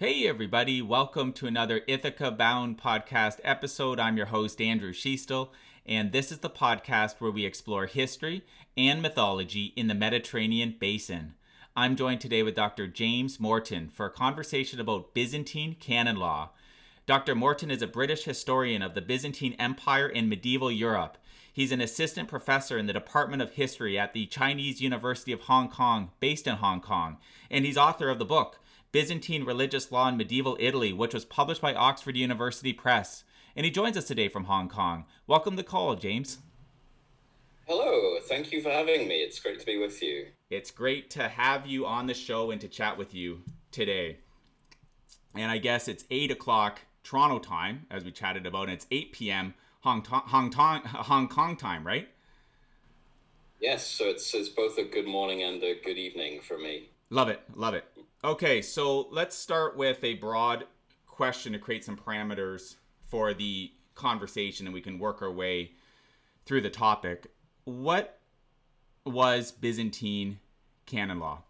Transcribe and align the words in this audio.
Hey, 0.00 0.28
everybody, 0.28 0.80
welcome 0.80 1.32
to 1.32 1.48
another 1.48 1.80
Ithaca 1.88 2.30
Bound 2.30 2.78
podcast 2.78 3.40
episode. 3.42 3.98
I'm 3.98 4.16
your 4.16 4.26
host, 4.26 4.60
Andrew 4.60 4.92
Schiestel, 4.92 5.48
and 5.84 6.12
this 6.12 6.30
is 6.30 6.38
the 6.38 6.48
podcast 6.48 7.16
where 7.18 7.32
we 7.32 7.44
explore 7.44 7.86
history 7.86 8.44
and 8.76 9.02
mythology 9.02 9.72
in 9.74 9.88
the 9.88 9.96
Mediterranean 9.96 10.76
basin. 10.78 11.34
I'm 11.74 11.96
joined 11.96 12.20
today 12.20 12.44
with 12.44 12.54
Dr. 12.54 12.86
James 12.86 13.40
Morton 13.40 13.88
for 13.88 14.06
a 14.06 14.10
conversation 14.10 14.78
about 14.78 15.14
Byzantine 15.14 15.74
canon 15.80 16.14
law. 16.14 16.50
Dr. 17.06 17.34
Morton 17.34 17.68
is 17.68 17.82
a 17.82 17.88
British 17.88 18.22
historian 18.22 18.82
of 18.82 18.94
the 18.94 19.02
Byzantine 19.02 19.56
Empire 19.58 20.08
in 20.08 20.28
medieval 20.28 20.70
Europe. 20.70 21.18
He's 21.52 21.72
an 21.72 21.80
assistant 21.80 22.28
professor 22.28 22.78
in 22.78 22.86
the 22.86 22.92
Department 22.92 23.42
of 23.42 23.54
History 23.54 23.98
at 23.98 24.12
the 24.12 24.26
Chinese 24.26 24.80
University 24.80 25.32
of 25.32 25.40
Hong 25.40 25.68
Kong, 25.68 26.12
based 26.20 26.46
in 26.46 26.54
Hong 26.54 26.80
Kong, 26.80 27.16
and 27.50 27.64
he's 27.64 27.76
author 27.76 28.10
of 28.10 28.20
the 28.20 28.24
book 28.24 28.60
Byzantine 28.98 29.44
Religious 29.44 29.92
Law 29.92 30.08
in 30.08 30.16
Medieval 30.16 30.56
Italy, 30.58 30.92
which 30.92 31.14
was 31.14 31.24
published 31.24 31.60
by 31.60 31.72
Oxford 31.72 32.16
University 32.16 32.72
Press. 32.72 33.22
And 33.54 33.64
he 33.64 33.70
joins 33.70 33.96
us 33.96 34.08
today 34.08 34.26
from 34.26 34.46
Hong 34.46 34.68
Kong. 34.68 35.04
Welcome 35.28 35.52
to 35.52 35.58
the 35.58 35.68
call, 35.68 35.94
James. 35.94 36.38
Hello, 37.68 38.18
thank 38.22 38.50
you 38.50 38.60
for 38.60 38.70
having 38.70 39.06
me. 39.06 39.18
It's 39.18 39.38
great 39.38 39.60
to 39.60 39.66
be 39.66 39.78
with 39.78 40.02
you. 40.02 40.26
It's 40.50 40.72
great 40.72 41.10
to 41.10 41.28
have 41.28 41.64
you 41.64 41.86
on 41.86 42.08
the 42.08 42.12
show 42.12 42.50
and 42.50 42.60
to 42.60 42.66
chat 42.66 42.98
with 42.98 43.14
you 43.14 43.42
today. 43.70 44.16
And 45.32 45.48
I 45.48 45.58
guess 45.58 45.86
it's 45.86 46.02
8 46.10 46.32
o'clock 46.32 46.80
Toronto 47.04 47.38
time, 47.38 47.86
as 47.92 48.04
we 48.04 48.10
chatted 48.10 48.46
about, 48.46 48.64
and 48.64 48.72
it's 48.72 48.88
8 48.90 49.12
p.m. 49.12 49.54
Hong, 49.82 50.04
Hong, 50.06 50.50
Hong 50.82 51.28
Kong 51.28 51.56
time, 51.56 51.86
right? 51.86 52.08
Yes, 53.60 53.86
so 53.86 54.06
it's, 54.06 54.34
it's 54.34 54.48
both 54.48 54.76
a 54.76 54.82
good 54.82 55.06
morning 55.06 55.44
and 55.44 55.62
a 55.62 55.78
good 55.84 55.98
evening 55.98 56.40
for 56.40 56.58
me. 56.58 56.88
Love 57.10 57.28
it, 57.28 57.40
love 57.54 57.74
it. 57.74 57.84
Okay, 58.24 58.62
so 58.62 59.06
let's 59.12 59.36
start 59.36 59.76
with 59.76 60.02
a 60.02 60.14
broad 60.14 60.64
question 61.06 61.52
to 61.52 61.58
create 61.58 61.84
some 61.84 61.96
parameters 61.96 62.74
for 63.06 63.32
the 63.32 63.70
conversation 63.94 64.66
and 64.66 64.74
we 64.74 64.80
can 64.80 64.98
work 64.98 65.22
our 65.22 65.30
way 65.30 65.70
through 66.44 66.62
the 66.62 66.70
topic. 66.70 67.28
What 67.62 68.18
was 69.06 69.52
Byzantine 69.52 70.40
canon 70.84 71.20
law? 71.20 71.42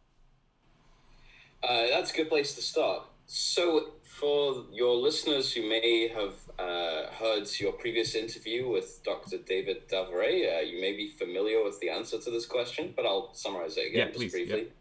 Uh, 1.63 1.87
that's 1.91 2.13
a 2.13 2.17
good 2.17 2.29
place 2.29 2.55
to 2.55 2.61
start. 2.61 3.05
So, 3.27 3.93
for 4.03 4.65
your 4.73 4.95
listeners 4.97 5.53
who 5.53 5.69
may 5.69 6.09
have 6.09 6.35
uh, 6.59 7.11
heard 7.13 7.49
your 7.59 7.73
previous 7.73 8.15
interview 8.15 8.69
with 8.69 9.03
Dr. 9.05 9.39
David 9.39 9.89
Davray, 9.89 10.59
uh, 10.59 10.61
you 10.61 10.81
may 10.81 10.93
be 10.93 11.09
familiar 11.09 11.63
with 11.65 11.81
the 11.81 11.89
answer 11.89 12.19
to 12.19 12.31
this 12.31 12.47
question, 12.47 12.93
but 12.95 13.07
I'll 13.07 13.33
summarize 13.35 13.77
it 13.77 13.89
again 13.89 13.99
yeah, 13.99 14.07
just 14.07 14.19
please. 14.19 14.33
briefly. 14.33 14.61
Yep. 14.61 14.73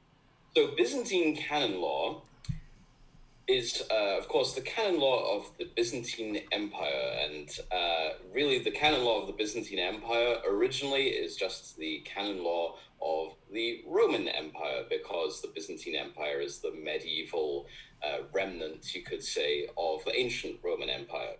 So, 0.57 0.71
Byzantine 0.75 1.35
canon 1.35 1.79
law 1.79 2.23
is, 3.47 3.83
uh, 3.91 4.17
of 4.17 4.27
course, 4.27 4.55
the 4.55 4.61
canon 4.61 4.99
law 4.99 5.37
of 5.37 5.51
the 5.59 5.65
Byzantine 5.65 6.41
Empire. 6.51 7.15
And 7.23 7.47
uh, 7.71 8.15
really, 8.33 8.57
the 8.57 8.71
canon 8.71 9.03
law 9.03 9.21
of 9.21 9.27
the 9.27 9.33
Byzantine 9.33 9.77
Empire 9.77 10.37
originally 10.49 11.09
is 11.09 11.35
just 11.35 11.77
the 11.77 11.99
canon 12.05 12.43
law 12.43 12.77
of 12.99 13.35
the 13.53 13.83
Roman 13.87 14.27
Empire, 14.27 14.81
because 14.89 15.43
the 15.43 15.49
Byzantine 15.49 15.95
Empire 15.95 16.39
is 16.39 16.57
the 16.57 16.71
medieval 16.71 17.67
uh, 18.03 18.23
remnant, 18.33 18.95
you 18.95 19.03
could 19.03 19.23
say, 19.23 19.67
of 19.77 20.03
the 20.05 20.19
ancient 20.19 20.55
Roman 20.63 20.89
Empire. 20.89 21.35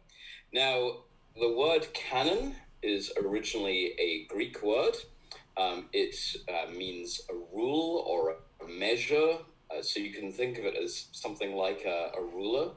Now, 0.53 0.97
the 1.35 1.51
word 1.51 1.87
canon 1.95 2.53
is 2.83 3.11
originally 3.19 3.95
a 3.97 4.31
Greek 4.31 4.61
word. 4.61 4.93
Um, 5.57 5.85
it 5.91 6.15
uh, 6.47 6.69
means 6.69 7.21
a 7.31 7.33
rule 7.33 8.05
or 8.07 8.29
a 8.29 8.35
measure. 8.67 9.39
Uh, 9.69 9.81
so 9.81 9.99
you 9.99 10.13
can 10.13 10.31
think 10.31 10.57
of 10.57 10.65
it 10.65 10.75
as 10.81 11.07
something 11.11 11.53
like 11.55 11.83
a, 11.85 12.11
a 12.17 12.21
ruler, 12.23 12.71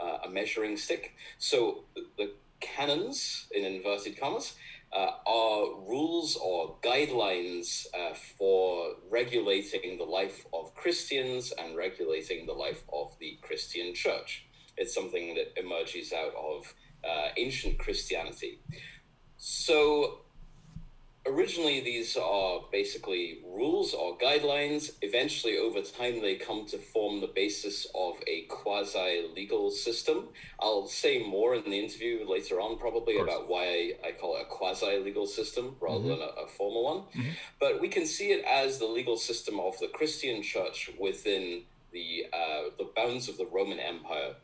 uh, 0.00 0.18
a 0.26 0.28
measuring 0.28 0.76
stick. 0.76 1.14
So 1.38 1.84
the, 1.94 2.06
the 2.18 2.32
canons, 2.60 3.46
in 3.52 3.64
inverted 3.64 4.18
commas, 4.20 4.54
uh, 4.94 5.10
are 5.26 5.80
rules 5.88 6.36
or 6.36 6.76
guidelines 6.82 7.86
uh, 7.94 8.14
for 8.14 8.94
regulating 9.10 9.98
the 9.98 10.04
life 10.04 10.46
of 10.52 10.74
Christians 10.74 11.52
and 11.58 11.76
regulating 11.76 12.46
the 12.46 12.52
life 12.52 12.84
of 12.92 13.16
the 13.18 13.38
Christian 13.42 13.94
church. 13.94 14.46
It's 14.76 14.94
something 14.94 15.34
that 15.34 15.58
emerges 15.58 16.12
out 16.12 16.34
of 16.36 16.74
uh, 17.08 17.28
ancient 17.36 17.78
Christianity. 17.78 18.60
So 19.36 20.23
originally 21.26 21.80
these 21.80 22.16
are 22.16 22.60
basically 22.70 23.38
rules 23.46 23.94
or 23.94 24.16
guidelines. 24.18 24.92
Eventually 25.02 25.56
over 25.56 25.80
time 25.80 26.20
they 26.20 26.36
come 26.36 26.66
to 26.66 26.78
form 26.78 27.20
the 27.20 27.26
basis 27.26 27.86
of 27.94 28.14
a 28.26 28.42
quasi 28.42 29.28
legal 29.34 29.70
system. 29.70 30.28
I'll 30.60 30.86
say 30.86 31.26
more 31.26 31.54
in 31.54 31.64
the 31.64 31.78
interview 31.78 32.24
later 32.28 32.60
on 32.60 32.78
probably 32.78 33.18
about 33.18 33.48
why 33.48 33.64
I, 33.64 34.08
I, 34.08 34.12
call 34.12 34.36
it 34.36 34.42
a 34.42 34.44
quasi 34.46 34.98
legal 34.98 35.26
system 35.26 35.76
rather 35.80 35.98
mm-hmm. 36.00 36.08
than 36.08 36.20
a, 36.20 36.44
a, 36.44 36.46
formal 36.46 36.84
one. 36.84 36.98
Mm-hmm. 36.98 37.30
but 37.60 37.80
we 37.80 37.88
can 37.88 38.06
see 38.06 38.32
it 38.32 38.44
as 38.44 38.78
the 38.78 38.86
legal 38.86 39.16
system 39.16 39.58
of 39.58 39.78
the 39.78 39.88
christian 39.88 40.42
church 40.42 40.90
within 40.98 41.62
the 41.92 42.26
uh, 42.32 42.70
the 42.76 42.90
bounds 42.94 43.28
of 43.28 43.38
the 43.38 43.46
roman 43.46 43.78
empire. 43.78 44.34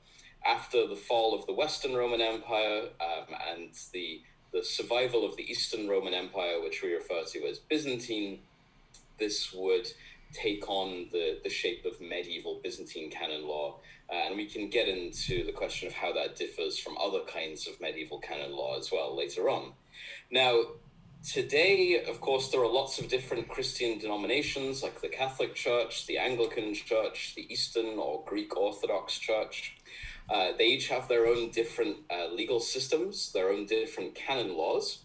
After 0.47 0.87
the 0.87 0.97
fall 0.97 1.39
of 1.39 1.47
the 1.47 1.53
western 1.53 1.95
roman 1.95 2.23
empire 2.23 2.89
um, 3.01 3.35
and 3.51 3.75
the 3.93 4.23
the 4.53 4.65
survival 4.65 5.25
of 5.25 5.37
the 5.37 5.51
Eastern 5.51 5.89
Roman 5.89 6.15
Empire, 6.15 6.61
which 6.61 6.83
we 6.83 6.93
refer 6.93 7.23
to 7.33 7.47
as 7.47 7.59
Byzantine, 7.59 8.41
this 9.19 9.53
would 9.53 9.87
take 10.33 10.69
on 10.69 11.09
the, 11.13 11.39
the 11.43 11.51
shape 11.51 11.85
of 11.85 12.01
medieval 12.01 12.61
Byzantine 12.63 13.11
canon 13.11 13.47
law. 13.47 13.77
Uh, 14.11 14.27
and 14.27 14.37
we 14.37 14.47
can 14.47 14.69
get 14.69 14.89
into 14.89 15.45
the 15.45 15.53
question 15.53 15.87
of 15.87 15.95
how 15.95 16.13
that 16.13 16.35
differs 16.35 16.79
from 16.79 16.99
other 16.99 17.21
kinds 17.21 17.69
of 17.69 17.81
medieval 17.81 18.19
canon 18.19 18.53
law 18.53 18.77
as 18.77 18.91
well 18.91 19.17
later 19.17 19.49
on. 19.49 19.73
Now, 20.31 20.63
today, 21.25 22.03
of 22.09 22.21
course, 22.21 22.51
there 22.51 22.61
are 22.61 22.69
lots 22.69 22.99
of 22.99 23.09
different 23.09 23.49
Christian 23.49 23.99
denominations 23.99 24.83
like 24.83 25.01
the 25.01 25.09
Catholic 25.09 25.55
Church, 25.55 26.07
the 26.07 26.19
Anglican 26.19 26.75
Church, 26.75 27.35
the 27.37 27.47
Eastern 27.53 27.99
or 27.99 28.25
Greek 28.27 28.57
Orthodox 28.57 29.19
Church. 29.19 29.77
Uh, 30.31 30.53
they 30.57 30.67
each 30.67 30.89
have 30.89 31.09
their 31.09 31.27
own 31.27 31.51
different 31.51 31.97
uh, 32.11 32.29
legal 32.33 32.61
systems, 32.61 33.33
their 33.33 33.51
own 33.51 33.67
different 33.67 34.15
canon 34.15 34.57
laws. 34.57 35.01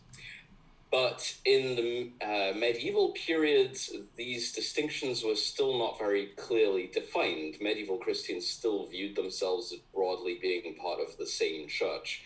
But 0.91 1.35
in 1.43 1.75
the 1.75 2.11
uh, 2.23 2.57
medieval 2.57 3.09
period, 3.09 3.77
these 4.15 4.53
distinctions 4.53 5.23
were 5.23 5.35
still 5.35 5.77
not 5.77 5.97
very 5.97 6.27
clearly 6.37 6.89
defined. 6.93 7.57
Medieval 7.59 7.97
Christians 7.97 8.47
still 8.47 8.85
viewed 8.85 9.15
themselves 9.15 9.73
as 9.73 9.79
broadly 9.93 10.37
being 10.41 10.75
part 10.75 10.99
of 10.99 11.17
the 11.17 11.25
same 11.25 11.67
church. 11.67 12.23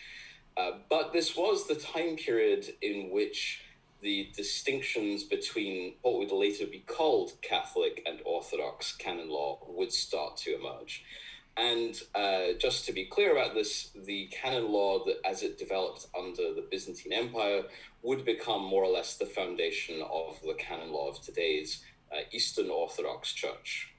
Uh, 0.56 0.72
but 0.88 1.12
this 1.12 1.34
was 1.36 1.66
the 1.66 1.74
time 1.74 2.16
period 2.16 2.74
in 2.82 3.10
which 3.10 3.62
the 4.02 4.30
distinctions 4.36 5.24
between 5.24 5.94
what 6.02 6.18
would 6.18 6.32
later 6.32 6.66
be 6.66 6.84
called 6.86 7.32
Catholic 7.42 8.02
and 8.06 8.20
Orthodox 8.24 8.94
canon 8.96 9.30
law 9.30 9.58
would 9.66 9.92
start 9.92 10.36
to 10.38 10.54
emerge. 10.54 11.04
And 11.56 12.00
uh, 12.14 12.58
just 12.58 12.86
to 12.86 12.92
be 12.92 13.04
clear 13.04 13.32
about 13.32 13.54
this, 13.54 13.90
the 14.06 14.28
canon 14.28 14.72
law 14.72 15.04
that 15.04 15.16
as 15.24 15.42
it 15.42 15.58
developed 15.58 16.06
under 16.16 16.54
the 16.54 16.66
Byzantine 16.70 17.12
Empire 17.12 17.64
would 18.02 18.24
become 18.24 18.64
more 18.64 18.84
or 18.84 18.92
less 18.92 19.16
the 19.16 19.26
foundation 19.26 20.02
of 20.10 20.40
the 20.42 20.54
canon 20.54 20.92
law 20.92 21.08
of 21.08 21.20
today's 21.20 21.82
uh, 22.12 22.20
Eastern 22.32 22.70
Orthodox 22.70 23.32
Church. 23.32 23.92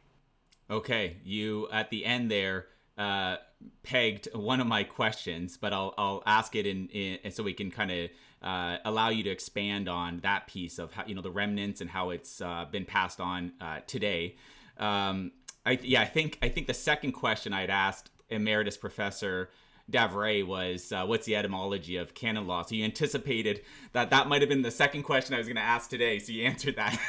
Okay, 0.70 1.18
you 1.24 1.68
at 1.72 1.90
the 1.90 2.06
end 2.06 2.32
there 2.32 2.68
uh, 2.98 3.38
pegged 3.84 4.30
one 4.34 4.60
of 4.62 4.68
my 4.68 4.84
questions, 4.84 5.58
but 5.58 5.74
I'll 5.74 5.94
I'll 5.98 6.24
ask 6.26 6.56
it 6.56 6.66
in, 6.66 6.88
in 6.88 7.32
so 7.32 7.44
we 7.44 7.54
can 7.54 7.70
kind 7.70 7.92
of 7.92 8.10
uh, 8.42 8.78
allow 8.86 9.10
you 9.10 9.24
to 9.24 9.30
expand 9.30 9.88
on 9.88 10.20
that 10.22 10.48
piece 10.48 10.80
of 10.80 10.94
how 10.94 11.04
you 11.06 11.16
know 11.16 11.22
the 11.22 11.32
remnants 11.32 11.82
and 11.82 11.90
how 11.90 12.10
it's 12.10 12.42
uh, 12.42 12.66
been 12.72 12.86
passed 12.86 13.20
on 13.20 13.54
uh, 13.62 13.80
today. 13.86 14.36
Um, 14.78 15.32
I 15.66 15.80
yeah, 15.82 16.02
I 16.02 16.06
think 16.06 16.38
I 16.42 16.50
think 16.50 16.68
the 16.68 16.74
second 16.74 17.14
question 17.14 17.54
I'd 17.54 17.70
asked 17.70 18.10
emeritus 18.30 18.78
professor 18.78 19.50
Davray 19.92 20.46
was 20.46 20.92
uh, 20.92 21.06
what's 21.06 21.26
the 21.26 21.36
etymology 21.36 21.98
of 21.98 22.14
canon 22.14 22.48
law? 22.48 22.64
So 22.64 22.76
you 22.76 22.84
anticipated 22.84 23.62
that 23.94 24.10
that 24.10 24.28
might 24.28 24.42
have 24.42 24.50
been 24.50 24.62
the 24.62 24.72
second 24.72 25.04
question 25.04 25.36
I 25.36 25.38
was 25.38 25.48
going 25.48 25.58
to 25.58 25.62
ask 25.62 25.90
today. 25.90 26.20
So 26.20 26.32
you 26.32 26.46
answered 26.46 26.78
that. 26.78 27.00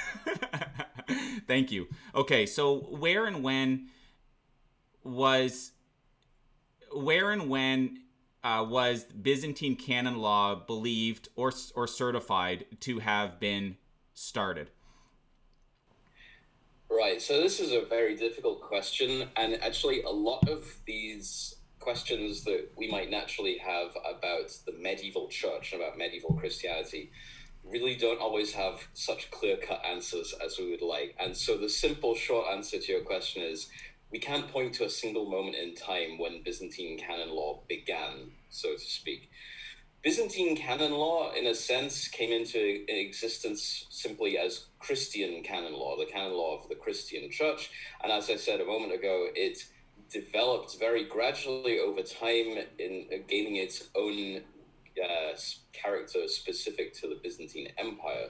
Thank 1.46 1.72
you. 1.72 1.88
Okay, 2.14 2.46
so 2.46 2.76
where 2.78 3.26
and 3.26 3.42
when 3.42 3.88
was 5.04 5.72
where 6.92 7.30
and 7.30 7.48
when 7.48 8.00
uh, 8.44 8.66
was 8.68 9.04
Byzantine 9.04 9.76
canon 9.76 10.18
law 10.18 10.54
believed 10.54 11.28
or 11.36 11.52
or 11.74 11.86
certified 11.86 12.66
to 12.80 12.98
have 12.98 13.40
been 13.40 13.76
started? 14.14 14.70
Right. 16.94 17.22
So 17.22 17.40
this 17.40 17.58
is 17.58 17.72
a 17.72 17.80
very 17.80 18.16
difficult 18.16 18.60
question, 18.60 19.28
and 19.36 19.54
actually, 19.62 20.02
a 20.02 20.10
lot 20.10 20.46
of 20.46 20.66
these 20.86 21.56
questions 21.80 22.44
that 22.44 22.68
we 22.76 22.90
might 22.90 23.10
naturally 23.10 23.56
have 23.58 23.96
about 24.04 24.50
the 24.66 24.72
medieval 24.72 25.28
church 25.28 25.72
and 25.72 25.80
about 25.80 25.96
medieval 25.96 26.34
Christianity 26.34 27.10
really 27.64 27.96
don't 27.96 28.20
always 28.20 28.52
have 28.52 28.86
such 28.92 29.30
clear 29.30 29.56
cut 29.56 29.82
answers 29.84 30.34
as 30.44 30.58
we 30.58 30.70
would 30.70 30.82
like. 30.82 31.16
And 31.18 31.34
so 31.34 31.56
the 31.56 31.68
simple 31.68 32.14
short 32.14 32.48
answer 32.52 32.78
to 32.78 32.92
your 32.92 33.02
question 33.02 33.42
is 33.42 33.68
we 34.10 34.18
can't 34.18 34.48
point 34.48 34.74
to 34.74 34.84
a 34.84 34.90
single 34.90 35.30
moment 35.30 35.56
in 35.56 35.74
time 35.74 36.18
when 36.18 36.42
Byzantine 36.42 36.98
canon 36.98 37.30
law 37.30 37.60
began, 37.68 38.32
so 38.50 38.74
to 38.74 38.78
speak. 38.78 39.30
Byzantine 40.02 40.56
canon 40.56 40.92
law, 40.92 41.32
in 41.32 41.46
a 41.46 41.54
sense, 41.54 42.08
came 42.08 42.32
into 42.32 42.84
existence 42.88 43.86
simply 43.88 44.36
as 44.36 44.66
Christian 44.80 45.44
canon 45.44 45.74
law, 45.74 45.96
the 45.96 46.06
canon 46.06 46.32
law 46.32 46.58
of 46.58 46.68
the 46.68 46.74
Christian 46.74 47.30
church. 47.30 47.70
And 48.02 48.10
as 48.10 48.28
I 48.28 48.34
said 48.34 48.60
a 48.60 48.64
moment 48.64 48.92
ago, 48.92 49.28
it 49.32 49.64
developed 50.10 50.76
very 50.80 51.04
gradually 51.04 51.78
over 51.78 52.02
time 52.02 52.58
in 52.80 53.06
gaining 53.28 53.56
its 53.56 53.88
own 53.94 54.42
uh, 55.02 55.36
character 55.72 56.26
specific 56.26 56.94
to 56.94 57.08
the 57.08 57.20
Byzantine 57.22 57.68
Empire. 57.78 58.28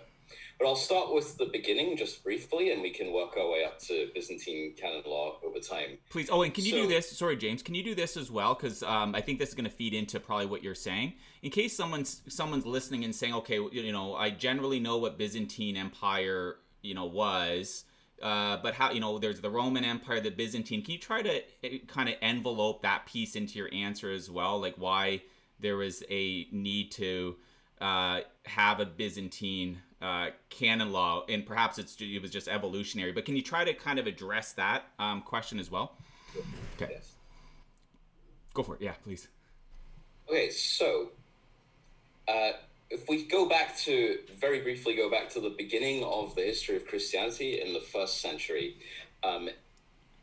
But 0.58 0.66
I'll 0.66 0.76
start 0.76 1.12
with 1.12 1.37
the 1.38 1.46
beginning 1.46 1.96
just 1.96 2.22
briefly, 2.22 2.72
and 2.72 2.82
we 2.82 2.90
can 2.90 3.12
work 3.12 3.37
our 3.37 3.50
way 3.50 3.64
up 3.64 3.78
to 3.81 4.10
Byzantine 4.14 4.75
canon 4.76 5.02
law 5.06 5.38
over 5.44 5.58
time. 5.58 5.99
Please. 6.10 6.28
Oh, 6.31 6.43
and 6.43 6.54
can 6.54 6.64
you 6.64 6.70
so, 6.72 6.82
do 6.82 6.88
this? 6.88 7.10
Sorry, 7.10 7.37
James. 7.37 7.62
Can 7.62 7.75
you 7.75 7.82
do 7.82 7.94
this 7.94 8.16
as 8.16 8.31
well? 8.31 8.54
Because 8.54 8.82
um, 8.82 9.14
I 9.14 9.20
think 9.20 9.38
this 9.38 9.49
is 9.49 9.54
going 9.54 9.64
to 9.64 9.70
feed 9.70 9.94
into 9.94 10.20
probably 10.20 10.46
what 10.46 10.62
you're 10.62 10.75
saying. 10.75 11.14
In 11.43 11.50
case 11.50 11.76
someone's 11.76 12.22
someone's 12.28 12.66
listening 12.66 13.04
and 13.04 13.14
saying, 13.14 13.34
okay, 13.34 13.58
you 13.72 13.93
know, 13.93 14.14
I 14.14 14.31
generally 14.31 14.78
know 14.78 14.99
what 14.99 15.19
Byzantine 15.19 15.76
Empire, 15.76 16.56
you 16.82 16.94
know, 16.94 17.06
was. 17.06 17.84
Uh, 18.22 18.56
but 18.62 18.75
how 18.75 18.93
you 18.93 19.00
know 19.00 19.19
there's 19.19 19.40
the 19.40 19.50
Roman 19.50 19.84
Empire, 19.84 20.20
the 20.20 20.31
Byzantine. 20.31 20.82
Can 20.82 20.93
you 20.93 20.99
try 20.99 21.22
to 21.22 21.43
eh, 21.64 21.78
kind 21.88 22.08
of 22.08 22.14
envelope 22.22 22.82
that 22.82 23.04
piece 23.06 23.34
into 23.34 23.58
your 23.58 23.69
answer 23.72 24.12
as 24.12 24.31
well, 24.31 24.60
like 24.60 24.76
why 24.76 25.22
there 25.58 25.76
was 25.76 26.04
a 26.08 26.46
need 26.52 26.93
to 26.93 27.37
uh, 27.81 28.20
have 28.44 28.78
a 28.78 28.87
Byzantine 28.87 29.81
uh, 30.02 30.31
canon 30.50 30.93
law, 30.93 31.25
and 31.28 31.46
perhaps 31.46 31.78
it's 31.78 31.96
it 32.00 32.20
was 32.20 32.31
just 32.31 32.49
evolutionary. 32.49 33.12
But 33.12 33.25
can 33.25 33.37
you 33.37 33.43
try 33.43 33.64
to 33.64 33.72
kind 33.72 33.99
of 33.99 34.06
address 34.06 34.52
that 34.54 34.84
um, 34.99 35.22
question 35.22 35.58
as 35.58 35.70
well? 35.70 35.96
Okay. 36.76 36.93
Yes. 36.94 37.12
Go 38.54 38.62
for 38.62 38.75
it. 38.75 38.82
Yeah, 38.82 38.94
please. 39.04 39.28
Okay, 40.28 40.50
so 40.50 41.10
uh, 42.28 42.52
if 42.90 43.08
we 43.08 43.25
go 43.25 43.49
back 43.49 43.76
to 43.78 44.19
very 44.38 44.60
briefly 44.60 44.94
go 44.94 45.10
back 45.10 45.31
to 45.31 45.40
the 45.40 45.54
beginning 45.56 46.04
of 46.04 46.34
the 46.34 46.43
history 46.43 46.76
of 46.76 46.87
Christianity 46.87 47.60
in 47.60 47.72
the 47.72 47.81
first 47.81 48.20
century, 48.20 48.76
um, 49.22 49.49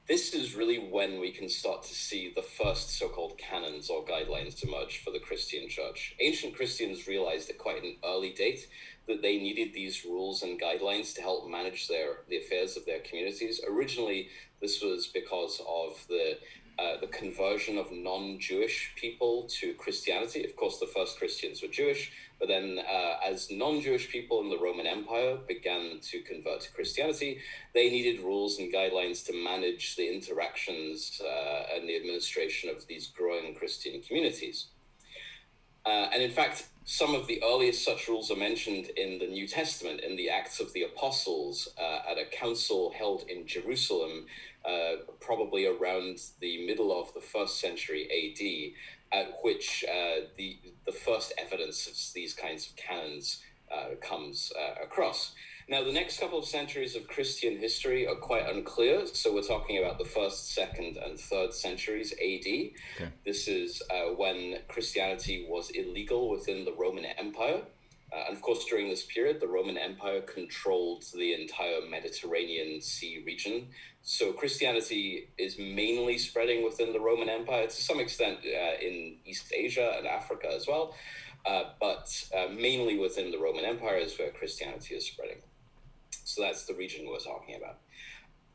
this 0.08 0.34
is 0.34 0.56
really 0.56 0.78
when 0.78 1.20
we 1.20 1.32
can 1.32 1.48
start 1.48 1.84
to 1.84 1.94
see 1.94 2.34
the 2.36 2.42
first 2.42 2.98
so-called 2.98 3.38
canons 3.38 3.90
or 3.90 4.04
guidelines 4.06 4.64
emerge 4.64 5.04
for 5.04 5.12
the 5.12 5.20
Christian 5.20 5.70
church. 5.70 6.16
Ancient 6.20 6.56
Christians 6.56 7.08
realized 7.08 7.50
at 7.50 7.60
quite 7.60 7.84
an 7.84 7.96
early 8.04 8.32
date 8.32 8.68
that 9.10 9.22
they 9.22 9.38
needed 9.38 9.74
these 9.74 10.06
rules 10.06 10.44
and 10.44 10.62
guidelines 10.62 11.14
to 11.16 11.22
help 11.22 11.50
manage 11.50 11.88
their 11.90 12.20
the 12.30 12.38
affairs 12.38 12.78
of 12.78 12.86
their 12.86 13.00
communities. 13.00 13.60
Originally, 13.68 14.30
this 14.62 14.82
was 14.82 15.08
because 15.08 15.62
of 15.68 16.06
the 16.08 16.38
uh, 16.80 16.98
the 17.02 17.08
conversion 17.08 17.78
of 17.78 17.92
non-Jewish 17.92 18.94
people 18.96 19.50
to 19.50 19.74
Christianity. 19.74 20.46
Of 20.46 20.56
course, 20.56 20.80
the 20.80 20.88
first 20.88 21.18
Christians 21.18 21.62
were 21.62 21.68
Jewish, 21.68 22.10
but 22.40 22.48
then 22.48 22.80
uh, 22.80 23.16
as 23.26 23.52
non-Jewish 23.52 24.10
people 24.10 24.40
in 24.40 24.50
the 24.50 24.58
Roman 24.58 24.88
Empire 24.88 25.38
began 25.46 26.00
to 26.10 26.22
convert 26.22 26.62
to 26.62 26.72
Christianity, 26.72 27.40
they 27.74 27.90
needed 27.90 28.22
rules 28.22 28.60
and 28.60 28.74
guidelines 28.74 29.26
to 29.26 29.34
manage 29.34 29.98
the 29.98 30.08
interactions 30.08 31.22
uh, 31.22 31.76
and 31.76 31.90
the 31.90 31.98
administration 31.98 32.70
of 32.70 32.88
these 32.88 33.08
growing 33.08 33.56
Christian 33.56 34.02
communities. 34.02 34.68
Uh, 35.90 36.08
and 36.14 36.22
in 36.22 36.30
fact, 36.30 36.68
some 36.86 37.16
of 37.16 37.26
the 37.26 37.42
earliest 37.44 37.84
such 37.84 38.08
rules 38.08 38.30
are 38.30 38.36
mentioned 38.36 38.92
in 38.96 39.18
the 39.18 39.26
New 39.26 39.48
Testament, 39.48 40.02
in 40.02 40.16
the 40.16 40.30
Acts 40.30 40.60
of 40.60 40.72
the 40.74 40.84
Apostles, 40.84 41.68
uh, 41.80 42.02
at 42.08 42.20
a 42.20 42.26
council 42.26 42.94
held 42.96 43.24
in 43.28 43.48
Jerusalem, 43.48 44.28
uh, 44.64 44.98
probably 45.20 45.66
around 45.66 46.22
the 46.42 46.64
middle 46.68 46.92
of 47.00 47.12
the 47.16 47.22
first 47.22 47.60
century 47.60 48.04
AD, 48.20 49.20
at 49.20 49.40
which 49.42 49.84
uh, 49.90 50.28
the 50.38 50.60
the 50.86 50.92
first 50.92 51.34
evidence 51.40 51.88
of 51.88 52.14
these 52.14 52.36
kinds 52.36 52.68
of 52.68 52.76
canons 52.76 53.42
uh, 53.74 53.96
comes 54.00 54.54
uh, 54.60 54.84
across. 54.84 55.34
Now, 55.70 55.84
the 55.84 55.92
next 55.92 56.20
couple 56.20 56.40
of 56.40 56.46
centuries 56.46 56.96
of 56.96 57.08
Christian 57.08 57.60
history 57.60 58.08
are 58.08 58.16
quite 58.16 58.50
unclear. 58.50 59.06
So, 59.06 59.32
we're 59.32 59.44
talking 59.44 59.78
about 59.78 60.00
the 60.00 60.06
first, 60.06 60.56
second, 60.56 60.98
and 60.98 61.20
third 61.20 61.54
centuries 61.54 62.12
AD. 62.14 62.18
Okay. 62.20 63.12
This 63.24 63.48
is 63.48 63.84
uh, 63.92 64.16
when 64.16 64.58
Christianity 64.68 65.46
was 65.48 65.70
illegal 65.70 66.28
within 66.28 66.66
the 66.66 66.74
Roman 66.74 67.06
Empire. 67.06 67.62
Uh, 68.12 68.24
and 68.28 68.36
of 68.36 68.42
course, 68.42 68.66
during 68.66 68.90
this 68.90 69.04
period, 69.06 69.40
the 69.40 69.48
Roman 69.48 69.78
Empire 69.78 70.22
controlled 70.22 71.06
the 71.14 71.40
entire 71.40 71.82
Mediterranean 71.88 72.82
Sea 72.82 73.22
region. 73.24 73.68
So 74.02 74.34
Christianity 74.34 75.30
is 75.38 75.60
mainly 75.60 76.18
spreading 76.18 76.64
within 76.64 76.94
the 76.94 77.00
Roman 77.00 77.30
Empire, 77.30 77.68
to 77.68 77.82
some 77.82 78.00
extent 78.00 78.40
uh, 78.44 78.82
in 78.82 79.18
East 79.24 79.54
Asia 79.56 79.94
and 80.00 80.08
Africa 80.08 80.48
as 80.52 80.66
well, 80.68 80.96
uh, 81.46 81.66
but 81.80 82.12
uh, 82.36 82.48
mainly 82.52 82.98
within 82.98 83.30
the 83.30 83.38
Roman 83.38 83.66
Empire 83.66 83.98
is 83.98 84.18
where 84.18 84.32
Christianity 84.32 84.96
is 84.96 85.06
spreading. 85.06 85.38
So 86.24 86.42
that's 86.42 86.66
the 86.66 86.74
region 86.74 87.08
we're 87.08 87.20
talking 87.20 87.56
about. 87.56 87.80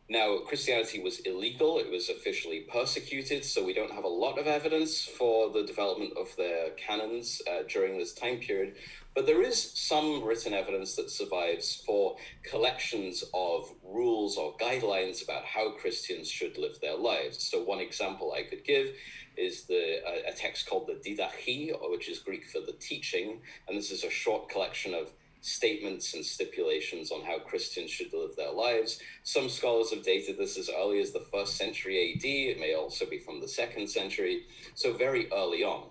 Now, 0.08 0.36
Christianity 0.46 1.00
was 1.00 1.20
illegal, 1.20 1.78
it 1.78 1.90
was 1.90 2.10
officially 2.10 2.60
persecuted, 2.70 3.42
so 3.42 3.64
we 3.64 3.72
don't 3.72 3.90
have 3.90 4.04
a 4.04 4.08
lot 4.08 4.38
of 4.38 4.46
evidence 4.46 5.02
for 5.02 5.50
the 5.50 5.64
development 5.64 6.12
of 6.18 6.28
their 6.36 6.72
canons 6.72 7.40
uh, 7.50 7.62
during 7.66 7.96
this 7.96 8.12
time 8.12 8.36
period. 8.36 8.74
But 9.14 9.24
there 9.24 9.40
is 9.40 9.72
some 9.74 10.22
written 10.22 10.52
evidence 10.52 10.94
that 10.96 11.10
survives 11.10 11.82
for 11.86 12.16
collections 12.42 13.24
of 13.32 13.72
rules 13.82 14.36
or 14.36 14.54
guidelines 14.58 15.24
about 15.24 15.46
how 15.46 15.70
Christians 15.70 16.28
should 16.28 16.58
live 16.58 16.78
their 16.82 16.98
lives. 16.98 17.42
So, 17.42 17.62
one 17.62 17.80
example 17.80 18.34
I 18.34 18.42
could 18.42 18.64
give 18.64 18.90
is 19.38 19.64
the 19.64 20.00
uh, 20.06 20.30
a 20.30 20.32
text 20.32 20.68
called 20.68 20.86
the 20.86 21.00
Didache, 21.00 21.72
which 21.90 22.10
is 22.10 22.18
Greek 22.18 22.46
for 22.46 22.60
the 22.60 22.74
teaching, 22.78 23.40
and 23.66 23.78
this 23.78 23.90
is 23.90 24.04
a 24.04 24.10
short 24.10 24.50
collection 24.50 24.92
of 24.92 25.12
statements 25.44 26.14
and 26.14 26.24
stipulations 26.24 27.12
on 27.12 27.20
how 27.22 27.38
Christians 27.38 27.90
should 27.90 28.12
live 28.14 28.34
their 28.34 28.52
lives. 28.52 28.98
Some 29.24 29.50
scholars 29.50 29.90
have 29.90 30.02
dated 30.02 30.38
this 30.38 30.56
as 30.56 30.70
early 30.74 31.00
as 31.00 31.12
the 31.12 31.26
first 31.30 31.58
century 31.58 32.14
AD. 32.14 32.24
It 32.24 32.58
may 32.58 32.74
also 32.74 33.04
be 33.04 33.18
from 33.18 33.40
the 33.42 33.48
second 33.48 33.88
century, 33.88 34.46
so 34.74 34.94
very 34.94 35.30
early 35.30 35.62
on. 35.62 35.88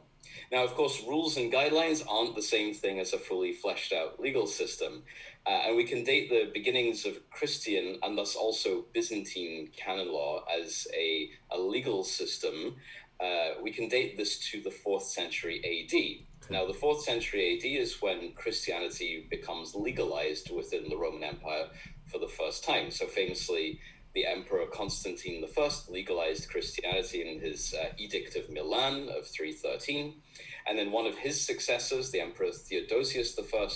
Now, 0.52 0.64
of 0.64 0.74
course, 0.74 1.04
rules 1.08 1.38
and 1.38 1.54
guidelines 1.54 2.04
aren't 2.10 2.36
the 2.36 2.42
same 2.42 2.74
thing 2.74 3.00
as 3.00 3.14
a 3.14 3.20
fully 3.20 3.54
fleshed 3.54 3.94
out 3.94 4.20
legal 4.20 4.48
system. 4.48 5.04
Uh, 5.46 5.68
and 5.68 5.78
we 5.78 5.84
can 5.84 6.04
date 6.04 6.30
the 6.30 6.50
beginnings 6.52 7.06
of 7.06 7.30
Christian 7.30 8.00
and 8.02 8.18
thus 8.18 8.36
also 8.36 8.86
Byzantine 8.92 9.70
canon 9.76 10.12
law 10.12 10.44
as 10.60 10.88
a, 10.98 11.30
a 11.52 11.60
legal 11.60 12.04
system. 12.04 12.78
Uh, 13.20 13.62
we 13.62 13.72
can 13.72 13.88
date 13.88 14.18
this 14.18 14.40
to 14.52 14.62
the 14.62 14.72
fourth 14.72 15.04
century 15.04 15.62
AD. 15.64 16.26
Now, 16.50 16.66
the 16.66 16.74
fourth 16.74 17.04
century 17.04 17.58
AD 17.58 17.66
is 17.66 18.02
when 18.02 18.34
Christianity 18.34 19.26
becomes 19.30 19.76
legalized 19.76 20.52
within 20.52 20.90
the 20.90 20.98
Roman 20.98 21.24
Empire 21.24 21.68
for 22.12 22.20
the 22.20 22.28
first 22.28 22.64
time. 22.64 22.92
So, 22.92 23.08
famously, 23.08 23.80
the 24.14 24.26
Emperor 24.28 24.66
Constantine 24.72 25.44
I 25.58 25.70
legalized 25.90 26.50
Christianity 26.50 27.28
in 27.28 27.40
his 27.40 27.74
uh, 27.74 27.94
Edict 27.98 28.36
of 28.36 28.50
Milan 28.50 29.10
of 29.10 29.26
313. 29.28 30.22
And 30.68 30.78
then 30.78 30.92
one 30.92 31.08
of 31.08 31.18
his 31.18 31.44
successors, 31.44 32.12
the 32.12 32.22
Emperor 32.22 32.52
Theodosius 32.52 33.38
I, 33.38 33.68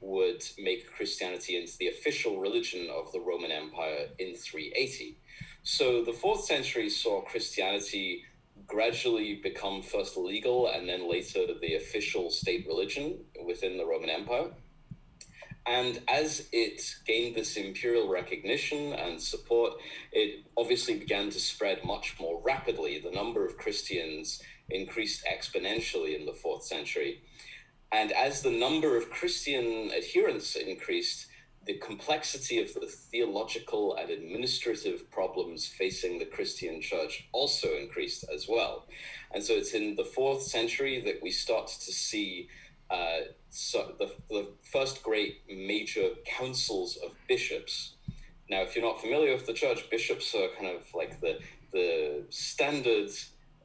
would 0.00 0.42
make 0.58 0.92
Christianity 0.92 1.56
into 1.56 1.78
the 1.78 1.88
official 1.88 2.40
religion 2.40 2.88
of 2.90 3.12
the 3.12 3.20
Roman 3.20 3.52
Empire 3.52 4.08
in 4.18 4.34
380. 4.34 5.18
So 5.62 6.04
the 6.04 6.12
fourth 6.12 6.44
century 6.44 6.90
saw 6.90 7.22
Christianity 7.22 8.24
gradually 8.66 9.40
become 9.42 9.82
first 9.82 10.16
legal 10.16 10.68
and 10.68 10.88
then 10.88 11.10
later 11.10 11.46
the 11.60 11.74
official 11.74 12.30
state 12.30 12.66
religion 12.66 13.18
within 13.44 13.76
the 13.76 13.86
Roman 13.86 14.10
Empire. 14.10 14.50
And 15.66 16.00
as 16.06 16.48
it 16.52 16.80
gained 17.06 17.34
this 17.34 17.56
imperial 17.56 18.08
recognition 18.08 18.92
and 18.92 19.20
support, 19.20 19.74
it 20.12 20.44
obviously 20.56 20.96
began 20.96 21.30
to 21.30 21.40
spread 21.40 21.84
much 21.84 22.14
more 22.20 22.40
rapidly. 22.44 23.00
The 23.00 23.10
number 23.10 23.44
of 23.44 23.56
Christians 23.56 24.40
increased 24.70 25.24
exponentially 25.24 26.18
in 26.18 26.24
the 26.24 26.32
fourth 26.32 26.62
century. 26.64 27.22
And 27.90 28.12
as 28.12 28.42
the 28.42 28.50
number 28.50 28.96
of 28.96 29.10
Christian 29.10 29.90
adherents 29.90 30.54
increased, 30.54 31.26
the 31.66 31.78
complexity 31.78 32.62
of 32.62 32.72
the 32.74 32.86
theological 32.86 33.96
and 33.96 34.08
administrative 34.10 35.10
problems 35.10 35.66
facing 35.66 36.18
the 36.18 36.24
Christian 36.24 36.80
church 36.80 37.28
also 37.32 37.68
increased 37.76 38.24
as 38.32 38.46
well. 38.48 38.86
And 39.34 39.42
so 39.42 39.54
it's 39.54 39.74
in 39.74 39.96
the 39.96 40.04
fourth 40.04 40.42
century 40.42 41.02
that 41.04 41.20
we 41.22 41.30
start 41.30 41.66
to 41.66 41.92
see 41.92 42.48
uh, 42.88 43.32
so 43.50 43.94
the, 43.98 44.12
the 44.30 44.46
first 44.62 45.02
great 45.02 45.40
major 45.48 46.10
councils 46.24 46.96
of 47.04 47.12
bishops. 47.26 47.94
Now, 48.48 48.62
if 48.62 48.76
you're 48.76 48.84
not 48.84 49.00
familiar 49.00 49.32
with 49.32 49.46
the 49.46 49.52
church, 49.52 49.90
bishops 49.90 50.34
are 50.36 50.48
kind 50.56 50.76
of 50.76 50.82
like 50.94 51.20
the, 51.20 51.40
the 51.72 52.22
standard 52.30 53.10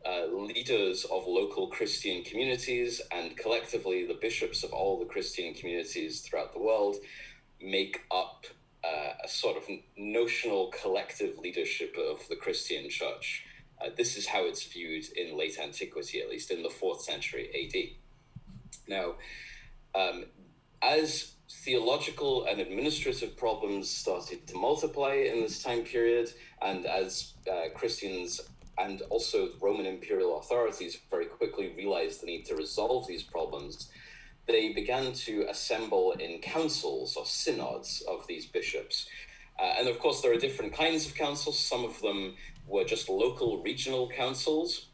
uh, 0.03 0.25
leaders 0.25 1.05
of 1.05 1.27
local 1.27 1.67
Christian 1.67 2.23
communities, 2.23 2.99
and 3.11 3.37
collectively, 3.37 4.07
the 4.07 4.17
bishops 4.19 4.63
of 4.63 4.73
all 4.73 4.97
the 4.97 5.05
Christian 5.05 5.53
communities 5.53 6.21
throughout 6.21 6.53
the 6.53 6.59
world 6.59 6.95
make 7.63 8.01
up 8.11 8.45
uh, 8.83 9.13
a 9.23 9.27
sort 9.27 9.57
of 9.57 9.63
notional 9.97 10.71
collective 10.81 11.37
leadership 11.37 11.95
of 11.97 12.27
the 12.29 12.35
Christian 12.35 12.89
church. 12.89 13.45
Uh, 13.79 13.89
this 13.95 14.17
is 14.17 14.27
how 14.27 14.43
it's 14.43 14.63
viewed 14.63 15.05
in 15.15 15.37
late 15.37 15.57
antiquity, 15.59 16.21
at 16.21 16.29
least 16.29 16.51
in 16.51 16.63
the 16.63 16.69
fourth 16.69 17.01
century 17.01 17.49
AD. 17.53 17.97
Now, 18.87 19.15
um, 19.93 20.25
as 20.81 21.33
theological 21.49 22.45
and 22.45 22.59
administrative 22.59 23.35
problems 23.37 23.89
started 23.89 24.47
to 24.47 24.55
multiply 24.55 25.13
in 25.13 25.41
this 25.41 25.61
time 25.61 25.83
period, 25.83 26.31
and 26.61 26.85
as 26.85 27.33
uh, 27.51 27.69
Christians 27.75 28.41
and 28.77 29.01
also 29.09 29.49
Roman 29.59 29.85
imperial 29.85 30.39
authorities 30.39 30.97
very 31.09 31.25
quickly 31.25 31.73
realized 31.75 32.21
the 32.21 32.27
need 32.27 32.45
to 32.45 32.55
resolve 32.55 33.07
these 33.07 33.23
problems, 33.23 33.89
they 34.51 34.73
began 34.73 35.13
to 35.13 35.45
assemble 35.49 36.13
in 36.13 36.39
councils 36.39 37.15
or 37.15 37.25
synods 37.25 38.03
of 38.07 38.27
these 38.27 38.45
bishops. 38.45 39.07
Uh, 39.59 39.75
and 39.77 39.87
of 39.87 39.99
course, 39.99 40.21
there 40.21 40.33
are 40.33 40.37
different 40.37 40.73
kinds 40.73 41.05
of 41.05 41.15
councils. 41.15 41.59
Some 41.59 41.83
of 41.83 42.01
them 42.01 42.35
were 42.67 42.83
just 42.83 43.09
local 43.09 43.61
regional 43.61 44.09
councils, 44.09 44.87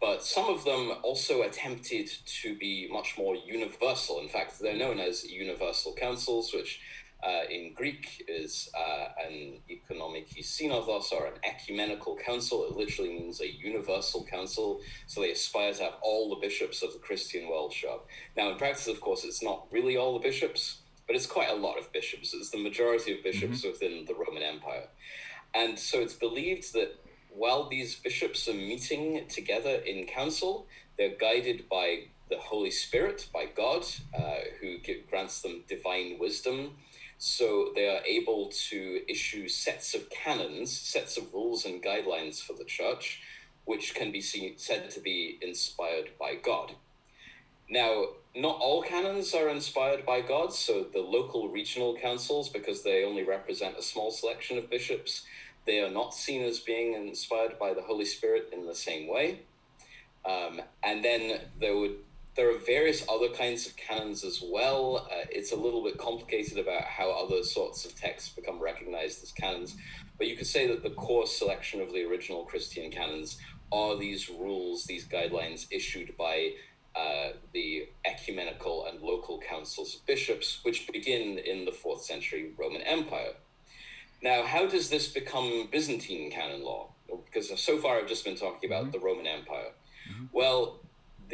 but 0.00 0.22
some 0.22 0.46
of 0.46 0.64
them 0.64 0.92
also 1.02 1.42
attempted 1.42 2.10
to 2.42 2.56
be 2.56 2.88
much 2.90 3.16
more 3.16 3.36
universal. 3.36 4.20
In 4.20 4.28
fact, 4.28 4.58
they're 4.60 4.76
known 4.76 4.98
as 5.00 5.24
universal 5.24 5.94
councils, 5.94 6.52
which 6.52 6.80
uh, 7.24 7.44
in 7.50 7.72
Greek 7.72 8.24
is 8.28 8.68
uh, 8.78 9.06
an 9.26 9.58
oikoumenike 9.70 10.38
synodos 10.42 11.10
or 11.12 11.26
an 11.26 11.34
ecumenical 11.42 12.16
council. 12.16 12.64
It 12.64 12.76
literally 12.76 13.10
means 13.10 13.40
a 13.40 13.50
universal 13.50 14.24
council. 14.24 14.80
So 15.06 15.22
they 15.22 15.30
aspire 15.30 15.72
to 15.72 15.84
have 15.84 15.94
all 16.02 16.28
the 16.28 16.36
bishops 16.36 16.82
of 16.82 16.92
the 16.92 16.98
Christian 16.98 17.48
world 17.48 17.72
show 17.72 17.94
up. 17.94 18.06
Now, 18.36 18.50
in 18.50 18.58
practice, 18.58 18.88
of 18.88 19.00
course, 19.00 19.24
it's 19.24 19.42
not 19.42 19.66
really 19.70 19.96
all 19.96 20.12
the 20.12 20.22
bishops, 20.22 20.80
but 21.06 21.16
it's 21.16 21.26
quite 21.26 21.50
a 21.50 21.54
lot 21.54 21.78
of 21.78 21.90
bishops. 21.92 22.34
It's 22.34 22.50
the 22.50 22.62
majority 22.62 23.16
of 23.16 23.24
bishops 23.24 23.60
mm-hmm. 23.60 23.70
within 23.70 24.04
the 24.04 24.14
Roman 24.14 24.42
Empire. 24.42 24.88
And 25.54 25.78
so 25.78 26.00
it's 26.00 26.14
believed 26.14 26.74
that 26.74 27.00
while 27.30 27.68
these 27.68 27.94
bishops 27.94 28.48
are 28.48 28.54
meeting 28.54 29.26
together 29.28 29.76
in 29.86 30.06
council, 30.06 30.66
they're 30.98 31.16
guided 31.18 31.68
by 31.70 32.04
the 32.28 32.38
Holy 32.38 32.70
Spirit, 32.70 33.28
by 33.32 33.46
God, 33.46 33.84
uh, 34.16 34.36
who 34.60 34.76
grants 35.08 35.42
them 35.42 35.64
divine 35.68 36.18
wisdom 36.18 36.76
so 37.18 37.72
they 37.74 37.88
are 37.88 38.04
able 38.04 38.50
to 38.70 39.00
issue 39.08 39.48
sets 39.48 39.94
of 39.94 40.10
canons, 40.10 40.76
sets 40.76 41.16
of 41.16 41.32
rules 41.32 41.64
and 41.64 41.82
guidelines 41.82 42.40
for 42.42 42.54
the 42.54 42.64
church, 42.64 43.22
which 43.64 43.94
can 43.94 44.12
be 44.12 44.20
seen, 44.20 44.54
said 44.56 44.90
to 44.90 45.00
be 45.00 45.38
inspired 45.40 46.10
by 46.18 46.34
God. 46.34 46.72
Now, 47.70 48.04
not 48.36 48.58
all 48.60 48.82
canons 48.82 49.32
are 49.34 49.48
inspired 49.48 50.04
by 50.04 50.20
God, 50.20 50.52
so 50.52 50.84
the 50.84 51.00
local 51.00 51.48
regional 51.48 51.96
councils, 51.96 52.48
because 52.48 52.82
they 52.82 53.04
only 53.04 53.22
represent 53.22 53.78
a 53.78 53.82
small 53.82 54.10
selection 54.10 54.58
of 54.58 54.68
bishops, 54.68 55.24
they 55.66 55.80
are 55.80 55.90
not 55.90 56.14
seen 56.14 56.42
as 56.42 56.58
being 56.58 56.92
inspired 56.92 57.58
by 57.58 57.72
the 57.72 57.82
Holy 57.82 58.04
Spirit 58.04 58.50
in 58.52 58.66
the 58.66 58.74
same 58.74 59.08
way. 59.08 59.40
Um, 60.26 60.60
and 60.82 61.04
then 61.04 61.40
there 61.58 61.76
would 61.76 61.96
there 62.36 62.50
are 62.50 62.58
various 62.58 63.04
other 63.08 63.28
kinds 63.28 63.66
of 63.66 63.76
canons 63.76 64.24
as 64.24 64.42
well. 64.44 65.08
Uh, 65.10 65.24
it's 65.30 65.52
a 65.52 65.56
little 65.56 65.84
bit 65.84 65.98
complicated 65.98 66.58
about 66.58 66.82
how 66.82 67.10
other 67.10 67.42
sorts 67.42 67.84
of 67.84 67.94
texts 67.94 68.30
become 68.30 68.60
recognized 68.60 69.22
as 69.22 69.30
canons, 69.32 69.76
but 70.18 70.26
you 70.26 70.36
could 70.36 70.46
say 70.46 70.66
that 70.66 70.82
the 70.82 70.90
core 70.90 71.26
selection 71.26 71.80
of 71.80 71.92
the 71.92 72.04
original 72.04 72.44
Christian 72.44 72.90
canons 72.90 73.38
are 73.72 73.96
these 73.96 74.28
rules, 74.28 74.84
these 74.84 75.06
guidelines 75.06 75.66
issued 75.70 76.16
by 76.16 76.50
uh, 76.96 77.30
the 77.52 77.88
ecumenical 78.04 78.86
and 78.86 79.00
local 79.00 79.40
councils 79.40 79.96
of 79.96 80.06
bishops, 80.06 80.60
which 80.62 80.86
begin 80.92 81.38
in 81.38 81.64
the 81.64 81.72
fourth 81.72 82.04
century 82.04 82.52
Roman 82.56 82.82
Empire. 82.82 83.32
Now, 84.22 84.44
how 84.44 84.66
does 84.66 84.90
this 84.90 85.08
become 85.08 85.68
Byzantine 85.70 86.30
canon 86.30 86.62
law? 86.62 86.92
Because 87.24 87.60
so 87.60 87.78
far 87.78 87.98
I've 87.98 88.08
just 88.08 88.24
been 88.24 88.36
talking 88.36 88.70
about 88.70 88.84
mm-hmm. 88.84 88.92
the 88.92 89.00
Roman 89.00 89.26
Empire. 89.26 89.72
Mm-hmm. 90.10 90.26
Well, 90.32 90.80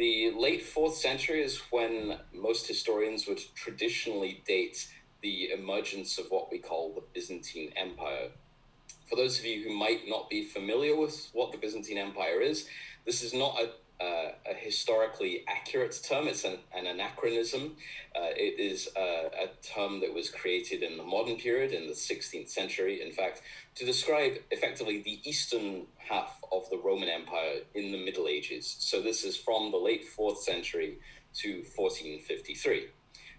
the 0.01 0.31
late 0.31 0.63
fourth 0.63 0.95
century 0.95 1.43
is 1.43 1.61
when 1.69 2.17
most 2.33 2.67
historians 2.67 3.27
would 3.27 3.39
traditionally 3.53 4.41
date 4.47 4.87
the 5.21 5.51
emergence 5.51 6.17
of 6.17 6.25
what 6.31 6.51
we 6.51 6.57
call 6.57 6.91
the 6.91 7.03
Byzantine 7.13 7.71
Empire. 7.75 8.29
For 9.05 9.15
those 9.15 9.37
of 9.37 9.45
you 9.45 9.63
who 9.63 9.77
might 9.77 10.07
not 10.07 10.27
be 10.27 10.43
familiar 10.43 10.95
with 10.95 11.29
what 11.33 11.51
the 11.51 11.59
Byzantine 11.59 11.99
Empire 11.99 12.41
is, 12.41 12.67
this 13.05 13.21
is 13.21 13.31
not 13.31 13.61
a 13.61 13.73
uh, 14.01 14.31
a 14.49 14.53
historically 14.53 15.43
accurate 15.47 15.99
term. 16.03 16.27
It's 16.27 16.43
an, 16.43 16.57
an 16.75 16.87
anachronism. 16.87 17.75
Uh, 18.15 18.31
it 18.35 18.59
is 18.59 18.89
a, 18.95 19.29
a, 19.43 19.47
term 19.61 19.99
that 20.01 20.13
was 20.13 20.29
created 20.29 20.81
in 20.81 20.97
the 20.97 21.03
modern 21.03 21.37
period, 21.37 21.71
in 21.71 21.87
the 21.87 21.93
16th 21.93 22.49
century, 22.49 23.01
in 23.01 23.11
fact, 23.11 23.41
to 23.75 23.85
describe 23.85 24.33
effectively 24.49 25.01
the 25.01 25.19
eastern 25.23 25.85
half 25.97 26.41
of 26.51 26.69
the 26.69 26.77
Roman 26.77 27.09
Empire 27.09 27.59
in 27.75 27.91
the 27.91 28.03
Middle 28.03 28.27
Ages. 28.27 28.75
So 28.79 29.01
this 29.01 29.23
is 29.23 29.37
from 29.37 29.71
the 29.71 29.77
late 29.77 30.05
4th 30.17 30.37
century 30.37 30.97
to 31.35 31.63
1453. 31.75 32.87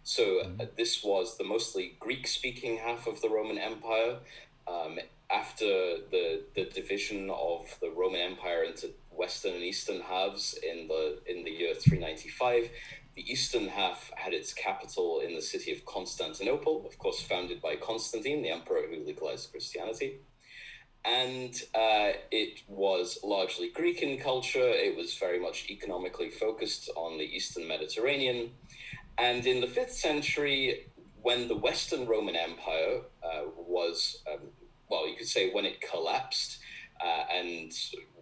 So 0.05 0.23
mm-hmm. 0.23 0.61
uh, 0.61 0.65
this 0.77 1.03
was 1.03 1.39
the 1.39 1.45
mostly 1.45 1.97
Greek 1.99 2.27
speaking 2.27 2.79
half 2.79 3.07
of 3.07 3.21
the 3.21 3.29
Roman 3.29 3.59
Empire. 3.59 4.19
Um, 4.67 4.99
after 5.33 5.65
the, 6.11 6.43
the 6.55 6.65
division 6.67 7.31
of 7.31 7.77
the 7.81 7.91
Roman 7.91 8.21
Empire 8.21 8.65
into 8.65 8.91
western 9.15 9.55
and 9.55 9.63
eastern 9.63 10.01
halves 10.01 10.59
in 10.63 10.89
the 10.89 11.19
in 11.27 11.45
the 11.45 11.51
year 11.51 11.75
395. 11.75 12.71
The 13.15 13.31
eastern 13.31 13.69
half 13.69 14.11
had 14.17 14.33
its 14.33 14.55
capital 14.55 15.21
in 15.21 15.35
the 15.35 15.43
city 15.43 15.71
of 15.71 15.85
Constantinople, 15.85 16.87
of 16.87 16.97
course, 16.99 17.21
founded 17.21 17.61
by 17.61 17.77
Constantine, 17.77 18.43
the 18.43 18.51
emperor 18.51 18.83
who 18.89 19.05
legalized 19.05 19.51
Christianity. 19.51 20.21
And 21.05 21.53
uh, 21.75 22.13
it 22.31 22.63
was 22.69 23.19
largely 23.23 23.69
Greek 23.69 24.03
in 24.03 24.19
culture. 24.19 24.61
It 24.61 24.97
was 24.97 25.15
very 25.17 25.39
much 25.39 25.69
economically 25.69 26.31
focused 26.31 26.89
on 26.97 27.19
the 27.19 27.25
Eastern 27.25 27.69
Mediterranean. 27.69 28.53
And 29.19 29.45
in 29.45 29.61
the 29.61 29.67
fifth 29.67 29.93
century, 29.93 30.87
when 31.21 31.49
the 31.49 31.57
Western 31.57 32.07
Roman 32.07 32.37
Empire 32.37 33.03
uh, 33.23 33.43
was, 33.57 34.23
um, 34.33 34.49
well, 34.89 35.09
you 35.09 35.17
could 35.17 35.29
say 35.29 35.51
when 35.51 35.65
it 35.65 35.81
collapsed, 35.81 36.59
uh, 37.05 37.25
and 37.35 37.73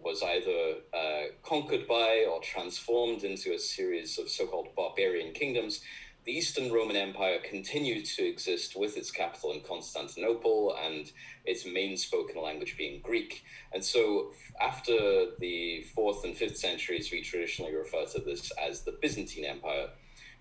was 0.03 0.23
either 0.23 0.77
uh, 0.93 1.31
conquered 1.43 1.87
by 1.87 2.25
or 2.29 2.41
transformed 2.41 3.23
into 3.23 3.53
a 3.53 3.59
series 3.59 4.17
of 4.17 4.29
so 4.29 4.45
called 4.47 4.75
barbarian 4.75 5.33
kingdoms, 5.33 5.81
the 6.23 6.31
Eastern 6.31 6.71
Roman 6.71 6.95
Empire 6.95 7.39
continued 7.43 8.05
to 8.05 8.23
exist 8.23 8.75
with 8.75 8.95
its 8.95 9.09
capital 9.09 9.53
in 9.53 9.61
Constantinople 9.61 10.75
and 10.85 11.11
its 11.45 11.65
main 11.65 11.97
spoken 11.97 12.39
language 12.39 12.75
being 12.77 13.01
Greek. 13.01 13.43
And 13.73 13.83
so, 13.83 14.31
after 14.61 14.93
the 15.39 15.83
fourth 15.95 16.23
and 16.23 16.37
fifth 16.37 16.57
centuries, 16.57 17.11
we 17.11 17.23
traditionally 17.23 17.73
refer 17.73 18.05
to 18.05 18.19
this 18.19 18.51
as 18.51 18.81
the 18.81 18.97
Byzantine 19.01 19.45
Empire 19.45 19.89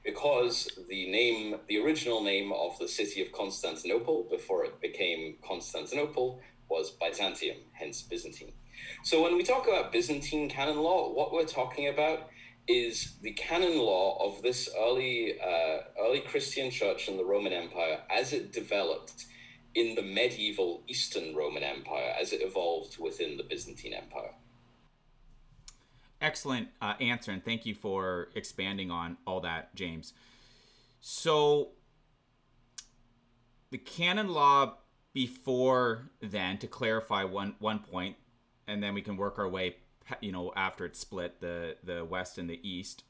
because 0.05 0.69
the 0.89 1.11
name, 1.11 1.57
the 1.69 1.79
original 1.79 2.23
name 2.23 2.53
of 2.53 2.79
the 2.79 2.89
city 2.89 3.23
of 3.23 3.33
Constantinople 3.33 4.27
before 4.31 4.65
it 4.65 4.81
became 4.81 5.37
Constantinople 5.47 6.41
was 6.69 6.91
Byzantium, 6.91 7.57
hence 7.73 8.03
Byzantine. 8.03 8.53
So 9.03 9.23
when 9.23 9.37
we 9.37 9.43
talk 9.43 9.67
about 9.67 9.93
Byzantine 9.93 10.49
canon 10.49 10.79
law, 10.79 11.13
what 11.13 11.33
we're 11.33 11.45
talking 11.45 11.89
about 11.89 12.31
is 12.69 13.17
the 13.23 13.33
canon 13.33 13.79
law 13.79 14.19
of 14.25 14.43
this 14.43 14.69
early 14.79 15.41
uh, 15.41 15.79
early 16.01 16.21
Christian 16.21 16.71
church 16.71 17.09
in 17.09 17.17
the 17.17 17.25
Roman 17.25 17.53
Empire 17.53 18.01
as 18.11 18.33
it 18.33 18.53
developed 18.53 19.27
in 19.75 19.95
the 19.95 20.03
medieval 20.03 20.83
Eastern 20.89 21.35
Roman 21.35 21.63
Empire 21.63 22.15
as 22.21 22.33
it 22.33 22.43
evolved 22.43 22.99
within 22.99 23.37
the 23.37 23.43
Byzantine 23.43 23.95
Empire. 23.95 24.35
Excellent 26.21 26.69
uh, 26.83 26.95
answer, 27.01 27.31
and 27.33 27.43
thank 27.43 27.65
you 27.65 27.75
for 27.75 28.29
expanding 28.35 28.91
on 28.91 29.17
all 29.27 29.41
that, 29.41 29.75
James. 29.75 30.13
So, 31.01 31.71
the 33.71 33.79
canon 33.79 34.29
law 34.29 34.75
before 35.15 36.11
then 36.21 36.59
to 36.59 36.67
clarify 36.67 37.25
one 37.25 37.55
one 37.59 37.79
point 37.79 38.17
and 38.71 38.83
then 38.83 38.95
we 38.95 39.03
can 39.03 39.17
work 39.17 39.39
our 39.39 39.49
way 39.49 39.77
you 40.21 40.33
know 40.33 40.53
after 40.57 40.85
it's 40.85 40.99
split 40.99 41.41
the 41.41 41.77
the 41.85 42.05
west 42.05 42.39
and 42.39 42.49
the 42.49 42.61
east. 42.69 43.05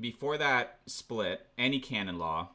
Before 0.00 0.38
that 0.38 0.78
split 0.86 1.46
any 1.58 1.78
canon 1.78 2.18
law 2.18 2.50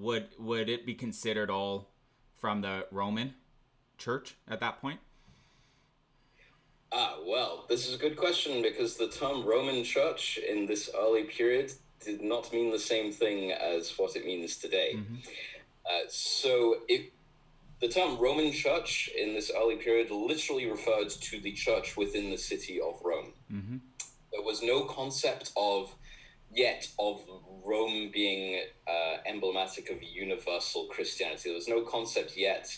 would 0.00 0.28
would 0.38 0.68
it 0.68 0.86
be 0.86 0.94
considered 0.94 1.50
all 1.50 1.90
from 2.36 2.62
the 2.62 2.86
roman 2.90 3.34
church 3.98 4.36
at 4.48 4.60
that 4.60 4.80
point? 4.80 5.00
Ah 6.90 7.18
well 7.26 7.66
this 7.68 7.86
is 7.86 7.94
a 7.94 7.98
good 7.98 8.16
question 8.16 8.62
because 8.62 8.96
the 8.96 9.08
term 9.08 9.44
roman 9.44 9.84
church 9.84 10.38
in 10.38 10.66
this 10.66 10.90
early 10.98 11.24
period 11.24 11.72
did 12.04 12.22
not 12.22 12.52
mean 12.52 12.70
the 12.70 12.78
same 12.78 13.12
thing 13.12 13.52
as 13.52 13.98
what 13.98 14.16
it 14.16 14.24
means 14.24 14.56
today. 14.56 14.94
Mm-hmm. 14.96 15.16
uh, 15.86 16.08
so 16.08 16.76
it 16.88 17.12
the 17.80 17.88
term 17.88 18.18
Roman 18.18 18.52
church 18.52 19.10
in 19.16 19.34
this 19.34 19.50
early 19.54 19.76
period 19.76 20.10
literally 20.10 20.70
referred 20.70 21.10
to 21.10 21.40
the 21.40 21.52
church 21.52 21.96
within 21.96 22.30
the 22.30 22.38
city 22.38 22.80
of 22.80 23.00
Rome. 23.04 23.32
Mm-hmm. 23.52 23.76
There 24.32 24.42
was 24.42 24.62
no 24.62 24.84
concept 24.84 25.52
of 25.56 25.94
yet 26.52 26.88
of 26.98 27.22
Rome 27.64 28.10
being 28.12 28.62
uh, 28.86 29.16
emblematic 29.26 29.90
of 29.90 30.02
universal 30.02 30.86
Christianity. 30.86 31.48
There 31.48 31.54
was 31.54 31.68
no 31.68 31.82
concept 31.82 32.36
yet 32.36 32.68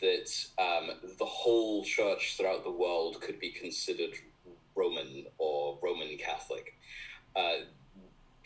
that 0.00 0.44
um, 0.58 0.90
the 1.18 1.24
whole 1.24 1.84
church 1.84 2.36
throughout 2.36 2.64
the 2.64 2.70
world 2.70 3.20
could 3.20 3.38
be 3.38 3.50
considered 3.50 4.14
Roman 4.74 5.26
or 5.38 5.78
Roman 5.82 6.16
Catholic. 6.18 6.74
Uh, 7.34 7.64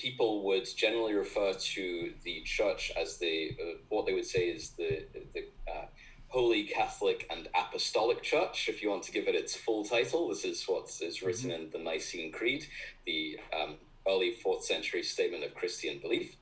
people 0.04 0.44
would 0.44 0.68
generally 0.76 1.14
refer 1.14 1.54
to 1.54 2.12
the 2.24 2.42
church 2.42 2.92
as 2.94 3.16
the 3.16 3.56
uh, 3.58 3.78
what 3.88 4.04
they 4.04 4.12
would 4.12 4.26
say 4.26 4.42
is 4.48 4.70
the 4.80 5.06
the 5.32 5.44
uh, 5.66 5.86
Holy 6.28 6.64
Catholic 6.64 7.26
and 7.30 7.48
Apostolic 7.54 8.22
Church. 8.22 8.68
If 8.68 8.82
you 8.82 8.90
want 8.90 9.04
to 9.04 9.12
give 9.12 9.28
it 9.28 9.34
its 9.34 9.56
full 9.56 9.82
title, 9.82 10.28
this 10.28 10.44
is 10.44 10.62
what 10.64 10.90
is 11.00 11.22
written 11.22 11.50
mm-hmm. 11.50 11.62
in 11.62 11.70
the 11.70 11.78
Nicene 11.78 12.32
Creed, 12.32 12.66
the 13.06 13.38
um, 13.58 13.76
early 14.06 14.32
fourth 14.32 14.64
century 14.64 15.02
statement 15.02 15.42
of 15.42 15.54
Christian 15.54 16.00
belief. 16.00 16.36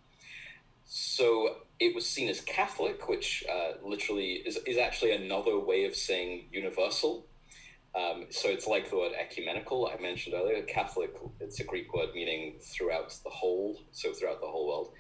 So 0.85 1.59
it 1.78 1.95
was 1.95 2.04
seen 2.09 2.28
as 2.28 2.40
Catholic, 2.40 3.09
which 3.09 3.45
uh, 3.49 3.73
literally 3.85 4.33
is, 4.49 4.57
is 4.66 4.76
actually 4.76 5.12
another 5.12 5.57
way 5.59 5.85
of 5.85 5.95
saying 5.95 6.47
universal. 6.50 7.26
Um, 7.94 8.26
so 8.30 8.49
it's 8.49 8.66
like 8.66 8.88
the 8.88 8.96
word 8.96 9.12
ecumenical 9.18 9.87
I 9.87 10.00
mentioned 10.00 10.34
earlier. 10.34 10.62
Catholic, 10.62 11.14
it's 11.40 11.61
a 11.61 11.64
Greek 11.64 11.92
word 11.92 12.11
meaning 12.14 12.54
throughout 12.61 13.14
the 13.22 13.30
whole, 13.30 13.80
so 13.90 14.12
throughout 14.12 14.40
the 14.40 14.46
whole 14.46 14.66
world. 14.66 14.92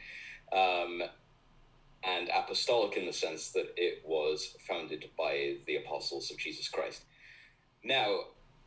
Um, 0.52 1.02
and 2.04 2.28
apostolic 2.34 2.96
in 2.96 3.06
the 3.06 3.12
sense 3.12 3.52
that 3.52 3.72
it 3.76 4.02
was 4.04 4.56
founded 4.68 5.08
by 5.16 5.56
the 5.66 5.76
apostles 5.76 6.30
of 6.30 6.36
Jesus 6.36 6.68
Christ. 6.68 7.04
Now, 7.84 8.18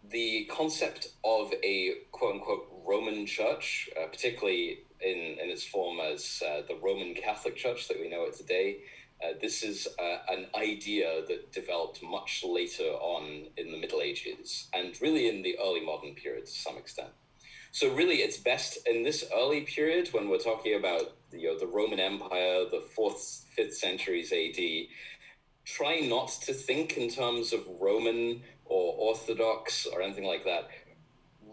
the 0.09 0.45
concept 0.51 1.09
of 1.23 1.51
a 1.63 1.95
quote 2.11 2.35
unquote 2.35 2.67
Roman 2.85 3.25
church, 3.25 3.89
uh, 3.99 4.07
particularly 4.07 4.79
in, 5.01 5.37
in 5.41 5.49
its 5.49 5.65
form 5.65 5.99
as 5.99 6.41
uh, 6.47 6.61
the 6.67 6.75
Roman 6.81 7.13
Catholic 7.13 7.55
Church 7.55 7.87
that 7.87 7.99
we 7.99 8.09
know 8.09 8.23
it 8.23 8.35
today, 8.35 8.77
uh, 9.25 9.33
this 9.41 9.63
is 9.63 9.87
uh, 9.99 10.17
an 10.29 10.47
idea 10.55 11.21
that 11.27 11.51
developed 11.51 12.01
much 12.03 12.43
later 12.47 12.83
on 12.83 13.47
in 13.57 13.71
the 13.71 13.77
Middle 13.77 14.01
Ages 14.01 14.67
and 14.73 14.99
really 15.01 15.27
in 15.27 15.41
the 15.41 15.57
early 15.63 15.81
modern 15.81 16.13
period 16.15 16.45
to 16.45 16.51
some 16.51 16.77
extent. 16.77 17.09
So 17.71 17.93
really, 17.93 18.17
it's 18.17 18.37
best 18.37 18.77
in 18.87 19.03
this 19.03 19.25
early 19.35 19.61
period 19.61 20.09
when 20.13 20.29
we're 20.29 20.37
talking 20.37 20.75
about 20.75 21.17
you 21.33 21.49
know, 21.49 21.59
the 21.59 21.67
Roman 21.67 21.99
Empire, 21.99 22.63
the 22.71 22.83
fourth, 22.95 23.45
fifth 23.53 23.75
centuries 23.75 24.31
AD. 24.31 24.87
Try 25.65 25.99
not 25.99 26.29
to 26.43 26.53
think 26.53 26.95
in 26.95 27.09
terms 27.09 27.51
of 27.51 27.67
Roman 27.79 28.43
or 28.63 28.95
Orthodox 28.97 29.85
or 29.85 30.01
anything 30.01 30.23
like 30.23 30.45
that. 30.45 30.69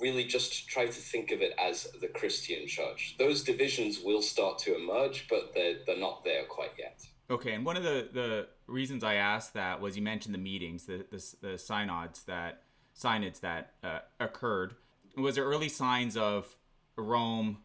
Really, 0.01 0.25
just 0.25 0.69
try 0.69 0.87
to 0.87 0.93
think 0.93 1.33
of 1.33 1.43
it 1.43 1.55
as 1.59 1.89
the 2.01 2.09
Christian 2.09 2.69
church. 2.69 3.17
Those 3.19 3.43
divisions 3.43 3.99
will 3.99 4.23
start 4.23 4.59
to 4.61 4.77
emerge, 4.77 5.27
but 5.29 5.53
they're, 5.55 5.79
they're 5.87 5.99
not 5.99 6.25
there 6.25 6.45
quite 6.45 6.73
yet. 6.79 7.05
Okay, 7.33 7.55
and 7.55 7.65
one 7.65 7.79
of 7.79 7.83
the, 7.83 8.11
the 8.13 8.47
reasons 8.67 9.03
I 9.03 9.15
asked 9.15 9.55
that 9.55 9.81
was 9.81 9.97
you 9.97 10.03
mentioned 10.03 10.35
the 10.35 10.39
meetings, 10.39 10.85
the 10.85 11.07
the, 11.11 11.35
the 11.41 11.59
synods 11.59 12.25
that 12.25 12.65
synods 12.93 13.41
that 13.41 13.73
uh, 13.83 14.01
occurred. 14.21 14.75
Was 15.17 15.37
there 15.37 15.45
early 15.45 15.71
signs 15.71 16.15
of 16.15 16.55
Rome 16.95 17.59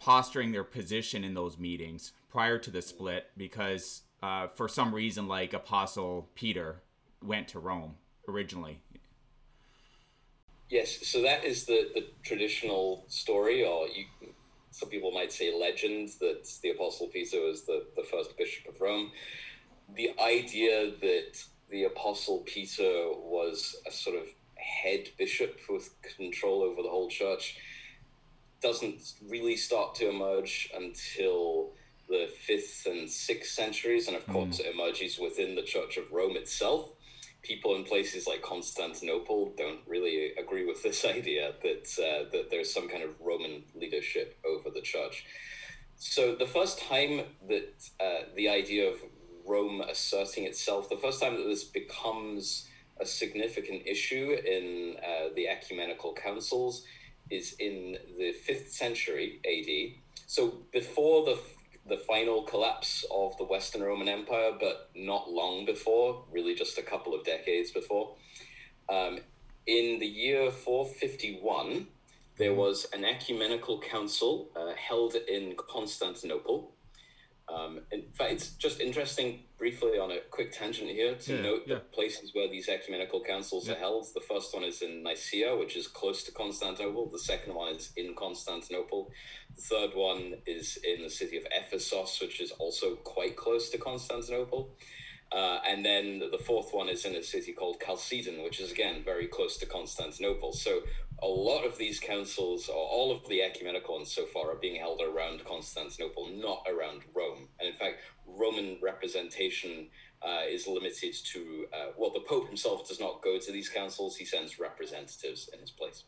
posturing 0.00 0.50
their 0.50 0.64
position 0.64 1.22
in 1.22 1.34
those 1.34 1.56
meetings 1.56 2.12
prior 2.28 2.58
to 2.58 2.70
the 2.72 2.82
split? 2.82 3.30
Because 3.36 4.02
uh, 4.20 4.48
for 4.48 4.66
some 4.66 4.92
reason, 4.92 5.28
like 5.28 5.52
Apostle 5.52 6.28
Peter 6.34 6.82
went 7.22 7.46
to 7.48 7.60
Rome 7.60 7.94
originally. 8.28 8.80
Yes, 10.68 11.06
so 11.06 11.22
that 11.22 11.44
is 11.44 11.66
the, 11.66 11.90
the 11.94 12.06
traditional 12.24 13.04
story, 13.06 13.64
or 13.64 13.86
you, 13.86 14.06
some 14.76 14.90
people 14.90 15.10
might 15.10 15.32
say 15.32 15.58
legend 15.58 16.10
that 16.20 16.46
the 16.62 16.70
Apostle 16.70 17.06
Peter 17.06 17.40
was 17.40 17.64
the, 17.64 17.86
the 17.96 18.02
first 18.02 18.36
bishop 18.36 18.68
of 18.68 18.78
Rome. 18.78 19.10
The 19.94 20.10
idea 20.20 20.90
that 21.00 21.42
the 21.70 21.84
Apostle 21.84 22.42
Peter 22.44 23.08
was 23.14 23.74
a 23.86 23.90
sort 23.90 24.16
of 24.16 24.24
head 24.56 25.08
bishop 25.16 25.60
with 25.70 25.94
control 26.18 26.62
over 26.62 26.82
the 26.82 26.90
whole 26.90 27.08
church 27.08 27.56
doesn't 28.60 29.14
really 29.26 29.56
start 29.56 29.94
to 29.94 30.10
emerge 30.10 30.70
until 30.76 31.70
the 32.10 32.28
fifth 32.46 32.84
and 32.84 33.10
sixth 33.10 33.52
centuries, 33.52 34.08
and 34.08 34.16
of 34.16 34.26
course, 34.26 34.58
mm. 34.58 34.60
it 34.60 34.74
emerges 34.74 35.18
within 35.18 35.54
the 35.54 35.62
Church 35.62 35.96
of 35.96 36.12
Rome 36.12 36.36
itself 36.36 36.90
people 37.46 37.76
in 37.76 37.84
places 37.84 38.26
like 38.26 38.42
Constantinople 38.42 39.54
don't 39.56 39.80
really 39.86 40.32
agree 40.38 40.66
with 40.66 40.82
this 40.82 41.04
idea 41.18 41.52
that 41.62 41.86
uh, 41.98 42.30
that 42.32 42.50
there's 42.50 42.72
some 42.72 42.88
kind 42.88 43.02
of 43.02 43.10
Roman 43.20 43.64
leadership 43.74 44.38
over 44.44 44.70
the 44.70 44.82
church. 44.82 45.24
So 45.98 46.34
the 46.34 46.46
first 46.46 46.78
time 46.78 47.22
that 47.48 47.72
uh, 48.00 48.26
the 48.34 48.48
idea 48.48 48.90
of 48.90 48.96
Rome 49.46 49.80
asserting 49.80 50.44
itself, 50.44 50.88
the 50.88 50.96
first 50.96 51.22
time 51.22 51.36
that 51.36 51.44
this 51.44 51.64
becomes 51.64 52.68
a 53.00 53.06
significant 53.06 53.86
issue 53.86 54.36
in 54.44 54.96
uh, 55.02 55.28
the 55.34 55.48
ecumenical 55.48 56.12
councils 56.14 56.84
is 57.30 57.54
in 57.58 57.96
the 58.18 58.32
fifth 58.32 58.72
century 58.72 59.40
AD. 59.44 60.02
So 60.26 60.62
before 60.72 61.24
the 61.24 61.38
the 61.88 61.98
final 61.98 62.42
collapse 62.42 63.04
of 63.10 63.36
the 63.38 63.44
Western 63.44 63.82
Roman 63.82 64.08
Empire, 64.08 64.52
but 64.58 64.90
not 64.94 65.30
long 65.30 65.64
before, 65.64 66.24
really 66.30 66.54
just 66.54 66.78
a 66.78 66.82
couple 66.82 67.14
of 67.14 67.24
decades 67.24 67.70
before. 67.70 68.14
Um, 68.88 69.20
in 69.66 69.98
the 69.98 70.06
year 70.06 70.50
451, 70.50 71.86
there 72.38 72.50
mm-hmm. 72.50 72.58
was 72.58 72.86
an 72.92 73.04
ecumenical 73.04 73.80
council 73.80 74.50
uh, 74.56 74.74
held 74.76 75.14
in 75.14 75.54
Constantinople 75.56 76.72
um, 77.48 77.80
in 77.92 78.02
fact, 78.12 78.32
it's 78.32 78.50
just 78.50 78.80
interesting, 78.80 79.44
briefly 79.56 79.98
on 79.98 80.10
a 80.10 80.18
quick 80.30 80.52
tangent 80.52 80.90
here, 80.90 81.14
to 81.14 81.36
yeah, 81.36 81.42
note 81.42 81.62
yeah. 81.66 81.74
the 81.76 81.80
places 81.80 82.30
where 82.34 82.48
these 82.48 82.68
ecumenical 82.68 83.22
councils 83.22 83.68
yeah. 83.68 83.74
are 83.74 83.78
held. 83.78 84.06
The 84.14 84.20
first 84.20 84.52
one 84.52 84.64
is 84.64 84.82
in 84.82 85.04
Nicaea, 85.04 85.56
which 85.56 85.76
is 85.76 85.86
close 85.86 86.24
to 86.24 86.32
Constantinople. 86.32 87.08
The 87.10 87.20
second 87.20 87.54
one 87.54 87.74
is 87.74 87.92
in 87.96 88.14
Constantinople. 88.16 89.12
The 89.54 89.62
third 89.62 89.90
one 89.94 90.34
is 90.44 90.78
in 90.84 91.02
the 91.02 91.10
city 91.10 91.36
of 91.36 91.44
Ephesus, 91.52 92.18
which 92.20 92.40
is 92.40 92.50
also 92.52 92.96
quite 92.96 93.36
close 93.36 93.70
to 93.70 93.78
Constantinople. 93.78 94.74
Uh, 95.32 95.58
and 95.68 95.84
then 95.84 96.22
the 96.30 96.38
fourth 96.38 96.72
one 96.72 96.88
is 96.88 97.04
in 97.04 97.14
a 97.16 97.22
city 97.22 97.52
called 97.52 97.80
Chalcedon, 97.84 98.42
which 98.42 98.60
is 98.60 98.70
again 98.70 99.02
very 99.04 99.26
close 99.26 99.56
to 99.58 99.66
Constantinople. 99.66 100.52
So 100.52 100.82
a 101.22 101.26
lot 101.26 101.64
of 101.64 101.78
these 101.78 101.98
councils, 101.98 102.68
or 102.68 102.74
all 102.74 103.10
of 103.10 103.26
the 103.28 103.42
ecumenical 103.42 103.94
ones 103.94 104.12
so 104.12 104.26
far, 104.26 104.50
are 104.52 104.56
being 104.56 104.76
held 104.76 105.00
around 105.00 105.44
Constantinople, 105.44 106.28
not 106.34 106.66
around 106.68 107.02
Rome. 107.14 107.48
And 107.58 107.68
in 107.68 107.74
fact, 107.74 108.00
Roman 108.26 108.76
representation 108.82 109.88
uh, 110.22 110.42
is 110.48 110.66
limited 110.66 111.14
to, 111.32 111.66
uh, 111.72 111.86
well, 111.96 112.12
the 112.12 112.20
Pope 112.20 112.48
himself 112.48 112.86
does 112.88 113.00
not 113.00 113.22
go 113.22 113.38
to 113.38 113.52
these 113.52 113.68
councils, 113.68 114.16
he 114.16 114.24
sends 114.24 114.58
representatives 114.58 115.48
in 115.52 115.60
his 115.60 115.70
place. 115.70 116.04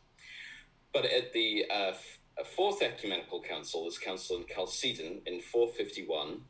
But 0.93 1.05
at 1.05 1.33
the 1.33 1.65
uh, 1.71 1.93
uh, 2.39 2.43
Fourth 2.43 2.81
Ecumenical 2.81 3.41
Council, 3.41 3.85
this 3.85 3.97
council 3.97 4.37
in 4.37 4.45
Chalcedon 4.47 5.21
in 5.25 5.41
451, 5.41 6.41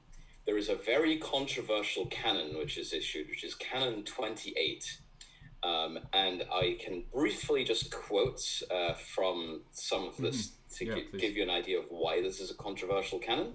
there 0.45 0.57
is 0.57 0.69
a 0.69 0.75
very 0.75 1.17
controversial 1.17 2.05
canon 2.07 2.57
which 2.57 2.77
is 2.77 2.93
issued, 2.93 3.29
which 3.29 3.43
is 3.43 3.55
Canon 3.55 4.03
28 4.03 4.99
um, 5.63 5.99
and 6.13 6.43
I 6.53 6.77
can 6.79 7.03
briefly 7.13 7.63
just 7.63 7.91
quote 7.91 8.41
uh, 8.71 8.93
from 8.93 9.61
some 9.71 10.07
of 10.07 10.17
this 10.17 10.47
mm-hmm. 10.47 10.75
to 10.75 10.85
yeah, 10.85 10.95
g- 10.95 11.17
give 11.17 11.35
you 11.35 11.43
an 11.43 11.49
idea 11.49 11.79
of 11.79 11.85
why 11.89 12.21
this 12.21 12.39
is 12.39 12.51
a 12.51 12.55
controversial 12.55 13.19
canon. 13.19 13.53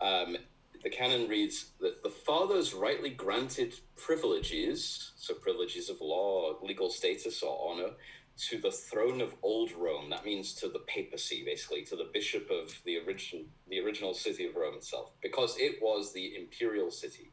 Um, 0.00 0.36
the 0.82 0.90
canon 0.90 1.28
reads 1.28 1.72
that 1.80 2.02
the 2.02 2.10
fathers 2.10 2.72
rightly 2.72 3.10
granted 3.10 3.74
privileges, 3.96 5.12
so 5.16 5.34
privileges 5.34 5.90
of 5.90 6.00
law, 6.00 6.54
legal 6.62 6.90
status, 6.90 7.42
or 7.42 7.72
honor, 7.72 7.90
to 8.38 8.58
the 8.58 8.70
throne 8.70 9.20
of 9.20 9.34
Old 9.42 9.72
Rome. 9.72 10.10
That 10.10 10.24
means 10.24 10.54
to 10.54 10.68
the 10.68 10.80
papacy, 10.80 11.42
basically, 11.44 11.82
to 11.86 11.96
the 11.96 12.10
bishop 12.12 12.50
of 12.50 12.80
the 12.84 12.98
original, 12.98 13.46
the 13.68 13.80
original 13.80 14.14
city 14.14 14.46
of 14.46 14.54
Rome 14.54 14.74
itself, 14.74 15.12
because 15.22 15.56
it 15.58 15.80
was 15.82 16.12
the 16.12 16.36
imperial 16.36 16.90
city. 16.90 17.30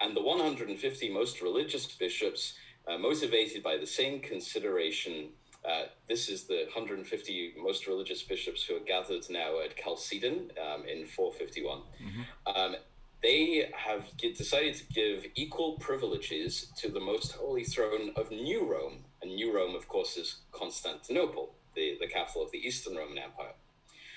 And 0.00 0.16
the 0.16 0.22
150 0.22 1.12
most 1.12 1.42
religious 1.42 1.86
bishops 1.86 2.54
uh, 2.86 2.98
motivated 2.98 3.62
by 3.62 3.76
the 3.76 3.86
same 3.86 4.20
consideration. 4.20 5.30
Uh, 5.64 5.84
this 6.08 6.28
is 6.28 6.44
the 6.44 6.64
150 6.64 7.54
most 7.62 7.86
religious 7.86 8.22
bishops 8.22 8.64
who 8.64 8.76
are 8.76 8.80
gathered 8.80 9.24
now 9.28 9.60
at 9.60 9.76
Chalcedon 9.76 10.50
um, 10.58 10.84
in 10.86 11.06
451. 11.06 11.78
Mm-hmm. 11.78 12.56
Um, 12.56 12.76
they 13.22 13.70
have 13.74 14.16
decided 14.16 14.74
to 14.76 14.86
give 14.86 15.26
equal 15.34 15.72
privileges 15.74 16.72
to 16.78 16.88
the 16.88 17.00
most 17.00 17.32
holy 17.32 17.64
throne 17.64 18.12
of 18.16 18.30
New 18.30 18.70
Rome. 18.70 19.04
And 19.20 19.34
New 19.34 19.54
Rome, 19.54 19.74
of 19.74 19.88
course, 19.88 20.16
is 20.16 20.36
Constantinople, 20.52 21.54
the, 21.74 21.98
the 22.00 22.06
capital 22.06 22.42
of 22.42 22.50
the 22.50 22.58
Eastern 22.58 22.96
Roman 22.96 23.18
Empire. 23.18 23.52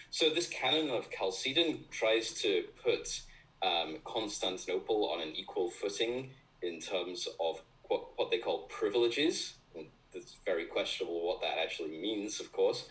So 0.10 0.30
this 0.30 0.48
canon 0.48 0.90
of 0.90 1.10
Chalcedon 1.10 1.86
tries 1.92 2.32
to 2.42 2.66
put 2.82 3.22
um, 3.62 3.98
Constantinople 4.06 5.10
on 5.10 5.22
an 5.22 5.36
equal 5.36 5.70
footing 5.70 6.30
in 6.62 6.80
terms 6.80 7.28
of 7.40 7.62
what, 7.94 8.08
what 8.16 8.32
they 8.32 8.40
call 8.40 8.64
privileges. 8.64 9.54
It's 10.14 10.36
very 10.46 10.66
questionable 10.66 11.26
what 11.26 11.42
that 11.42 11.58
actually 11.62 11.98
means, 11.98 12.40
of 12.40 12.52
course. 12.52 12.86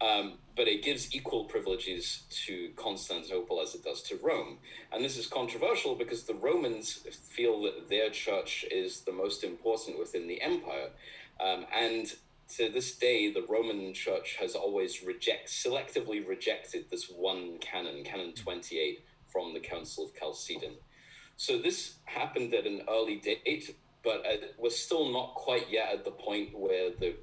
Um, 0.00 0.34
but 0.56 0.68
it 0.68 0.84
gives 0.84 1.12
equal 1.14 1.44
privileges 1.44 2.22
to 2.46 2.70
Constantinople 2.76 3.60
as 3.60 3.74
it 3.74 3.82
does 3.82 4.00
to 4.02 4.18
Rome. 4.22 4.58
And 4.92 5.04
this 5.04 5.16
is 5.16 5.26
controversial 5.26 5.96
because 5.96 6.22
the 6.22 6.34
Romans 6.34 6.92
feel 6.92 7.62
that 7.62 7.88
their 7.88 8.10
church 8.10 8.64
is 8.70 9.00
the 9.00 9.12
most 9.12 9.42
important 9.42 9.98
within 9.98 10.28
the 10.28 10.40
empire. 10.40 10.90
Um, 11.40 11.66
and 11.76 12.12
to 12.56 12.70
this 12.70 12.96
day, 12.96 13.32
the 13.32 13.44
Roman 13.48 13.92
Church 13.92 14.36
has 14.40 14.54
always 14.54 15.02
reject 15.04 15.48
selectively 15.48 16.26
rejected 16.26 16.90
this 16.90 17.10
one 17.10 17.58
canon, 17.58 18.04
Canon 18.04 18.34
28, 18.34 19.04
from 19.32 19.52
the 19.52 19.60
Council 19.60 20.04
of 20.04 20.14
Chalcedon. 20.14 20.74
So 21.36 21.58
this 21.58 21.94
happened 22.04 22.54
at 22.54 22.66
an 22.66 22.82
early 22.88 23.16
date, 23.16 23.76
but 24.08 24.24
we're 24.56 24.70
still 24.70 25.12
not 25.12 25.34
quite 25.34 25.70
yet 25.70 25.92
at 25.92 26.02
the 26.02 26.10
point 26.10 26.58
where 26.58 26.88
the 26.98 27.14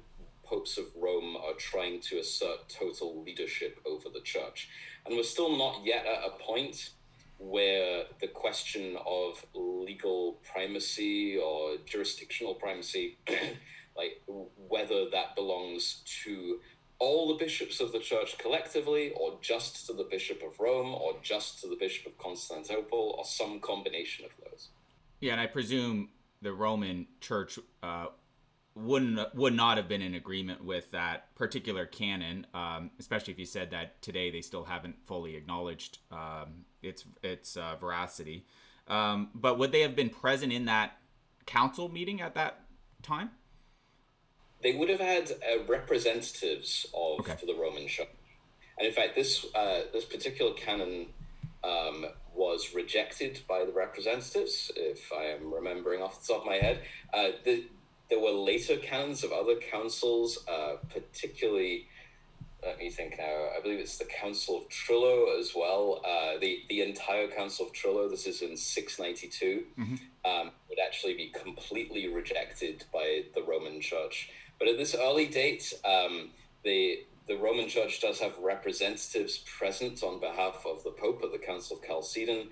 popes 0.44 0.78
of 0.78 0.84
Rome 0.94 1.36
are 1.36 1.54
trying 1.58 2.00
to 2.02 2.18
assert 2.18 2.68
total 2.68 3.24
leadership 3.24 3.80
over 3.84 4.08
the 4.08 4.20
church. 4.20 4.68
And 5.04 5.16
we're 5.16 5.24
still 5.24 5.56
not 5.58 5.84
yet 5.84 6.06
at 6.06 6.22
a 6.24 6.30
point 6.40 6.90
where 7.38 8.04
the 8.20 8.28
question 8.28 8.96
of 9.04 9.44
legal 9.52 10.38
primacy 10.52 11.36
or 11.36 11.74
jurisdictional 11.86 12.54
primacy 12.54 13.18
like 13.96 14.22
whether 14.68 15.10
that 15.10 15.34
belongs 15.34 16.04
to 16.22 16.60
all 17.00 17.26
the 17.26 17.44
bishops 17.44 17.80
of 17.80 17.90
the 17.90 17.98
church 17.98 18.38
collectively, 18.38 19.10
or 19.10 19.38
just 19.42 19.86
to 19.86 19.92
the 19.92 20.04
Bishop 20.04 20.40
of 20.42 20.60
Rome, 20.60 20.94
or 20.94 21.14
just 21.20 21.60
to 21.62 21.68
the 21.68 21.76
Bishop 21.76 22.06
of 22.06 22.16
Constantinople, 22.16 23.16
or 23.18 23.24
some 23.24 23.58
combination 23.60 24.24
of 24.24 24.30
those. 24.42 24.68
Yeah, 25.20 25.32
and 25.32 25.40
I 25.40 25.46
presume 25.46 26.08
the 26.46 26.52
Roman 26.52 27.08
Church 27.20 27.58
uh, 27.82 28.06
wouldn't 28.76 29.34
would 29.34 29.52
not 29.52 29.78
have 29.78 29.88
been 29.88 30.00
in 30.00 30.14
agreement 30.14 30.64
with 30.64 30.88
that 30.92 31.34
particular 31.34 31.86
canon, 31.86 32.46
um, 32.54 32.92
especially 33.00 33.32
if 33.32 33.38
you 33.40 33.46
said 33.46 33.72
that 33.72 34.00
today 34.00 34.30
they 34.30 34.42
still 34.42 34.62
haven't 34.62 34.94
fully 35.06 35.34
acknowledged 35.34 35.98
um, 36.12 36.64
its 36.84 37.04
its 37.24 37.56
uh, 37.56 37.74
veracity. 37.80 38.46
Um, 38.86 39.30
but 39.34 39.58
would 39.58 39.72
they 39.72 39.80
have 39.80 39.96
been 39.96 40.08
present 40.08 40.52
in 40.52 40.66
that 40.66 40.98
council 41.46 41.88
meeting 41.88 42.20
at 42.20 42.34
that 42.34 42.60
time? 43.02 43.30
they 44.62 44.72
would 44.72 44.88
have 44.88 45.00
had 45.00 45.32
uh, 45.32 45.64
representatives 45.66 46.86
of 46.94 47.20
okay. 47.20 47.36
the 47.44 47.54
Roman 47.54 47.88
Church, 47.88 48.06
and 48.78 48.86
in 48.86 48.92
fact, 48.92 49.16
this 49.16 49.44
uh, 49.52 49.80
this 49.92 50.04
particular 50.04 50.52
canon 50.54 51.06
um, 51.64 52.06
was 52.36 52.74
rejected 52.74 53.40
by 53.48 53.64
the 53.64 53.72
representatives. 53.72 54.70
If 54.76 55.12
I 55.12 55.24
am 55.24 55.52
remembering 55.52 56.02
off 56.02 56.20
the 56.20 56.34
top 56.34 56.42
of 56.42 56.46
my 56.46 56.56
head, 56.56 56.82
uh, 57.12 57.28
the, 57.44 57.64
there 58.10 58.20
were 58.20 58.30
later 58.30 58.76
canons 58.76 59.24
of 59.24 59.32
other 59.32 59.56
councils, 59.56 60.44
uh, 60.48 60.76
particularly. 60.92 61.88
Let 62.64 62.78
me 62.78 62.90
think 62.90 63.16
now. 63.18 63.48
I 63.56 63.60
believe 63.62 63.78
it's 63.78 63.98
the 63.98 64.06
Council 64.06 64.62
of 64.62 64.68
Trullo 64.68 65.38
as 65.38 65.52
well. 65.54 66.00
Uh, 66.04 66.38
the 66.40 66.62
the 66.68 66.82
entire 66.82 67.28
Council 67.28 67.66
of 67.66 67.72
Trullo. 67.72 68.10
This 68.10 68.26
is 68.26 68.42
in 68.42 68.56
six 68.56 68.98
ninety 68.98 69.28
two. 69.28 69.64
Mm-hmm. 69.78 69.94
Um, 70.24 70.50
would 70.68 70.78
actually 70.84 71.14
be 71.14 71.28
completely 71.28 72.08
rejected 72.08 72.84
by 72.92 73.24
the 73.34 73.42
Roman 73.42 73.80
Church. 73.80 74.30
But 74.58 74.68
at 74.68 74.78
this 74.78 74.96
early 74.96 75.26
date, 75.26 75.72
um, 75.84 76.30
the 76.64 77.04
the 77.28 77.36
Roman 77.36 77.68
Church 77.68 78.00
does 78.00 78.20
have 78.20 78.38
representatives 78.38 79.38
present 79.38 80.02
on 80.02 80.20
behalf 80.20 80.64
of 80.66 80.84
the 80.84 80.90
Pope 80.90 81.22
at 81.24 81.32
the 81.32 81.38
Council 81.38 81.76
of 81.76 81.84
Chalcedon, 81.84 82.48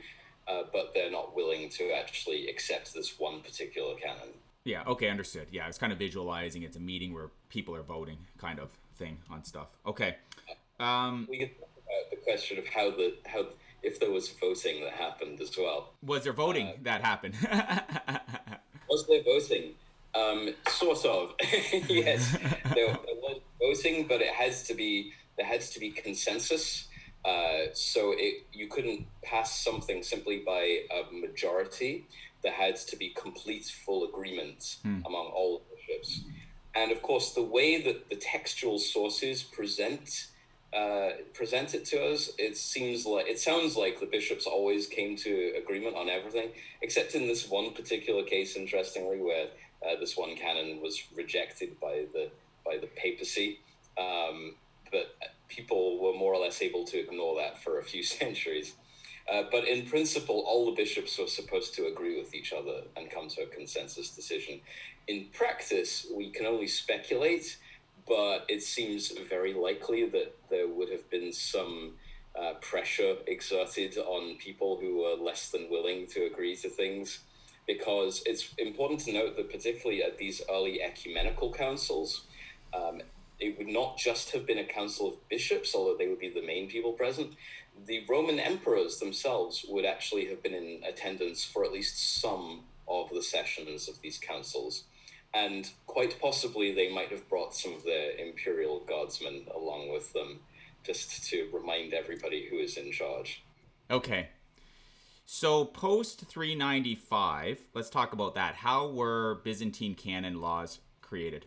uh, 0.48 0.62
but 0.72 0.92
they're 0.94 1.10
not 1.10 1.34
willing 1.34 1.68
to 1.70 1.92
actually 1.92 2.48
accept 2.48 2.92
this 2.92 3.18
one 3.18 3.40
particular 3.40 3.94
canon. 3.94 4.34
Yeah. 4.64 4.82
Okay. 4.86 5.08
Understood. 5.08 5.48
Yeah, 5.50 5.68
it's 5.68 5.78
kind 5.78 5.92
of 5.92 5.98
visualizing. 5.98 6.62
It's 6.62 6.76
a 6.76 6.80
meeting 6.80 7.12
where 7.14 7.28
people 7.50 7.76
are 7.76 7.82
voting, 7.82 8.18
kind 8.38 8.58
of 8.58 8.70
thing 8.96 9.18
on 9.30 9.44
stuff. 9.44 9.68
Okay. 9.86 10.16
Um, 10.80 11.26
we 11.30 11.38
can 11.38 11.48
talk 11.48 11.68
about 11.76 12.10
the 12.10 12.16
question 12.16 12.58
of 12.58 12.66
how 12.66 12.90
the 12.90 13.14
how 13.26 13.46
if 13.82 14.00
there 14.00 14.10
was 14.10 14.30
voting 14.30 14.82
that 14.82 14.94
happened 14.94 15.40
as 15.40 15.56
well. 15.56 15.92
Was 16.02 16.24
there 16.24 16.32
voting 16.32 16.68
uh, 16.68 16.72
that 16.82 17.02
happened? 17.02 17.34
was 18.88 19.06
there 19.06 19.22
voting? 19.22 19.74
Um, 20.14 20.54
sort 20.68 21.04
of. 21.04 21.34
yes, 21.88 22.32
there, 22.74 22.86
there, 22.86 23.16
was 23.22 23.40
voting, 23.60 24.06
but 24.06 24.20
it 24.20 24.32
has 24.32 24.62
to 24.68 24.74
be 24.74 25.12
there 25.36 25.46
has 25.46 25.70
to 25.70 25.80
be 25.80 25.90
consensus. 25.90 26.88
Uh, 27.24 27.72
so 27.72 28.12
it 28.16 28.46
you 28.52 28.68
couldn't 28.68 29.06
pass 29.22 29.58
something 29.60 30.02
simply 30.02 30.42
by 30.44 30.80
a 30.90 31.12
majority. 31.12 32.06
There 32.42 32.52
had 32.52 32.76
to 32.76 32.96
be 32.96 33.08
complete, 33.08 33.64
full 33.64 34.04
agreement 34.04 34.76
hmm. 34.82 35.00
among 35.06 35.26
all 35.28 35.62
bishops. 35.74 36.20
And 36.74 36.92
of 36.92 37.02
course, 37.02 37.32
the 37.32 37.42
way 37.42 37.80
that 37.82 38.08
the 38.10 38.16
textual 38.16 38.78
sources 38.78 39.42
present 39.42 40.28
uh, 40.74 41.10
present 41.32 41.72
it 41.74 41.84
to 41.84 42.04
us, 42.04 42.30
it 42.36 42.56
seems 42.56 43.06
like 43.06 43.28
it 43.28 43.38
sounds 43.38 43.76
like 43.76 44.00
the 44.00 44.06
bishops 44.06 44.44
always 44.44 44.86
came 44.88 45.14
to 45.14 45.52
agreement 45.56 45.94
on 45.94 46.08
everything, 46.08 46.50
except 46.82 47.14
in 47.14 47.28
this 47.28 47.48
one 47.48 47.72
particular 47.72 48.24
case, 48.24 48.56
interestingly, 48.56 49.20
where 49.20 49.46
uh, 49.84 49.98
this 49.98 50.16
one 50.16 50.36
canon 50.36 50.80
was 50.80 51.02
rejected 51.14 51.78
by 51.80 52.06
the 52.12 52.30
by 52.64 52.78
the 52.78 52.86
papacy, 52.86 53.60
um, 53.98 54.54
but 54.90 55.14
people 55.48 55.98
were 56.00 56.14
more 56.14 56.32
or 56.32 56.40
less 56.40 56.62
able 56.62 56.84
to 56.84 56.98
ignore 56.98 57.36
that 57.36 57.62
for 57.62 57.78
a 57.78 57.84
few 57.84 58.02
centuries. 58.20 58.74
Uh, 59.30 59.42
but 59.50 59.66
in 59.66 59.86
principle, 59.86 60.44
all 60.46 60.66
the 60.66 60.72
bishops 60.72 61.18
were 61.18 61.26
supposed 61.26 61.74
to 61.74 61.86
agree 61.86 62.18
with 62.18 62.34
each 62.34 62.52
other 62.52 62.82
and 62.96 63.10
come 63.10 63.28
to 63.28 63.42
a 63.42 63.46
consensus 63.46 64.10
decision. 64.10 64.60
In 65.08 65.26
practice, 65.32 66.06
we 66.14 66.30
can 66.30 66.44
only 66.44 66.66
speculate, 66.66 67.56
but 68.06 68.44
it 68.48 68.62
seems 68.62 69.12
very 69.28 69.54
likely 69.54 70.06
that 70.10 70.36
there 70.50 70.68
would 70.68 70.90
have 70.90 71.08
been 71.08 71.32
some 71.32 71.94
uh, 72.38 72.54
pressure 72.60 73.16
exerted 73.26 73.96
on 73.96 74.36
people 74.36 74.78
who 74.78 75.02
were 75.02 75.14
less 75.14 75.50
than 75.50 75.70
willing 75.70 76.06
to 76.08 76.26
agree 76.26 76.56
to 76.56 76.68
things 76.68 77.20
because 77.66 78.22
it's 78.26 78.54
important 78.58 79.00
to 79.00 79.12
note 79.12 79.36
that 79.36 79.50
particularly 79.50 80.02
at 80.02 80.18
these 80.18 80.42
early 80.50 80.82
ecumenical 80.82 81.52
councils, 81.52 82.24
um, 82.74 83.00
it 83.40 83.58
would 83.58 83.68
not 83.68 83.96
just 83.98 84.30
have 84.32 84.46
been 84.46 84.58
a 84.58 84.64
council 84.64 85.08
of 85.08 85.28
bishops, 85.28 85.74
although 85.74 85.96
they 85.96 86.08
would 86.08 86.18
be 86.18 86.28
the 86.30 86.46
main 86.46 86.68
people 86.68 86.92
present. 86.92 87.32
The 87.86 88.04
Roman 88.08 88.38
emperors 88.38 88.98
themselves 88.98 89.64
would 89.68 89.84
actually 89.84 90.26
have 90.26 90.42
been 90.42 90.54
in 90.54 90.80
attendance 90.86 91.44
for 91.44 91.64
at 91.64 91.72
least 91.72 92.20
some 92.20 92.62
of 92.86 93.10
the 93.10 93.22
sessions 93.22 93.88
of 93.88 94.00
these 94.00 94.18
councils. 94.18 94.84
And 95.32 95.68
quite 95.86 96.20
possibly 96.20 96.72
they 96.72 96.92
might 96.92 97.10
have 97.10 97.28
brought 97.28 97.54
some 97.54 97.74
of 97.74 97.82
their 97.82 98.12
imperial 98.16 98.80
guardsmen 98.80 99.46
along 99.54 99.92
with 99.92 100.12
them 100.12 100.40
just 100.84 101.24
to 101.30 101.48
remind 101.52 101.92
everybody 101.92 102.46
who 102.48 102.58
is 102.58 102.76
in 102.76 102.92
charge. 102.92 103.42
Okay, 103.90 104.28
so 105.26 105.64
post 105.64 106.26
395, 106.26 107.68
let's 107.74 107.90
talk 107.90 108.12
about 108.12 108.34
that. 108.34 108.56
How 108.56 108.88
were 108.88 109.40
Byzantine 109.42 109.94
canon 109.94 110.40
laws 110.40 110.80
created? 111.00 111.46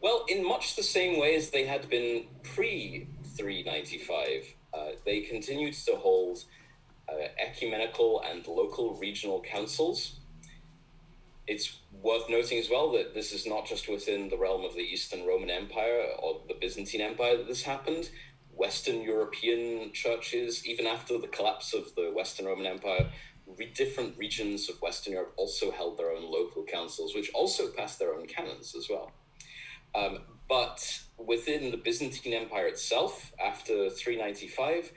Well, 0.00 0.24
in 0.28 0.46
much 0.46 0.76
the 0.76 0.82
same 0.82 1.18
way 1.18 1.34
as 1.34 1.50
they 1.50 1.66
had 1.66 1.88
been 1.88 2.26
pre 2.44 3.08
395, 3.36 4.54
uh, 4.72 4.86
they 5.04 5.22
continued 5.22 5.74
to 5.74 5.96
hold 5.96 6.44
uh, 7.08 7.14
ecumenical 7.38 8.22
and 8.28 8.46
local 8.46 8.94
regional 8.94 9.40
councils. 9.40 10.20
It's 11.48 11.78
worth 12.02 12.28
noting 12.28 12.58
as 12.58 12.68
well 12.70 12.92
that 12.92 13.14
this 13.14 13.32
is 13.32 13.46
not 13.46 13.66
just 13.66 13.88
within 13.88 14.28
the 14.28 14.36
realm 14.36 14.64
of 14.64 14.74
the 14.74 14.82
Eastern 14.82 15.26
Roman 15.26 15.50
Empire 15.50 16.04
or 16.22 16.42
the 16.46 16.54
Byzantine 16.54 17.00
Empire 17.00 17.38
that 17.38 17.48
this 17.48 17.62
happened. 17.62 18.10
Western 18.58 19.02
European 19.02 19.92
churches, 19.92 20.66
even 20.66 20.86
after 20.86 21.16
the 21.16 21.28
collapse 21.28 21.72
of 21.72 21.94
the 21.94 22.10
Western 22.14 22.46
Roman 22.46 22.66
Empire, 22.66 23.08
re- 23.56 23.72
different 23.72 24.18
regions 24.18 24.68
of 24.68 24.82
Western 24.82 25.12
Europe 25.12 25.32
also 25.36 25.70
held 25.70 25.96
their 25.96 26.10
own 26.10 26.24
local 26.30 26.64
councils, 26.64 27.14
which 27.14 27.30
also 27.32 27.68
passed 27.70 28.00
their 28.00 28.12
own 28.14 28.26
canons 28.26 28.74
as 28.76 28.88
well. 28.90 29.12
Um, 29.94 30.18
but 30.48 31.00
within 31.16 31.70
the 31.70 31.76
Byzantine 31.76 32.34
Empire 32.34 32.66
itself, 32.66 33.32
after 33.42 33.90
395, 33.90 34.92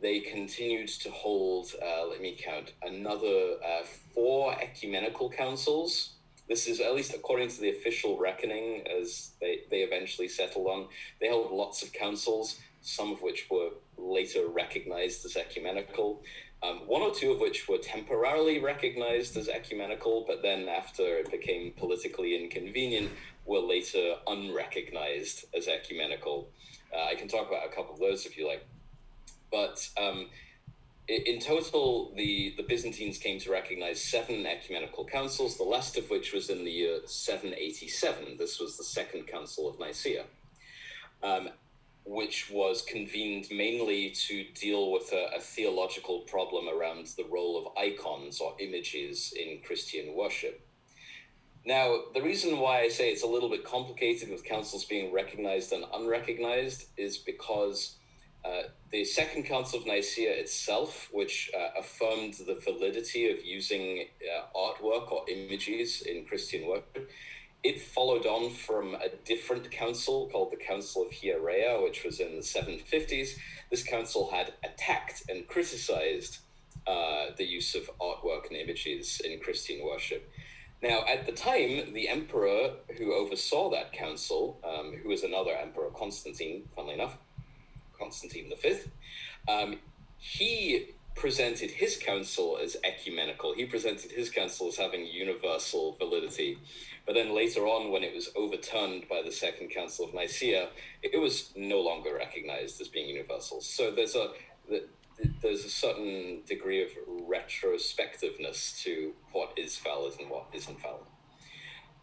they 0.00 0.20
continued 0.20 0.88
to 0.88 1.10
hold, 1.10 1.72
uh, 1.80 2.06
let 2.06 2.20
me 2.20 2.36
count, 2.36 2.72
another 2.82 3.56
uh, 3.64 3.84
four 4.14 4.54
ecumenical 4.60 5.30
councils. 5.30 6.14
This 6.48 6.66
is 6.66 6.80
at 6.80 6.94
least 6.94 7.14
according 7.14 7.48
to 7.50 7.60
the 7.60 7.70
official 7.70 8.18
reckoning, 8.18 8.84
as 8.86 9.32
they, 9.40 9.60
they 9.70 9.78
eventually 9.82 10.28
settled 10.28 10.66
on. 10.66 10.88
They 11.20 11.28
held 11.28 11.52
lots 11.52 11.82
of 11.82 11.92
councils 11.92 12.58
some 12.82 13.12
of 13.12 13.22
which 13.22 13.46
were 13.50 13.70
later 13.96 14.46
recognized 14.48 15.24
as 15.24 15.36
ecumenical, 15.36 16.22
um, 16.62 16.80
one 16.86 17.02
or 17.02 17.12
two 17.12 17.32
of 17.32 17.40
which 17.40 17.68
were 17.68 17.78
temporarily 17.78 18.60
recognized 18.60 19.36
as 19.36 19.48
ecumenical, 19.48 20.24
but 20.26 20.42
then 20.42 20.68
after 20.68 21.02
it 21.02 21.30
became 21.30 21.72
politically 21.72 22.40
inconvenient, 22.40 23.10
were 23.44 23.58
later 23.58 24.14
unrecognized 24.28 25.46
as 25.56 25.66
ecumenical. 25.66 26.48
Uh, 26.94 27.06
I 27.06 27.14
can 27.14 27.26
talk 27.26 27.48
about 27.48 27.66
a 27.66 27.74
couple 27.74 27.94
of 27.94 28.00
those 28.00 28.26
if 28.26 28.36
you 28.36 28.46
like. 28.46 28.64
But 29.50 29.88
um, 30.00 30.28
in 31.08 31.40
total, 31.40 32.12
the, 32.16 32.54
the 32.56 32.62
Byzantines 32.62 33.18
came 33.18 33.40
to 33.40 33.50
recognize 33.50 34.02
seven 34.02 34.46
ecumenical 34.46 35.04
councils, 35.04 35.56
the 35.56 35.64
last 35.64 35.98
of 35.98 36.08
which 36.10 36.32
was 36.32 36.48
in 36.48 36.64
the 36.64 36.70
year 36.70 37.00
787. 37.04 38.36
This 38.38 38.60
was 38.60 38.76
the 38.76 38.84
Second 38.84 39.26
Council 39.26 39.68
of 39.68 39.80
Nicaea. 39.80 40.24
um, 41.22 41.48
which 42.04 42.50
was 42.50 42.82
convened 42.82 43.46
mainly 43.50 44.10
to 44.10 44.44
deal 44.54 44.90
with 44.90 45.12
a, 45.12 45.36
a, 45.36 45.40
theological 45.40 46.20
problem 46.20 46.68
around 46.68 47.06
the 47.16 47.24
role 47.30 47.56
of 47.58 47.76
icons 47.78 48.40
or 48.40 48.56
images 48.58 49.32
in 49.38 49.60
Christian 49.64 50.14
worship. 50.16 50.66
Now, 51.64 52.00
the 52.12 52.22
reason 52.22 52.58
why 52.58 52.80
I 52.80 52.88
say 52.88 53.12
it's 53.12 53.22
a 53.22 53.28
little 53.28 53.48
bit 53.48 53.64
complicated 53.64 54.30
with 54.30 54.44
councils 54.44 54.84
being 54.84 55.12
recognized 55.12 55.72
and 55.72 55.84
unrecognized 55.94 56.86
is 56.96 57.18
because 57.18 57.98
uh, 58.44 58.62
the 58.90 59.04
Second 59.04 59.44
Council 59.44 59.78
of 59.78 59.86
Nicaea 59.86 60.32
itself, 60.32 61.08
which 61.12 61.50
uh, 61.56 61.78
affirmed 61.78 62.34
the 62.34 62.60
validity 62.64 63.30
of 63.30 63.44
using 63.44 64.06
uh, 64.20 64.58
artwork 64.58 65.12
or 65.12 65.24
images 65.30 66.02
in 66.02 66.24
Christian 66.24 66.66
worship, 66.66 67.08
it 67.62 67.80
followed 67.80 68.26
on 68.26 68.50
from 68.50 68.94
a 68.94 69.08
different 69.24 69.70
council 69.70 70.28
called 70.32 70.50
the 70.50 70.56
Council 70.56 71.02
of 71.06 71.12
Hierea, 71.12 71.82
which 71.82 72.02
was 72.04 72.18
in 72.18 72.34
the 72.34 72.42
750s. 72.42 73.38
This 73.70 73.84
council 73.84 74.30
had 74.32 74.54
attacked 74.64 75.22
and 75.28 75.46
criticized 75.46 76.38
uh, 76.86 77.26
the 77.36 77.44
use 77.44 77.74
of 77.76 77.88
artwork 78.00 78.48
and 78.48 78.56
images 78.56 79.20
in 79.24 79.38
Christian 79.38 79.80
worship. 79.84 80.28
Now, 80.82 81.04
at 81.06 81.26
the 81.26 81.32
time, 81.32 81.92
the 81.92 82.08
emperor 82.08 82.72
who 82.98 83.14
oversaw 83.14 83.70
that 83.70 83.92
council, 83.92 84.58
um, 84.64 84.94
who 85.00 85.08
was 85.08 85.22
another 85.22 85.52
emperor, 85.52 85.90
Constantine, 85.96 86.68
funnily 86.74 86.94
enough, 86.94 87.16
Constantine 87.96 88.52
V, 88.60 88.78
um, 89.48 89.76
he 90.18 90.88
presented 91.14 91.70
his 91.70 91.96
council 91.96 92.58
as 92.60 92.76
ecumenical. 92.82 93.54
He 93.54 93.64
presented 93.64 94.10
his 94.10 94.30
council 94.30 94.68
as 94.68 94.76
having 94.76 95.06
universal 95.06 95.94
validity. 95.98 96.58
But 97.06 97.14
then 97.14 97.34
later 97.34 97.62
on, 97.66 97.90
when 97.90 98.04
it 98.04 98.14
was 98.14 98.30
overturned 98.36 99.08
by 99.08 99.22
the 99.24 99.32
Second 99.32 99.70
Council 99.70 100.06
of 100.06 100.14
Nicaea, 100.14 100.68
it 101.02 101.20
was 101.20 101.52
no 101.56 101.80
longer 101.80 102.14
recognized 102.14 102.80
as 102.80 102.88
being 102.88 103.08
universal. 103.08 103.60
So 103.60 103.90
there's 103.90 104.14
a 104.14 104.30
there's 105.40 105.64
a 105.64 105.70
certain 105.70 106.42
degree 106.46 106.82
of 106.82 106.90
retrospectiveness 107.08 108.82
to 108.82 109.12
what 109.32 109.52
is 109.56 109.76
valid 109.78 110.14
and 110.20 110.30
what 110.30 110.46
isn't 110.52 110.80
valid. 110.80 111.04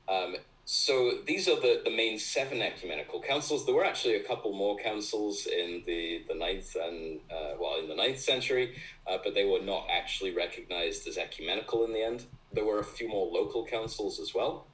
Um, 0.07 0.35
so 0.65 1.13
these 1.25 1.47
are 1.47 1.59
the, 1.59 1.81
the 1.83 1.89
main 1.89 2.19
seven 2.19 2.61
ecumenical 2.61 3.21
councils. 3.21 3.65
There 3.65 3.73
were 3.73 3.83
actually 3.83 4.15
a 4.15 4.23
couple 4.23 4.53
more 4.53 4.77
councils 4.77 5.47
in 5.47 5.81
the, 5.87 6.23
the 6.27 6.35
ninth 6.35 6.75
and 6.75 7.21
uh, 7.31 7.55
well 7.59 7.79
in 7.79 7.89
the 7.89 7.95
ninth 7.95 8.19
century, 8.19 8.75
uh, 9.07 9.17
but 9.23 9.33
they 9.33 9.45
were 9.45 9.61
not 9.61 9.87
actually 9.89 10.31
recognized 10.31 11.07
as 11.07 11.17
ecumenical 11.17 11.85
in 11.85 11.93
the 11.93 12.03
end. 12.03 12.25
There 12.53 12.65
were 12.65 12.79
a 12.79 12.83
few 12.83 13.09
more 13.09 13.27
local 13.31 13.65
councils 13.65 14.19
as 14.19 14.35
well. 14.35 14.67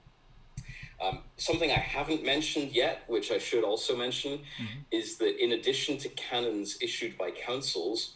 Um, 1.01 1.19
something 1.37 1.71
I 1.71 1.79
haven't 1.79 2.23
mentioned 2.23 2.71
yet, 2.71 3.03
which 3.07 3.31
I 3.31 3.37
should 3.37 3.63
also 3.63 3.95
mention, 3.95 4.39
mm-hmm. 4.39 4.79
is 4.91 5.17
that 5.17 5.43
in 5.43 5.51
addition 5.51 5.97
to 5.99 6.09
canons 6.09 6.77
issued 6.81 7.17
by 7.17 7.31
councils, 7.31 8.13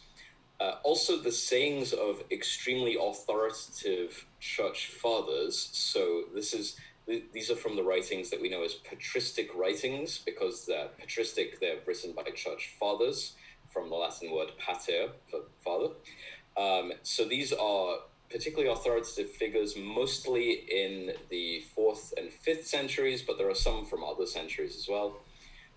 uh, 0.60 0.76
also 0.82 1.18
the 1.18 1.32
sayings 1.32 1.92
of 1.92 2.22
extremely 2.30 2.96
authoritative 3.00 4.26
church 4.40 4.88
fathers. 4.88 5.70
So 5.72 6.24
this 6.34 6.52
is 6.52 6.76
these 7.32 7.50
are 7.50 7.56
from 7.56 7.74
the 7.74 7.82
writings 7.82 8.30
that 8.30 8.40
we 8.40 8.48
know 8.48 8.62
as 8.62 8.74
patristic 8.74 9.50
writings 9.54 10.18
because 10.18 10.66
they're 10.66 10.88
patristic. 10.98 11.58
They're 11.58 11.78
written 11.84 12.12
by 12.12 12.22
church 12.34 12.74
fathers 12.78 13.34
from 13.70 13.88
the 13.88 13.96
Latin 13.96 14.30
word 14.30 14.52
pater 14.58 15.08
for 15.28 15.40
father. 15.64 15.94
Um, 16.56 16.92
so 17.02 17.24
these 17.24 17.52
are 17.52 17.96
particularly 18.30 18.70
authoritative 18.70 19.30
figures, 19.30 19.76
mostly 19.76 20.52
in 20.52 21.12
the 21.30 21.60
fourth 21.74 22.14
and 22.16 22.30
fifth 22.30 22.66
centuries, 22.66 23.22
but 23.22 23.38
there 23.38 23.50
are 23.50 23.54
some 23.54 23.84
from 23.84 24.04
other 24.04 24.26
centuries 24.26 24.76
as 24.76 24.86
well. 24.88 25.18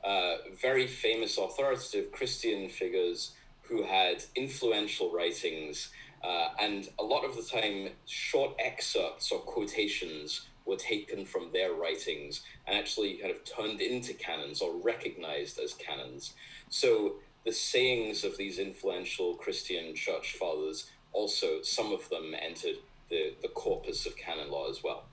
Uh, 0.04 0.36
very 0.62 0.86
famous 0.86 1.38
authoritative 1.38 2.12
Christian 2.12 2.70
figures 2.70 3.34
who 3.64 3.84
had 3.84 4.24
influential 4.36 5.12
writings, 5.12 5.90
uh, 6.24 6.50
and 6.60 6.90
a 7.00 7.04
lot 7.04 7.24
of 7.26 7.36
the 7.36 7.44
time, 7.44 7.90
short 8.06 8.56
excerpts 8.60 9.32
or 9.32 9.40
quotations 9.40 10.42
were 10.66 10.76
taken 10.76 11.26
from 11.26 11.52
their 11.52 11.74
writings 11.74 12.42
and 12.68 12.78
actually 12.78 13.16
kind 13.16 13.32
of 13.32 13.44
turned 13.44 13.82
into 13.82 14.14
canons 14.14 14.62
or 14.62 14.76
recognized 14.82 15.60
as 15.60 15.74
canons. 15.74 16.34
So 16.70 17.16
the 17.46 17.52
sayings 17.52 18.24
of 18.24 18.38
these 18.38 18.60
influential 18.60 19.36
Christian 19.36 19.96
church 19.96 20.34
fathers 20.34 20.90
also, 21.14 21.62
some 21.62 21.94
of 21.94 22.10
them 22.10 22.34
entered 22.40 22.78
the, 23.10 23.34
the 23.42 23.48
corpus 23.48 24.06
of 24.06 24.18
canon 24.18 24.52
law 24.52 24.70
as 24.70 24.84
well. 24.84 25.06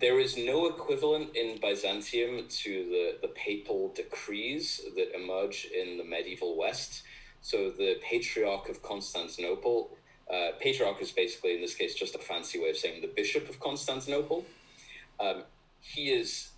There 0.00 0.20
is 0.20 0.36
no 0.36 0.66
equivalent 0.66 1.34
in 1.34 1.58
Byzantium 1.60 2.46
to 2.48 2.70
the, 2.84 3.16
the 3.20 3.28
papal 3.28 3.92
decrees 3.94 4.80
that 4.94 5.14
emerge 5.14 5.66
in 5.66 5.98
the 5.98 6.04
medieval 6.04 6.56
West. 6.56 7.02
So 7.40 7.70
the 7.70 7.96
Patriarch 8.02 8.68
of 8.68 8.82
Constantinople, 8.82 9.96
uh, 10.32 10.50
Patriarch 10.60 11.00
is 11.02 11.10
basically, 11.10 11.54
in 11.54 11.60
this 11.60 11.74
case, 11.74 11.94
just 11.94 12.14
a 12.14 12.18
fancy 12.18 12.60
way 12.60 12.70
of 12.70 12.76
saying 12.76 13.00
the 13.00 13.08
Bishop 13.08 13.48
of 13.48 13.58
Constantinople. 13.58 14.44
Um, 15.18 15.42
he 15.80 16.10
is 16.10 16.50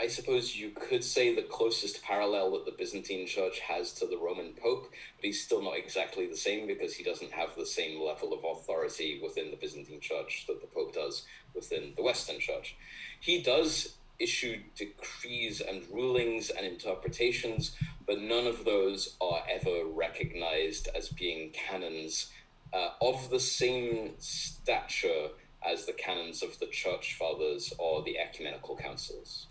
I 0.00 0.06
suppose 0.06 0.54
you 0.54 0.70
could 0.70 1.02
say 1.02 1.34
the 1.34 1.42
closest 1.42 2.04
parallel 2.04 2.52
that 2.52 2.64
the 2.64 2.70
Byzantine 2.70 3.26
Church 3.26 3.58
has 3.58 3.92
to 3.94 4.06
the 4.06 4.16
Roman 4.16 4.52
Pope, 4.52 4.92
but 5.16 5.24
he's 5.24 5.42
still 5.42 5.60
not 5.60 5.76
exactly 5.76 6.26
the 6.26 6.36
same 6.36 6.68
because 6.68 6.94
he 6.94 7.02
doesn't 7.02 7.32
have 7.32 7.56
the 7.56 7.66
same 7.66 8.00
level 8.00 8.32
of 8.32 8.44
authority 8.44 9.18
within 9.20 9.50
the 9.50 9.56
Byzantine 9.56 9.98
Church 10.00 10.44
that 10.46 10.60
the 10.60 10.68
Pope 10.68 10.94
does 10.94 11.26
within 11.52 11.94
the 11.96 12.02
Western 12.04 12.38
Church. 12.38 12.76
He 13.18 13.42
does 13.42 13.96
issue 14.20 14.62
decrees 14.76 15.60
and 15.60 15.82
rulings 15.92 16.50
and 16.50 16.64
interpretations, 16.64 17.74
but 18.06 18.20
none 18.20 18.46
of 18.46 18.64
those 18.64 19.16
are 19.20 19.42
ever 19.50 19.84
recognized 19.84 20.88
as 20.94 21.08
being 21.08 21.50
canons 21.50 22.30
uh, 22.72 22.90
of 23.00 23.30
the 23.30 23.40
same 23.40 24.12
stature 24.18 25.30
as 25.68 25.86
the 25.86 25.92
canons 25.92 26.40
of 26.44 26.56
the 26.60 26.66
Church 26.66 27.16
Fathers 27.18 27.72
or 27.78 28.04
the 28.04 28.16
ecumenical 28.16 28.76
councils. 28.76 29.48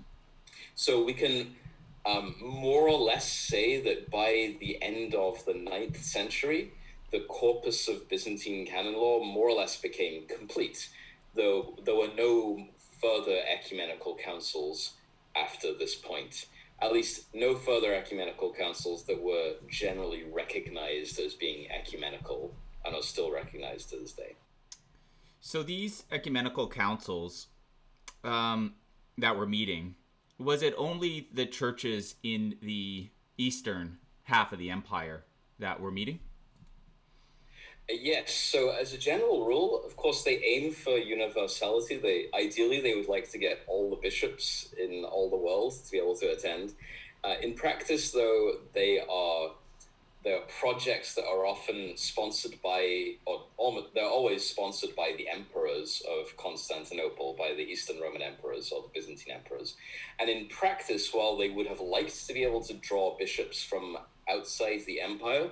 So 0.77 1.03
we 1.03 1.13
can 1.13 1.55
um, 2.05 2.35
more 2.39 2.87
or 2.87 2.99
less 2.99 3.29
say 3.29 3.81
that 3.81 4.11
by 4.11 4.55
the 4.59 4.81
end 4.81 5.15
of 5.15 5.43
the 5.45 5.55
ninth 5.55 6.03
century, 6.03 6.71
the 7.11 7.21
corpus 7.21 7.87
of 7.87 8.07
Byzantine 8.07 8.67
canon 8.67 8.93
law 8.93 9.23
more 9.23 9.49
or 9.49 9.57
less 9.57 9.81
became 9.81 10.27
complete, 10.27 10.89
though 11.35 11.75
there 11.83 11.95
were 11.95 12.11
no 12.15 12.67
further 13.01 13.39
ecumenical 13.51 14.15
councils 14.23 14.93
after 15.35 15.73
this 15.73 15.95
point. 15.95 16.45
At 16.79 16.93
least, 16.93 17.25
no 17.33 17.55
further 17.55 17.95
ecumenical 17.95 18.53
councils 18.53 19.03
that 19.05 19.19
were 19.19 19.55
generally 19.67 20.25
recognized 20.31 21.19
as 21.19 21.33
being 21.33 21.71
ecumenical 21.71 22.53
and 22.85 22.95
are 22.95 23.01
still 23.01 23.31
recognized 23.31 23.89
to 23.89 23.97
this 23.97 24.11
day. 24.11 24.35
So, 25.41 25.63
these 25.63 26.03
ecumenical 26.11 26.69
councils 26.69 27.47
um, 28.23 28.75
that 29.17 29.35
were 29.35 29.47
meeting, 29.47 29.95
was 30.39 30.61
it 30.61 30.73
only 30.77 31.29
the 31.33 31.45
churches 31.45 32.15
in 32.23 32.55
the 32.61 33.09
eastern 33.37 33.97
half 34.23 34.51
of 34.51 34.59
the 34.59 34.69
empire 34.69 35.23
that 35.59 35.79
were 35.79 35.91
meeting? 35.91 36.19
Yes. 37.89 38.33
So, 38.33 38.69
as 38.69 38.93
a 38.93 38.97
general 38.97 39.45
rule, 39.45 39.81
of 39.85 39.95
course, 39.95 40.23
they 40.23 40.43
aim 40.43 40.73
for 40.73 40.97
universality. 40.97 41.97
They 41.97 42.27
ideally 42.33 42.81
they 42.81 42.95
would 42.95 43.07
like 43.07 43.31
to 43.31 43.37
get 43.37 43.61
all 43.65 43.89
the 43.89 43.95
bishops 43.95 44.73
in 44.77 45.05
all 45.05 45.29
the 45.29 45.37
world 45.37 45.73
to 45.85 45.91
be 45.91 45.97
able 45.97 46.15
to 46.17 46.31
attend. 46.31 46.73
Uh, 47.23 47.35
in 47.41 47.53
practice, 47.53 48.11
though, 48.11 48.55
they 48.73 48.99
are 48.99 49.51
there 50.27 50.35
are 50.35 50.45
projects 50.59 51.15
that 51.15 51.23
are 51.23 51.45
often 51.45 51.95
sponsored 51.95 52.61
by, 52.61 53.13
or 53.25 53.45
almost, 53.55 53.93
they're 53.95 54.03
always 54.03 54.45
sponsored 54.45 54.93
by 54.93 55.13
the 55.17 55.29
emperors 55.29 56.03
of 56.05 56.35
Constantinople, 56.35 57.37
by 57.39 57.53
the 57.55 57.61
Eastern 57.61 58.01
Roman 58.01 58.21
emperors 58.21 58.73
or 58.73 58.81
the 58.81 58.89
Byzantine 58.93 59.33
emperors. 59.33 59.77
And 60.19 60.29
in 60.29 60.47
practice, 60.49 61.13
while 61.13 61.37
they 61.37 61.49
would 61.49 61.67
have 61.67 61.79
liked 61.79 62.27
to 62.27 62.33
be 62.33 62.43
able 62.43 62.61
to 62.63 62.73
draw 62.73 63.17
bishops 63.17 63.63
from 63.63 63.97
outside 64.29 64.81
the 64.85 64.99
empire, 64.99 65.49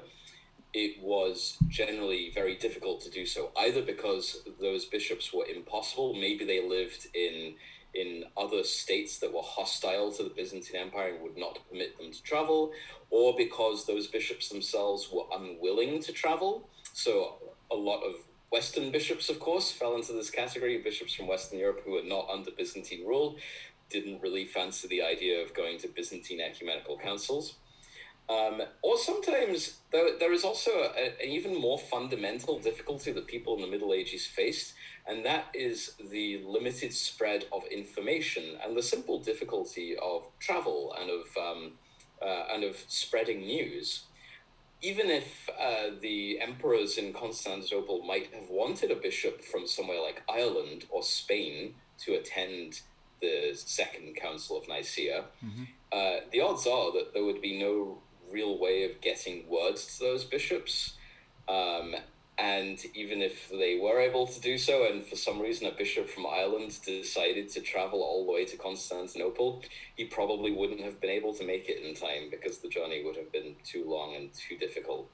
it 0.74 1.02
was 1.02 1.58
generally 1.70 2.32
very 2.36 2.58
difficult 2.58 3.00
to 3.04 3.10
do 3.10 3.26
so, 3.26 3.52
either 3.58 3.82
because 3.82 4.44
those 4.60 4.84
bishops 4.84 5.32
were 5.32 5.46
impossible, 5.46 6.14
maybe 6.16 6.44
they 6.44 6.68
lived 6.68 7.08
in 7.14 7.56
in 7.96 8.26
other 8.36 8.64
states 8.64 9.20
that 9.20 9.34
were 9.34 9.42
hostile 9.42 10.12
to 10.12 10.24
the 10.24 10.30
Byzantine 10.30 10.82
Empire 10.82 11.14
and 11.14 11.22
would 11.24 11.38
not 11.38 11.60
permit 11.70 11.98
them 11.98 12.12
to 12.12 12.22
travel, 12.24 12.72
or 13.10 13.36
because 13.38 13.86
those 13.86 14.08
bishops 14.08 14.50
themselves 14.50 15.10
were 15.12 15.24
unwilling 15.34 16.02
to 16.02 16.12
travel. 16.12 16.70
So 16.94 17.36
a 17.72 17.76
lot 17.76 18.02
of 18.02 18.16
Western 18.52 18.92
bishops, 18.92 19.30
of 19.30 19.40
course, 19.40 19.72
fell 19.72 19.96
into 19.96 20.14
this 20.14 20.30
category. 20.30 20.78
Bishops 20.78 21.14
from 21.16 21.28
Western 21.28 21.60
Europe 21.60 21.82
who 21.84 21.94
were 21.94 22.04
not 22.04 22.30
under 22.30 22.52
Byzantine 22.52 23.06
rule 23.06 23.38
didn't 23.90 24.22
really 24.22 24.46
fancy 24.46 24.88
the 24.88 25.02
idea 25.02 25.44
of 25.44 25.54
going 25.54 25.78
to 25.80 25.88
Byzantine 25.88 26.42
ecumenical 26.42 26.98
councils. 26.98 27.56
Um, 28.28 28.62
or 28.82 28.98
sometimes 28.98 29.78
there, 29.92 30.18
there 30.18 30.34
is 30.34 30.44
also 30.44 30.72
an 30.98 31.14
even 31.24 31.60
more 31.60 31.78
fundamental 31.78 32.60
difficulty 32.60 33.12
that 33.12 33.28
people 33.28 33.56
in 33.56 33.62
the 33.62 33.68
Middle 33.68 33.94
Ages 33.94 34.26
faced, 34.26 34.74
and 35.08 35.26
that 35.26 35.46
is 35.54 35.94
the 36.12 36.42
limited 36.46 36.94
spread 36.94 37.46
of 37.52 37.64
information 37.66 38.58
and 38.64 38.76
the 38.76 38.82
simple 38.82 39.20
difficulty 39.20 39.96
of 40.02 40.24
travel 40.40 40.96
and 41.00 41.10
of 41.10 41.26
um, 41.38 41.72
uh, 42.22 42.54
and 42.54 42.64
of 42.64 42.78
spreading 42.88 43.42
news. 43.42 44.06
Even 44.82 45.10
if 45.10 45.50
uh, 45.60 45.96
the 46.02 46.40
emperors 46.42 46.98
in 46.98 47.14
Constantinople 47.14 48.04
might 48.04 48.34
have 48.34 48.50
wanted 48.50 48.92
a 48.92 48.96
bishop 48.96 49.44
from 49.44 49.68
somewhere 49.68 50.02
like 50.02 50.22
Ireland 50.30 50.86
or 50.90 51.02
Spain 51.02 51.76
to 52.00 52.14
attend 52.14 52.82
the 53.22 53.52
Second 53.54 54.16
Council 54.16 54.58
of 54.58 54.68
Nicaea, 54.68 55.26
mm-hmm. 55.44 55.64
uh, 55.92 56.28
the 56.32 56.42
odds 56.42 56.68
are 56.68 56.92
that 56.92 57.14
there 57.14 57.24
would 57.24 57.42
be 57.42 57.58
no 57.58 58.00
real 58.32 58.60
way 58.60 58.84
of 58.84 59.02
getting 59.02 59.48
words 59.50 59.98
to 59.98 60.04
those 60.04 60.26
bishops. 60.26 60.98
Um, 61.48 61.96
and 62.38 62.84
even 62.94 63.22
if 63.22 63.50
they 63.50 63.80
were 63.82 64.00
able 64.00 64.28
to 64.28 64.42
do 64.42 64.58
so, 64.58 64.92
and 64.92 65.06
for 65.06 65.16
some 65.16 65.40
reason 65.40 65.68
a 65.68 65.72
bishop 65.72 66.10
from 66.10 66.26
Ireland 66.26 66.78
decided 66.86 67.50
to 67.50 67.62
travel 67.62 68.02
all 68.02 68.26
the 68.26 68.32
way 68.32 68.46
to 68.46 68.58
Constantinople, 68.58 69.64
he 69.96 70.06
probably 70.06 70.52
wouldn't 70.52 70.82
have 70.82 71.00
been 71.00 71.10
able 71.10 71.34
to 71.36 71.46
make 71.46 71.70
it 71.70 71.82
in 71.82 71.96
time 71.96 72.30
because 72.30 72.58
the 72.58 72.68
journey 72.68 73.04
would 73.06 73.16
have 73.16 73.32
been 73.32 73.56
too 73.64 73.90
long 73.90 74.16
and 74.16 74.34
too 74.34 74.58
difficult. 74.58 75.10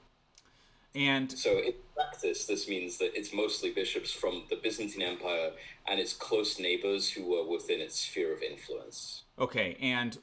And 0.94 1.32
so, 1.32 1.58
in 1.58 1.72
practice, 1.94 2.46
this 2.46 2.68
means 2.68 2.98
that 2.98 3.16
it's 3.16 3.32
mostly 3.32 3.70
bishops 3.70 4.12
from 4.12 4.42
the 4.50 4.56
Byzantine 4.56 5.02
Empire 5.02 5.52
and 5.88 5.98
its 5.98 6.12
close 6.12 6.58
neighbors 6.58 7.08
who 7.08 7.30
were 7.30 7.48
within 7.48 7.80
its 7.80 8.00
sphere 8.00 8.34
of 8.34 8.42
influence. 8.42 9.22
Okay, 9.38 9.76
and 9.80 10.18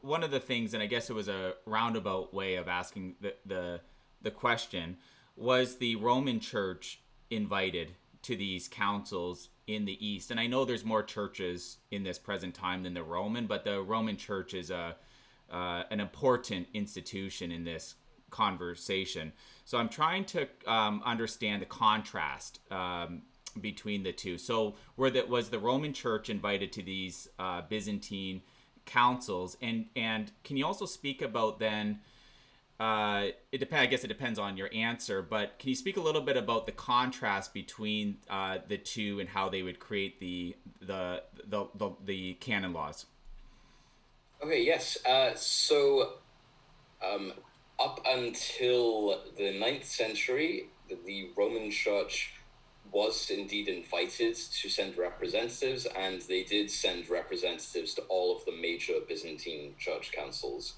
one 0.00 0.22
of 0.22 0.30
the 0.30 0.40
things, 0.40 0.72
and 0.74 0.82
I 0.82 0.86
guess 0.86 1.10
it 1.10 1.12
was 1.12 1.28
a 1.28 1.54
roundabout 1.66 2.32
way 2.32 2.54
of 2.54 2.68
asking 2.68 3.16
the 3.20 3.34
the, 3.44 3.80
the 4.22 4.30
question 4.30 4.96
was 5.36 5.76
the 5.76 5.96
Roman 5.96 6.40
Church 6.40 7.00
invited 7.30 7.92
to 8.22 8.36
these 8.36 8.68
councils 8.68 9.50
in 9.66 9.84
the 9.84 10.06
East? 10.06 10.30
And 10.30 10.40
I 10.40 10.46
know 10.46 10.64
there's 10.64 10.84
more 10.84 11.02
churches 11.02 11.78
in 11.90 12.02
this 12.02 12.18
present 12.18 12.54
time 12.54 12.82
than 12.82 12.94
the 12.94 13.02
Roman, 13.02 13.46
but 13.46 13.64
the 13.64 13.80
Roman 13.82 14.16
Church 14.16 14.54
is 14.54 14.70
a 14.70 14.96
uh, 15.48 15.84
an 15.90 16.00
important 16.00 16.66
institution 16.74 17.52
in 17.52 17.62
this 17.62 17.94
conversation. 18.30 19.32
So 19.64 19.78
I'm 19.78 19.88
trying 19.88 20.24
to 20.26 20.48
um, 20.66 21.02
understand 21.04 21.62
the 21.62 21.66
contrast 21.66 22.58
um, 22.70 23.22
between 23.60 24.02
the 24.02 24.12
two. 24.12 24.38
So 24.38 24.74
were 24.96 25.10
that 25.10 25.28
was 25.28 25.48
the 25.48 25.58
Roman 25.58 25.92
Church 25.92 26.30
invited 26.30 26.72
to 26.72 26.82
these 26.82 27.28
uh, 27.38 27.62
Byzantine 27.68 28.42
councils, 28.84 29.56
and 29.62 29.86
and 29.94 30.32
can 30.44 30.56
you 30.56 30.66
also 30.66 30.86
speak 30.86 31.22
about 31.22 31.58
then? 31.58 32.00
Uh, 32.78 33.28
it 33.52 33.58
depends. 33.58 33.82
I 33.82 33.86
guess 33.86 34.04
it 34.04 34.08
depends 34.08 34.38
on 34.38 34.56
your 34.56 34.68
answer, 34.74 35.22
but 35.22 35.58
can 35.58 35.70
you 35.70 35.74
speak 35.74 35.96
a 35.96 36.00
little 36.00 36.20
bit 36.20 36.36
about 36.36 36.66
the 36.66 36.72
contrast 36.72 37.54
between 37.54 38.18
uh, 38.28 38.58
the 38.68 38.76
two 38.76 39.18
and 39.18 39.28
how 39.28 39.48
they 39.48 39.62
would 39.62 39.80
create 39.80 40.20
the 40.20 40.56
the 40.80 41.22
the 41.46 41.66
the, 41.74 41.90
the 42.04 42.34
canon 42.34 42.74
laws? 42.74 43.06
Okay. 44.44 44.62
Yes. 44.62 44.98
Uh, 45.06 45.34
so, 45.34 46.14
um, 47.02 47.32
up 47.78 48.00
until 48.06 49.22
the 49.38 49.58
ninth 49.58 49.84
century, 49.86 50.68
the 50.88 51.30
Roman 51.34 51.70
Church 51.70 52.34
was 52.92 53.30
indeed 53.30 53.68
invited 53.68 54.36
to 54.36 54.68
send 54.68 54.98
representatives, 54.98 55.86
and 55.96 56.20
they 56.22 56.42
did 56.42 56.70
send 56.70 57.08
representatives 57.08 57.94
to 57.94 58.02
all 58.02 58.36
of 58.36 58.44
the 58.44 58.52
major 58.52 58.94
Byzantine 59.08 59.74
church 59.78 60.12
councils. 60.12 60.74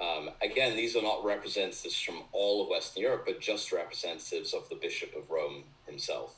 Um, 0.00 0.30
again, 0.40 0.76
these 0.76 0.94
are 0.94 1.02
not 1.02 1.24
representatives 1.24 2.00
from 2.00 2.22
all 2.32 2.62
of 2.62 2.68
Western 2.68 3.02
Europe, 3.02 3.24
but 3.26 3.40
just 3.40 3.72
representatives 3.72 4.54
of 4.54 4.68
the 4.68 4.76
Bishop 4.76 5.14
of 5.16 5.28
Rome 5.28 5.64
himself. 5.86 6.36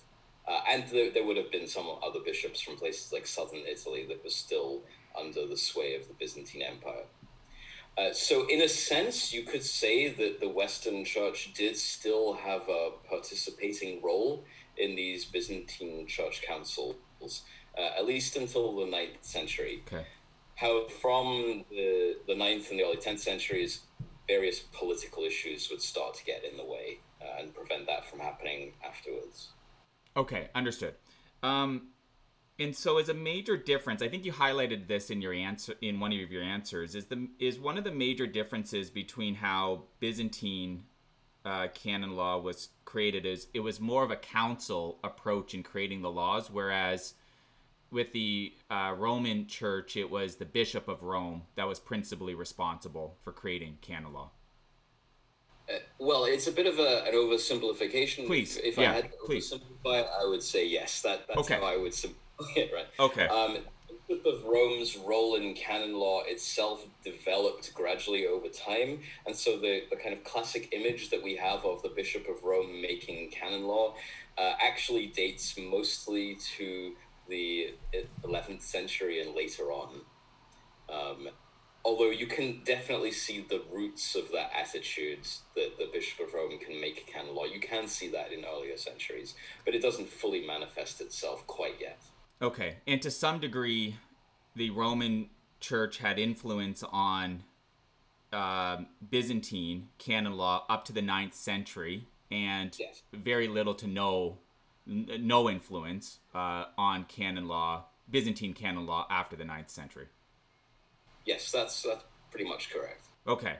Uh, 0.48 0.60
and 0.68 0.88
there, 0.88 1.10
there 1.10 1.24
would 1.24 1.36
have 1.36 1.52
been 1.52 1.66
some 1.66 1.86
other 2.02 2.20
bishops 2.24 2.60
from 2.60 2.76
places 2.76 3.12
like 3.12 3.26
southern 3.26 3.60
Italy 3.70 4.06
that 4.08 4.24
were 4.24 4.30
still 4.30 4.82
under 5.18 5.46
the 5.46 5.56
sway 5.56 5.94
of 5.94 6.08
the 6.08 6.14
Byzantine 6.14 6.62
Empire. 6.62 7.04
Uh, 7.98 8.12
so, 8.12 8.46
in 8.48 8.62
a 8.62 8.68
sense, 8.68 9.32
you 9.32 9.42
could 9.42 9.62
say 9.62 10.08
that 10.08 10.40
the 10.40 10.48
Western 10.48 11.04
Church 11.04 11.52
did 11.54 11.76
still 11.76 12.32
have 12.32 12.62
a 12.68 12.92
participating 13.08 14.00
role 14.00 14.44
in 14.78 14.96
these 14.96 15.26
Byzantine 15.26 16.06
church 16.06 16.40
councils, 16.40 16.96
uh, 17.76 17.98
at 17.98 18.06
least 18.06 18.36
until 18.36 18.74
the 18.76 18.86
ninth 18.86 19.22
century. 19.22 19.82
Okay 19.86 20.06
how 20.60 20.86
from 20.88 21.64
the, 21.70 22.16
the 22.26 22.34
9th 22.34 22.70
and 22.70 22.78
the 22.78 22.84
early 22.84 22.96
10th 22.96 23.20
centuries, 23.20 23.80
various 24.28 24.60
political 24.60 25.22
issues 25.24 25.70
would 25.70 25.80
start 25.80 26.14
to 26.14 26.24
get 26.24 26.44
in 26.44 26.56
the 26.58 26.64
way 26.64 26.98
uh, 27.22 27.40
and 27.40 27.54
prevent 27.54 27.86
that 27.86 28.04
from 28.04 28.18
happening 28.18 28.72
afterwards. 28.84 29.48
Okay, 30.16 30.48
understood. 30.54 30.94
Um, 31.42 31.88
and 32.58 32.76
so, 32.76 32.98
as 32.98 33.08
a 33.08 33.14
major 33.14 33.56
difference, 33.56 34.02
I 34.02 34.08
think 34.08 34.26
you 34.26 34.32
highlighted 34.32 34.86
this 34.86 35.08
in 35.08 35.22
your 35.22 35.32
answer 35.32 35.72
in 35.80 35.98
one 35.98 36.12
of 36.12 36.30
your 36.30 36.42
answers. 36.42 36.94
Is 36.94 37.06
the 37.06 37.28
is 37.38 37.58
one 37.58 37.78
of 37.78 37.84
the 37.84 37.90
major 37.90 38.26
differences 38.26 38.90
between 38.90 39.34
how 39.34 39.84
Byzantine 39.98 40.82
uh, 41.46 41.68
canon 41.72 42.16
law 42.16 42.38
was 42.38 42.68
created 42.84 43.24
is 43.24 43.46
it 43.54 43.60
was 43.60 43.80
more 43.80 44.04
of 44.04 44.10
a 44.10 44.16
council 44.16 44.98
approach 45.02 45.54
in 45.54 45.62
creating 45.62 46.02
the 46.02 46.10
laws, 46.10 46.50
whereas 46.50 47.14
with 47.90 48.12
the 48.12 48.54
uh, 48.70 48.94
Roman 48.96 49.46
Church, 49.46 49.96
it 49.96 50.10
was 50.10 50.36
the 50.36 50.44
Bishop 50.44 50.88
of 50.88 51.02
Rome 51.02 51.42
that 51.56 51.66
was 51.66 51.78
principally 51.78 52.34
responsible 52.34 53.16
for 53.22 53.32
creating 53.32 53.78
canon 53.80 54.12
law. 54.12 54.30
Uh, 55.68 55.78
well, 55.98 56.24
it's 56.24 56.46
a 56.46 56.52
bit 56.52 56.66
of 56.66 56.78
a, 56.78 57.04
an 57.04 57.14
oversimplification. 57.14 58.26
Please, 58.26 58.56
if, 58.56 58.64
if 58.64 58.78
yeah, 58.78 58.90
I 58.90 58.94
had 58.94 59.04
to 59.04 59.10
please. 59.24 59.52
oversimplify 59.52 60.00
it, 60.00 60.06
I 60.20 60.26
would 60.26 60.42
say 60.42 60.66
yes. 60.66 61.02
That 61.02 61.26
that's 61.28 61.40
okay. 61.40 61.54
how 61.54 61.64
I 61.64 61.76
would 61.76 61.94
simplify 61.94 62.52
it. 62.56 62.70
Right. 62.74 62.86
Okay. 62.98 63.26
Um, 63.26 63.58
Bishop 64.08 64.26
of 64.26 64.44
Rome's 64.44 64.96
role 64.96 65.36
in 65.36 65.54
canon 65.54 65.94
law 65.94 66.22
itself 66.24 66.84
developed 67.04 67.72
gradually 67.74 68.26
over 68.26 68.48
time, 68.48 69.00
and 69.26 69.36
so 69.36 69.56
the, 69.58 69.84
the 69.88 69.96
kind 69.96 70.12
of 70.12 70.24
classic 70.24 70.68
image 70.72 71.10
that 71.10 71.22
we 71.22 71.36
have 71.36 71.64
of 71.64 71.82
the 71.82 71.90
Bishop 71.90 72.28
of 72.28 72.42
Rome 72.42 72.82
making 72.82 73.30
canon 73.30 73.64
law 73.68 73.94
uh, 74.36 74.54
actually 74.60 75.06
dates 75.06 75.56
mostly 75.58 76.36
to 76.56 76.92
the 77.30 77.74
11th 78.22 78.62
century 78.62 79.20
and 79.20 79.34
later 79.34 79.72
on. 79.72 80.00
Um, 80.92 81.28
although 81.84 82.10
you 82.10 82.26
can 82.26 82.60
definitely 82.64 83.12
see 83.12 83.46
the 83.48 83.62
roots 83.72 84.14
of 84.14 84.30
that 84.32 84.50
attitude 84.54 85.26
that 85.54 85.78
the 85.78 85.88
Bishop 85.92 86.26
of 86.26 86.34
Rome 86.34 86.58
can 86.58 86.80
make 86.80 87.06
canon 87.06 87.34
law. 87.34 87.44
You 87.44 87.60
can 87.60 87.88
see 87.88 88.08
that 88.08 88.32
in 88.32 88.44
earlier 88.44 88.76
centuries, 88.76 89.34
but 89.64 89.74
it 89.74 89.82
doesn't 89.82 90.08
fully 90.08 90.46
manifest 90.46 91.00
itself 91.00 91.46
quite 91.46 91.80
yet. 91.80 91.98
Okay, 92.42 92.76
and 92.86 93.00
to 93.02 93.10
some 93.10 93.38
degree, 93.38 93.96
the 94.56 94.70
Roman 94.70 95.28
Church 95.60 95.98
had 95.98 96.18
influence 96.18 96.82
on 96.90 97.44
uh, 98.32 98.78
Byzantine 99.10 99.88
canon 99.98 100.36
law 100.36 100.64
up 100.68 100.84
to 100.86 100.92
the 100.92 101.02
9th 101.02 101.34
century, 101.34 102.06
and 102.30 102.74
yes. 102.78 103.02
very 103.12 103.48
little 103.48 103.74
to 103.74 103.86
no 103.86 104.38
no 104.90 105.48
influence 105.48 106.18
uh, 106.34 106.64
on 106.76 107.04
canon 107.04 107.46
law, 107.46 107.86
Byzantine 108.10 108.54
canon 108.54 108.86
law 108.86 109.06
after 109.08 109.36
the 109.36 109.44
9th 109.44 109.70
century. 109.70 110.06
Yes, 111.24 111.52
that's 111.52 111.82
that's 111.82 112.02
pretty 112.30 112.48
much 112.48 112.70
correct. 112.70 113.06
Okay, 113.26 113.56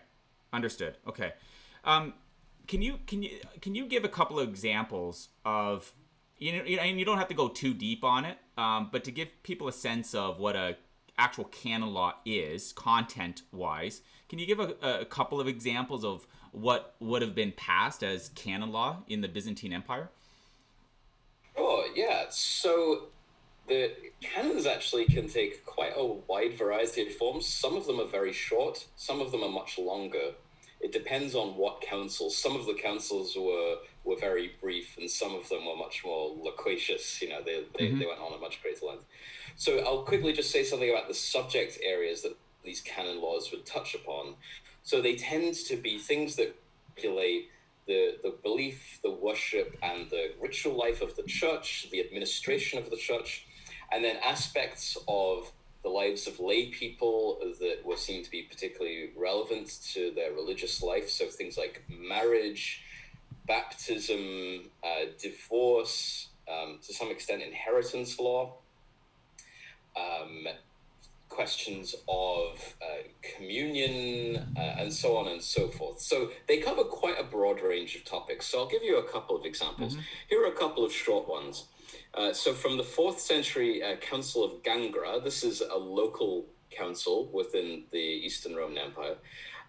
understood. 0.53 0.97
Okay, 1.07 1.33
um, 1.85 2.15
can 2.67 2.83
you 2.83 2.99
can 3.07 3.23
you 3.23 3.39
can 3.61 3.75
you 3.75 3.87
give 3.87 4.05
a 4.05 4.09
couple 4.09 4.41
of 4.41 4.49
examples 4.49 5.29
of 5.45 5.93
you 6.39 6.53
know, 6.53 6.63
and 6.63 6.99
you 6.99 7.05
don't 7.05 7.19
have 7.19 7.29
to 7.29 7.35
go 7.35 7.49
too 7.49 7.75
deep 7.75 8.03
on 8.03 8.25
it, 8.25 8.39
um, 8.57 8.89
but 8.91 9.05
to 9.05 9.13
give 9.13 9.29
people 9.43 9.69
a 9.69 9.73
sense 9.73 10.15
of 10.15 10.39
what 10.39 10.57
a 10.57 10.77
actual 11.19 11.45
canon 11.45 11.93
law 11.93 12.15
is, 12.25 12.73
content 12.73 13.43
wise, 13.53 14.01
can 14.29 14.39
you 14.39 14.47
give 14.47 14.59
a, 14.59 14.75
a 14.83 15.05
couple 15.05 15.39
of 15.39 15.47
examples 15.47 16.03
of 16.03 16.27
what 16.53 16.95
would 16.99 17.21
have 17.21 17.35
been 17.35 17.53
passed 17.53 18.03
as 18.03 18.31
canon 18.31 18.73
law 18.73 19.03
in 19.07 19.21
the 19.21 19.29
Byzantine 19.29 19.73
Empire? 19.73 20.11
Yeah. 21.95 22.27
So 22.31 23.09
the 23.69 23.93
canons 24.21 24.67
actually 24.67 25.07
can 25.07 25.29
take 25.29 25.65
quite 25.65 25.93
a 25.97 26.05
wide 26.05 26.59
variety 26.59 27.07
of 27.07 27.15
forms. 27.15 27.47
Some 27.47 27.77
of 27.77 27.87
them 27.87 28.01
are 28.01 28.07
very 28.07 28.33
short, 28.33 28.87
some 28.97 29.21
of 29.21 29.31
them 29.31 29.43
are 29.43 29.51
much 29.51 29.79
longer. 29.79 30.35
It 30.81 30.93
depends 30.93 31.35
on 31.35 31.57
what 31.57 31.83
councils. 31.83 32.37
Some 32.39 32.57
of 32.57 32.65
the 32.67 32.75
councils 32.75 33.37
were 33.37 33.77
were 34.03 34.17
very 34.17 34.53
brief, 34.63 34.97
and 34.97 35.11
some 35.11 35.35
of 35.35 35.47
them 35.51 35.67
were 35.67 35.77
much 35.77 36.03
more 36.05 36.35
loquacious. 36.43 37.21
You 37.21 37.29
know, 37.29 37.43
they, 37.45 37.65
they, 37.79 37.87
mm-hmm. 37.87 37.99
they 37.99 38.07
went 38.07 38.19
on 38.19 38.33
a 38.33 38.39
much 38.39 38.63
greater 38.63 38.87
length. 38.87 39.05
So 39.57 39.79
I'll 39.81 40.05
quickly 40.05 40.33
just 40.33 40.51
say 40.51 40.65
something 40.65 40.89
about 40.89 41.07
the 41.07 41.15
subject 41.15 41.79
areas 41.83 42.23
that 42.23 42.35
these 42.65 42.81
canon 42.81 43.21
laws 43.21 43.51
would 43.51 43.67
touch 43.67 43.95
upon. 43.95 44.37
So 44.83 45.03
they 45.03 45.17
tend 45.17 45.55
to 45.55 45.77
be 45.77 45.99
things 45.99 46.37
that 46.37 46.57
regulate 46.97 47.51
the, 47.91 48.17
the 48.23 48.35
belief, 48.45 49.01
the 49.03 49.11
worship, 49.11 49.77
and 49.83 50.09
the 50.11 50.31
ritual 50.41 50.77
life 50.79 51.03
of 51.03 51.17
the 51.17 51.25
church, 51.25 51.89
the 51.91 52.01
administration 52.01 52.79
of 52.79 52.89
the 52.89 52.97
church, 52.97 53.47
and 53.91 54.05
then 54.05 54.17
aspects 54.25 54.97
of 55.09 55.51
the 55.83 55.89
lives 55.89 56.29
of 56.29 56.39
lay 56.39 56.67
people 56.67 57.39
that 57.59 57.79
were 57.85 57.97
seen 57.97 58.23
to 58.23 58.31
be 58.31 58.43
particularly 58.43 59.11
relevant 59.17 59.69
to 59.93 60.13
their 60.15 60.31
religious 60.33 60.85
life. 60.85 61.09
So 61.11 61.27
things 61.27 61.59
like 61.59 61.83
marriage, 61.89 62.85
baptism, 63.49 64.71
uh, 64.85 65.07
divorce, 65.21 66.29
um, 66.49 66.79
to 66.87 66.95
some 66.95 67.11
extent, 67.11 67.43
inheritance 67.43 68.21
law. 68.21 68.59
Um, 69.97 70.47
questions 71.31 71.95
of 72.09 72.75
uh, 72.83 73.03
communion, 73.23 74.55
uh, 74.57 74.61
and 74.81 74.93
so 74.93 75.17
on 75.17 75.29
and 75.29 75.41
so 75.41 75.69
forth. 75.69 76.01
So 76.01 76.31
they 76.47 76.59
cover 76.59 76.85
quite 76.85 77.19
a 77.19 77.25
broad 77.25 77.63
range 77.63 77.97
of 77.97 78.05
topics. 78.05 78.47
So 78.47 78.59
I'll 78.59 78.69
give 78.69 78.83
you 78.83 78.99
a 78.99 79.09
couple 79.11 79.37
of 79.37 79.47
examples. 79.47 79.95
Mm-hmm. 79.95 80.03
Here 80.29 80.43
are 80.43 80.53
a 80.53 80.59
couple 80.65 80.85
of 80.85 80.93
short 80.93 81.27
ones. 81.29 81.67
Uh, 82.13 82.33
so 82.33 82.53
from 82.53 82.77
the 82.77 82.85
fourth 82.85 83.21
century 83.21 83.83
uh, 83.83 83.97
Council 83.97 84.45
of 84.45 84.63
Gangra, 84.63 85.23
this 85.23 85.43
is 85.43 85.63
a 85.63 85.77
local 85.77 86.47
council 86.71 87.31
within 87.33 87.85
the 87.91 87.99
Eastern 87.99 88.55
Roman 88.55 88.79
Empire. 88.79 89.17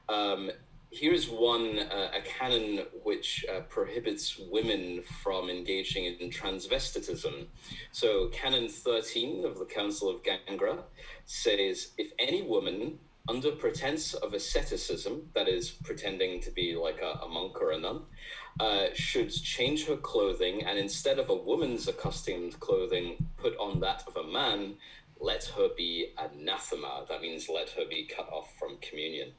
Um, 0.09 0.51
here's 0.92 1.30
one 1.30 1.80
uh, 1.80 2.12
a 2.14 2.22
canon 2.22 2.86
which 3.04 3.46
uh, 3.50 3.62
prohibits 3.62 4.38
women 4.52 5.02
from 5.24 5.50
engaging 5.50 6.06
in 6.06 6.30
transvestitism. 6.30 7.46
So 7.92 8.28
canon 8.28 8.68
13 8.68 9.46
of 9.46 9.58
the 9.58 9.66
council 9.66 10.10
of 10.10 10.22
gangra 10.22 10.84
says 11.26 11.92
if 11.98 12.12
any 12.20 12.42
woman 12.42 13.00
under 13.30 13.52
pretense 13.52 14.14
of 14.16 14.34
asceticism 14.34 15.30
that 15.34 15.48
is 15.48 15.70
pretending 15.70 16.42
to 16.42 16.52
be 16.52 16.76
like 16.76 17.02
a, 17.02 17.20
a 17.24 17.28
monk 17.28 17.62
or 17.62 17.72
a 17.72 17.78
nun 17.78 18.02
uh, 18.60 18.88
should 18.94 19.32
change 19.32 19.86
her 19.86 19.96
clothing 19.96 20.64
and 20.66 20.78
instead 20.78 21.20
of 21.20 21.30
a 21.30 21.36
woman's 21.36 21.88
accustomed 21.88 22.60
clothing 22.60 23.16
put 23.38 23.56
on 23.58 23.80
that 23.80 24.04
of 24.08 24.18
a 24.18 24.32
man 24.32 24.74
let 25.22 25.44
her 25.56 25.70
be 25.78 26.14
anathema. 26.18 27.06
That 27.08 27.22
means 27.22 27.48
let 27.48 27.70
her 27.72 27.84
be 27.88 28.10
cut 28.14 28.28
off 28.30 28.56
from 28.58 28.78
communion 28.82 29.34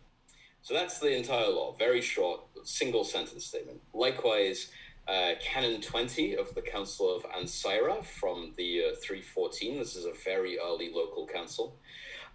so 0.63 0.75
that's 0.75 0.99
the 1.01 1.17
entire 1.17 1.49
law, 1.49 1.75
very 1.77 2.01
short, 2.01 2.41
single 2.65 3.05
sentence 3.05 3.47
statement. 3.47 3.81
Likewise, 3.93 4.71
uh, 5.09 5.33
Canon 5.41 5.81
20 5.81 6.37
of 6.37 6.55
the 6.55 6.63
Council 6.63 7.15
of 7.15 7.25
Ancyra 7.25 8.05
from 8.05 8.53
the 8.57 8.63
year 8.63 8.93
314, 8.95 9.79
this 9.79 9.97
is 9.97 10.05
a 10.05 10.13
very 10.25 10.59
early 10.59 10.93
local 10.95 11.27
council, 11.27 11.77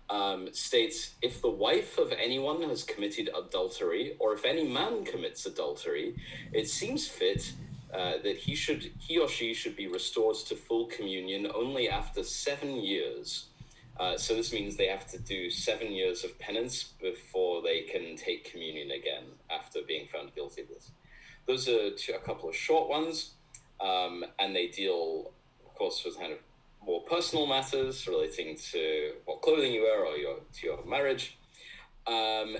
um, 0.09 0.49
states 0.53 1.15
if 1.21 1.41
the 1.41 1.49
wife 1.49 1.97
of 1.97 2.11
anyone 2.11 2.61
has 2.63 2.84
committed 2.84 3.30
adultery, 3.38 4.15
or 4.19 4.34
if 4.34 4.43
any 4.45 4.67
man 4.67 5.05
commits 5.05 5.45
adultery, 5.45 6.15
it 6.53 6.67
seems 6.67 7.07
fit 7.07 7.53
uh, 7.93 8.13
that 8.23 8.36
he 8.36 8.55
should 8.55 8.91
he 8.99 9.17
or 9.17 9.30
she 9.30 9.53
should 9.53 9.75
be 9.75 9.88
restored 9.88 10.36
to 10.36 10.55
full 10.55 10.88
communion 10.88 11.47
only 11.55 11.89
after 11.89 12.21
seven 12.23 12.75
years 12.75 13.45
uh, 13.99 14.17
so 14.17 14.35
this 14.35 14.53
means 14.53 14.75
they 14.75 14.87
have 14.87 15.07
to 15.07 15.19
do 15.19 15.49
seven 15.49 15.91
years 15.91 16.23
of 16.23 16.37
penance 16.39 16.93
before 17.01 17.61
they 17.61 17.81
can 17.81 18.15
take 18.15 18.51
communion 18.51 18.91
again 18.91 19.23
after 19.49 19.79
being 19.87 20.07
found 20.07 20.33
guilty 20.35 20.61
of 20.61 20.67
this. 20.67 20.91
Those 21.47 21.67
are 21.67 21.91
two, 21.91 22.13
a 22.13 22.19
couple 22.19 22.49
of 22.49 22.55
short 22.55 22.89
ones, 22.89 23.31
um, 23.79 24.25
and 24.37 24.55
they 24.55 24.67
deal, 24.67 25.31
of 25.65 25.73
course, 25.75 26.03
with 26.05 26.19
kind 26.19 26.33
of 26.33 26.39
more 26.85 27.01
personal 27.01 27.47
matters 27.47 28.07
relating 28.07 28.55
to 28.71 29.13
what 29.25 29.41
clothing 29.41 29.73
you 29.73 29.81
wear 29.81 30.05
or 30.05 30.15
your 30.15 30.37
to 30.53 30.67
your 30.67 30.85
marriage. 30.85 31.37
Um, 32.05 32.57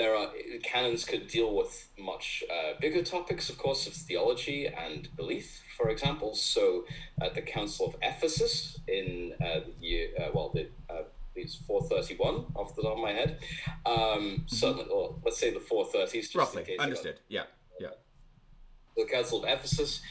there 0.00 0.14
are 0.16 0.28
canons 0.62 1.04
could 1.04 1.26
deal 1.28 1.54
with 1.54 1.72
much 1.98 2.42
uh, 2.50 2.72
bigger 2.80 3.02
topics, 3.02 3.50
of 3.50 3.58
course, 3.58 3.86
of 3.86 3.92
theology 3.92 4.66
and 4.66 5.14
belief 5.16 5.62
for 5.80 5.88
example. 5.88 6.34
So 6.34 6.84
at 7.20 7.34
the 7.34 7.42
Council 7.42 7.86
of 7.86 7.96
Ephesus 8.02 8.78
in 8.86 9.32
uh, 9.40 9.60
the 9.66 9.86
year, 9.86 10.08
uh, 10.18 10.28
well, 10.32 10.50
the, 10.54 10.68
uh, 10.90 11.02
it's 11.34 11.54
431 11.54 12.46
off 12.54 12.74
the 12.76 12.82
top 12.82 12.96
of 12.96 13.02
my 13.02 13.12
head. 13.12 13.38
Um, 13.86 13.94
mm-hmm. 13.94 14.46
Certainly, 14.46 14.86
or 14.86 15.16
let's 15.24 15.38
say 15.38 15.52
the 15.52 15.60
430s. 15.60 16.36
Roughly, 16.36 16.78
understood. 16.78 17.18
Yeah, 17.28 17.44
yeah. 17.80 17.88
The 18.96 19.06
Council 19.06 19.42
of 19.42 19.48
Ephesus, 19.48 20.02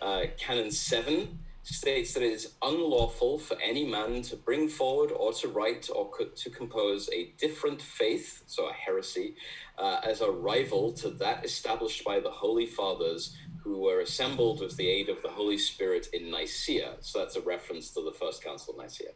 uh, 0.00 0.22
Canon 0.38 0.70
7 0.70 1.38
states 1.66 2.14
that 2.14 2.22
it 2.22 2.32
is 2.32 2.54
unlawful 2.62 3.38
for 3.38 3.56
any 3.60 3.84
man 3.84 4.22
to 4.22 4.36
bring 4.36 4.68
forward 4.68 5.10
or 5.10 5.32
to 5.32 5.48
write 5.48 5.88
or 5.94 6.08
co- 6.10 6.26
to 6.26 6.50
compose 6.50 7.10
a 7.12 7.32
different 7.38 7.82
faith, 7.82 8.42
so 8.46 8.68
a 8.68 8.72
heresy, 8.72 9.34
uh, 9.76 10.00
as 10.04 10.20
a 10.20 10.30
rival 10.30 10.92
to 10.92 11.10
that 11.10 11.44
established 11.44 12.04
by 12.04 12.20
the 12.20 12.30
Holy 12.30 12.66
Fathers 12.66 13.36
who 13.62 13.80
were 13.80 14.00
assembled 14.00 14.60
with 14.60 14.76
the 14.76 14.88
aid 14.88 15.08
of 15.08 15.20
the 15.22 15.28
Holy 15.28 15.58
Spirit 15.58 16.06
in 16.12 16.30
Nicaea. 16.30 16.94
So 17.00 17.18
that's 17.18 17.36
a 17.36 17.40
reference 17.40 17.90
to 17.94 18.02
the 18.04 18.12
First 18.12 18.44
Council 18.44 18.74
of 18.74 18.84
Nicaea. 18.84 19.10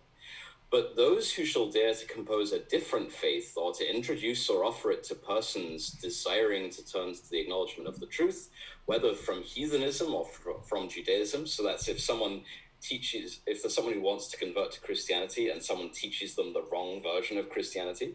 But 0.71 0.95
those 0.95 1.33
who 1.33 1.45
shall 1.45 1.68
dare 1.68 1.95
to 1.95 2.07
compose 2.07 2.53
a 2.53 2.61
different 2.61 3.11
faith 3.11 3.55
or 3.57 3.73
to 3.75 3.95
introduce 3.95 4.49
or 4.49 4.64
offer 4.64 4.93
it 4.93 5.03
to 5.05 5.16
persons 5.16 5.91
desiring 5.91 6.71
to 6.71 6.87
turn 6.87 7.12
to 7.12 7.31
the 7.31 7.41
acknowledgement 7.41 7.89
of 7.89 7.99
the 7.99 8.07
truth, 8.07 8.51
whether 8.87 9.12
from 9.12 9.43
heathenism 9.43 10.14
or 10.14 10.27
from 10.68 10.89
Judaism, 10.89 11.47
so 11.47 11.64
that's 11.64 11.89
if 11.89 12.01
someone 12.01 12.43
teaches, 12.81 13.41
if 13.47 13.62
there's 13.62 13.75
someone 13.75 13.95
who 13.95 14.01
wants 14.01 14.29
to 14.29 14.37
convert 14.37 14.71
to 14.73 14.81
Christianity 14.81 15.51
and 15.51 15.62
someone 15.62 15.91
teaches 15.91 16.37
them 16.37 16.53
the 16.53 16.64
wrong 16.71 17.03
version 17.03 17.37
of 17.37 17.51
Christianity, 17.51 18.14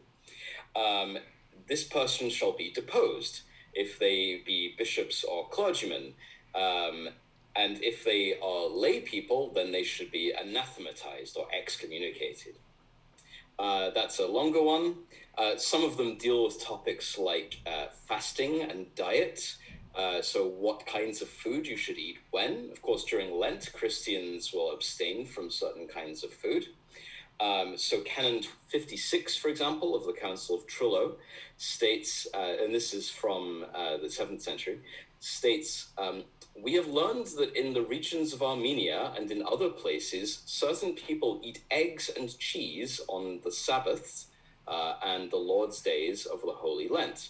um, 0.75 1.17
this 1.67 1.83
person 1.83 2.29
shall 2.29 2.53
be 2.53 2.71
deposed 2.71 3.41
if 3.73 3.99
they 3.99 4.41
be 4.45 4.75
bishops 4.77 5.23
or 5.23 5.49
clergymen. 5.49 6.13
Um, 6.53 7.09
and 7.55 7.81
if 7.81 8.03
they 8.03 8.37
are 8.41 8.67
lay 8.67 8.99
people, 8.99 9.51
then 9.53 9.71
they 9.71 9.83
should 9.83 10.11
be 10.11 10.33
anathematized 10.33 11.37
or 11.37 11.47
excommunicated. 11.57 12.55
Uh, 13.57 13.89
that's 13.91 14.19
a 14.19 14.27
longer 14.27 14.61
one. 14.61 14.95
Uh, 15.37 15.55
some 15.57 15.83
of 15.83 15.97
them 15.97 16.17
deal 16.17 16.43
with 16.43 16.61
topics 16.63 17.17
like 17.17 17.59
uh, 17.65 17.87
fasting 18.07 18.61
and 18.61 18.93
diet. 18.95 19.55
Uh, 19.95 20.21
so, 20.21 20.45
what 20.45 20.85
kinds 20.85 21.21
of 21.21 21.29
food 21.29 21.65
you 21.65 21.77
should 21.77 21.97
eat 21.97 22.17
when. 22.31 22.69
Of 22.71 22.81
course, 22.81 23.05
during 23.05 23.33
Lent, 23.39 23.71
Christians 23.71 24.51
will 24.53 24.73
abstain 24.73 25.25
from 25.25 25.49
certain 25.49 25.87
kinds 25.87 26.23
of 26.23 26.33
food. 26.33 26.67
Um, 27.39 27.77
so, 27.77 28.01
Canon 28.01 28.43
56, 28.67 29.37
for 29.37 29.47
example, 29.47 29.95
of 29.95 30.05
the 30.05 30.11
Council 30.11 30.57
of 30.57 30.67
Trullo, 30.67 31.15
states, 31.55 32.27
uh, 32.33 32.55
and 32.61 32.75
this 32.75 32.93
is 32.93 33.09
from 33.09 33.65
uh, 33.73 33.95
the 33.97 34.07
7th 34.07 34.41
century, 34.41 34.79
states 35.19 35.87
um, 35.97 36.23
We 36.57 36.73
have 36.75 36.87
learned 36.87 37.27
that 37.37 37.53
in 37.53 37.73
the 37.73 37.81
regions 37.81 38.31
of 38.31 38.41
Armenia 38.41 39.11
and 39.17 39.29
in 39.29 39.43
other 39.43 39.69
places, 39.69 40.41
certain 40.45 40.93
people 40.93 41.41
eat 41.43 41.61
eggs 41.69 42.09
and 42.15 42.37
cheese 42.39 43.01
on 43.09 43.41
the 43.43 43.51
Sabbaths 43.51 44.27
uh, 44.65 44.95
and 45.03 45.29
the 45.29 45.37
Lord's 45.37 45.81
days 45.81 46.25
of 46.25 46.41
the 46.41 46.53
Holy 46.53 46.87
Lent. 46.87 47.29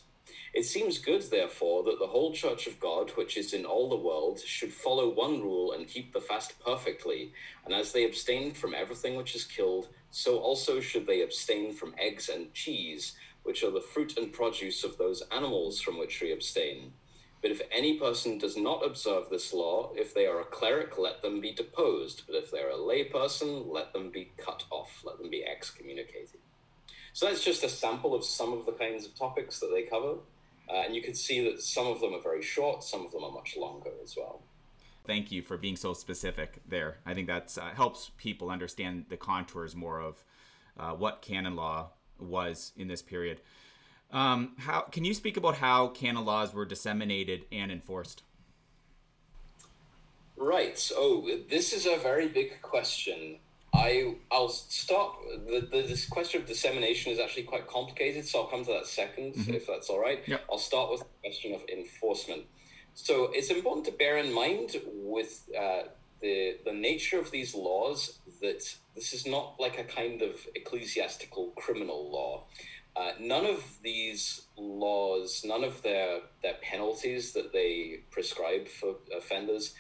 It 0.54 0.64
seems 0.64 1.00
good, 1.00 1.24
therefore, 1.24 1.84
that 1.84 1.98
the 2.00 2.08
whole 2.08 2.34
Church 2.34 2.68
of 2.68 2.80
God, 2.80 3.12
which 3.16 3.36
is 3.36 3.52
in 3.52 3.66
all 3.66 3.90
the 3.90 3.96
world, 3.96 4.40
should 4.40 4.72
follow 4.72 5.10
one 5.10 5.42
rule 5.42 5.74
and 5.74 5.88
keep 5.88 6.14
the 6.14 6.22
fast 6.22 6.60
perfectly. 6.64 7.34
And 7.66 7.74
as 7.74 7.92
they 7.92 8.06
abstain 8.06 8.54
from 8.54 8.76
everything 8.76 9.16
which 9.16 9.36
is 9.36 9.44
killed, 9.44 9.90
so 10.12 10.38
also 10.38 10.80
should 10.80 11.08
they 11.08 11.22
abstain 11.22 11.74
from 11.74 11.96
eggs 11.98 12.30
and 12.30 12.54
cheese, 12.54 13.16
which 13.44 13.64
are 13.64 13.72
the 13.72 13.82
fruit 13.82 14.18
and 14.18 14.32
produce 14.32 14.84
of 14.84 14.98
those 14.98 15.24
animals 15.32 15.82
from 15.82 15.98
which 15.98 16.22
we 16.22 16.32
abstain. 16.32 16.94
But 17.46 17.52
if 17.52 17.62
any 17.72 18.00
person 18.00 18.40
does 18.40 18.58
not 18.58 18.84
observe 18.84 19.30
this 19.30 19.54
law, 19.54 19.92
if 19.94 20.16
they 20.16 20.26
are 20.26 20.42
a 20.42 20.46
cleric, 20.46 20.98
let 20.98 21.22
them 21.22 21.42
be 21.42 21.54
deposed. 21.54 22.24
But 22.26 22.38
if 22.38 22.50
they're 22.50 22.72
a 22.72 22.76
lay 22.76 23.04
person, 23.04 23.70
let 23.70 23.94
them 23.94 24.10
be 24.10 24.32
cut 24.36 24.64
off, 24.72 25.04
let 25.06 25.20
them 25.20 25.30
be 25.30 25.46
excommunicated. 25.46 26.40
So 27.14 27.28
that's 27.28 27.44
just 27.44 27.64
a 27.64 27.70
sample 27.70 28.16
of 28.16 28.26
some 28.26 28.52
of 28.52 28.66
the 28.66 28.72
kinds 28.72 29.06
of 29.06 29.14
topics 29.14 29.60
that 29.60 29.70
they 29.72 29.84
cover. 29.84 30.16
Uh, 30.68 30.86
and 30.86 30.96
you 30.96 31.04
can 31.04 31.14
see 31.14 31.48
that 31.48 31.62
some 31.62 31.86
of 31.86 32.02
them 32.02 32.16
are 32.16 32.20
very 32.20 32.42
short, 32.42 32.84
some 32.84 33.06
of 33.06 33.12
them 33.12 33.24
are 33.24 33.32
much 33.32 33.56
longer 33.56 33.92
as 34.04 34.16
well. 34.18 34.42
Thank 35.06 35.32
you 35.32 35.44
for 35.44 35.56
being 35.56 35.76
so 35.76 35.94
specific 35.94 36.64
there. 36.68 36.98
I 37.06 37.14
think 37.14 37.28
that 37.28 37.56
uh, 37.62 37.76
helps 37.76 38.10
people 38.18 38.50
understand 38.50 39.06
the 39.10 39.18
contours 39.18 39.76
more 39.76 40.00
of 40.00 40.24
uh, 40.80 40.94
what 40.94 41.22
canon 41.22 41.56
law 41.56 41.92
was 42.18 42.72
in 42.76 42.88
this 42.88 43.04
period. 43.04 43.42
Um, 44.12 44.54
how 44.58 44.82
can 44.82 45.04
you 45.04 45.14
speak 45.14 45.38
about 45.38 45.56
how 45.56 45.88
canon 45.90 46.26
laws 46.26 46.54
were 46.54 46.66
disseminated 46.66 47.46
and 47.52 47.72
enforced? 47.72 48.24
Right. 50.38 50.78
So 50.78 51.28
this 51.50 51.74
is 51.74 51.86
a 51.86 51.98
very 51.98 52.28
big 52.28 52.62
question. 52.62 53.38
I 53.74 54.16
I'll 54.32 54.50
stop. 54.50 55.22
The, 55.48 55.68
the 55.72 55.82
this 55.82 56.08
question 56.08 56.42
of 56.42 56.48
dissemination 56.48 57.12
is 57.12 57.20
actually 57.20 57.44
quite 57.44 57.68
complicated, 57.68 58.26
so 58.26 58.42
I'll 58.42 58.48
come 58.48 58.64
to 58.66 58.72
that 58.72 58.84
2nd 58.84 59.36
mm-hmm. 59.36 59.54
if 59.54 59.68
that's 59.68 59.90
all 59.90 60.00
right. 60.00 60.24
Yep. 60.28 60.42
I'll 60.50 60.58
start 60.58 60.92
with 60.92 61.02
the 61.02 61.08
question 61.22 61.54
of 61.54 61.62
enforcement. 61.68 62.44
So 62.94 63.32
it's 63.34 63.50
important 63.50 63.86
to 63.88 63.92
bear 63.92 64.18
in 64.18 64.34
mind 64.34 64.78
with 64.86 65.50
uh, 65.58 65.84
the 66.22 66.58
the 66.66 66.74
nature 66.74 67.20
of 67.20 67.32
these 67.32 67.54
laws 67.54 68.20
that 68.42 68.64
this 68.96 69.14
is 69.14 69.28
not 69.28 69.56
like 69.60 69.78
a 69.78 69.84
kind 69.84 70.22
of 70.22 70.48
ecclesiastical 70.56 71.52
criminal 71.58 72.12
law. 72.12 72.46
Uh, 72.96 73.12
none 73.20 73.46
of 73.46 73.62
these 73.84 74.48
laws, 74.58 75.44
none 75.46 75.64
of 75.64 75.82
their 75.82 76.20
their 76.42 76.56
penalties 76.62 77.34
that 77.34 77.52
they 77.52 78.04
prescribe 78.12 78.68
for 78.68 78.96
offenders 79.16 79.74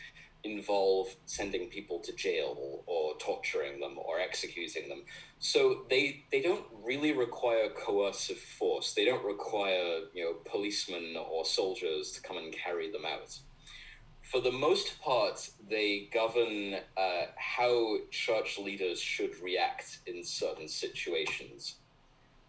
involve 0.43 1.07
sending 1.25 1.69
people 1.69 1.99
to 1.99 2.13
jail 2.13 2.83
or 2.85 3.17
torturing 3.17 3.79
them 3.79 3.97
or 3.97 4.19
executing 4.19 4.89
them. 4.89 5.03
So 5.39 5.85
they 5.89 6.25
they 6.31 6.41
don't 6.41 6.65
really 6.83 7.13
require 7.13 7.69
coercive 7.69 8.37
force. 8.37 8.93
They 8.93 9.05
don't 9.05 9.25
require 9.25 10.01
you 10.13 10.23
know 10.23 10.33
policemen 10.45 11.15
or 11.17 11.45
soldiers 11.45 12.11
to 12.11 12.21
come 12.21 12.37
and 12.37 12.53
carry 12.53 12.91
them 12.91 13.05
out 13.05 13.39
for 14.25 14.41
the 14.41 14.51
most 14.51 14.99
part, 15.01 15.49
they 15.69 16.09
govern 16.11 16.75
uh, 16.97 17.25
how 17.37 17.97
church 18.09 18.57
leaders 18.57 18.99
should 18.99 19.39
react 19.41 19.99
in 20.07 20.23
certain 20.23 20.67
situations. 20.67 21.75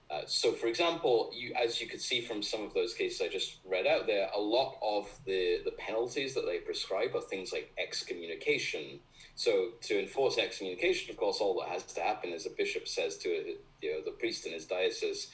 Uh, 0.08 0.20
so, 0.26 0.52
for 0.52 0.68
example, 0.68 1.30
you, 1.34 1.52
as 1.54 1.80
you 1.80 1.88
could 1.88 2.00
see 2.00 2.20
from 2.20 2.40
some 2.42 2.62
of 2.62 2.72
those 2.74 2.94
cases 2.94 3.20
I 3.20 3.28
just 3.28 3.58
read 3.68 3.86
out 3.86 4.06
there, 4.06 4.28
a 4.34 4.40
lot 4.40 4.76
of 4.80 5.08
the, 5.24 5.60
the 5.64 5.72
penalties 5.72 6.34
that 6.34 6.46
they 6.46 6.58
prescribe 6.58 7.16
are 7.16 7.20
things 7.20 7.52
like 7.52 7.72
excommunication. 7.76 9.00
So, 9.34 9.70
to 9.82 9.98
enforce 9.98 10.38
excommunication, 10.38 11.10
of 11.10 11.16
course, 11.16 11.38
all 11.40 11.58
that 11.60 11.70
has 11.70 11.82
to 11.94 12.00
happen 12.00 12.30
is 12.30 12.46
a 12.46 12.50
bishop 12.50 12.86
says 12.86 13.16
to 13.18 13.56
you 13.82 13.92
know, 13.92 14.00
the 14.04 14.12
priest 14.12 14.46
in 14.46 14.52
his 14.52 14.64
diocese, 14.64 15.28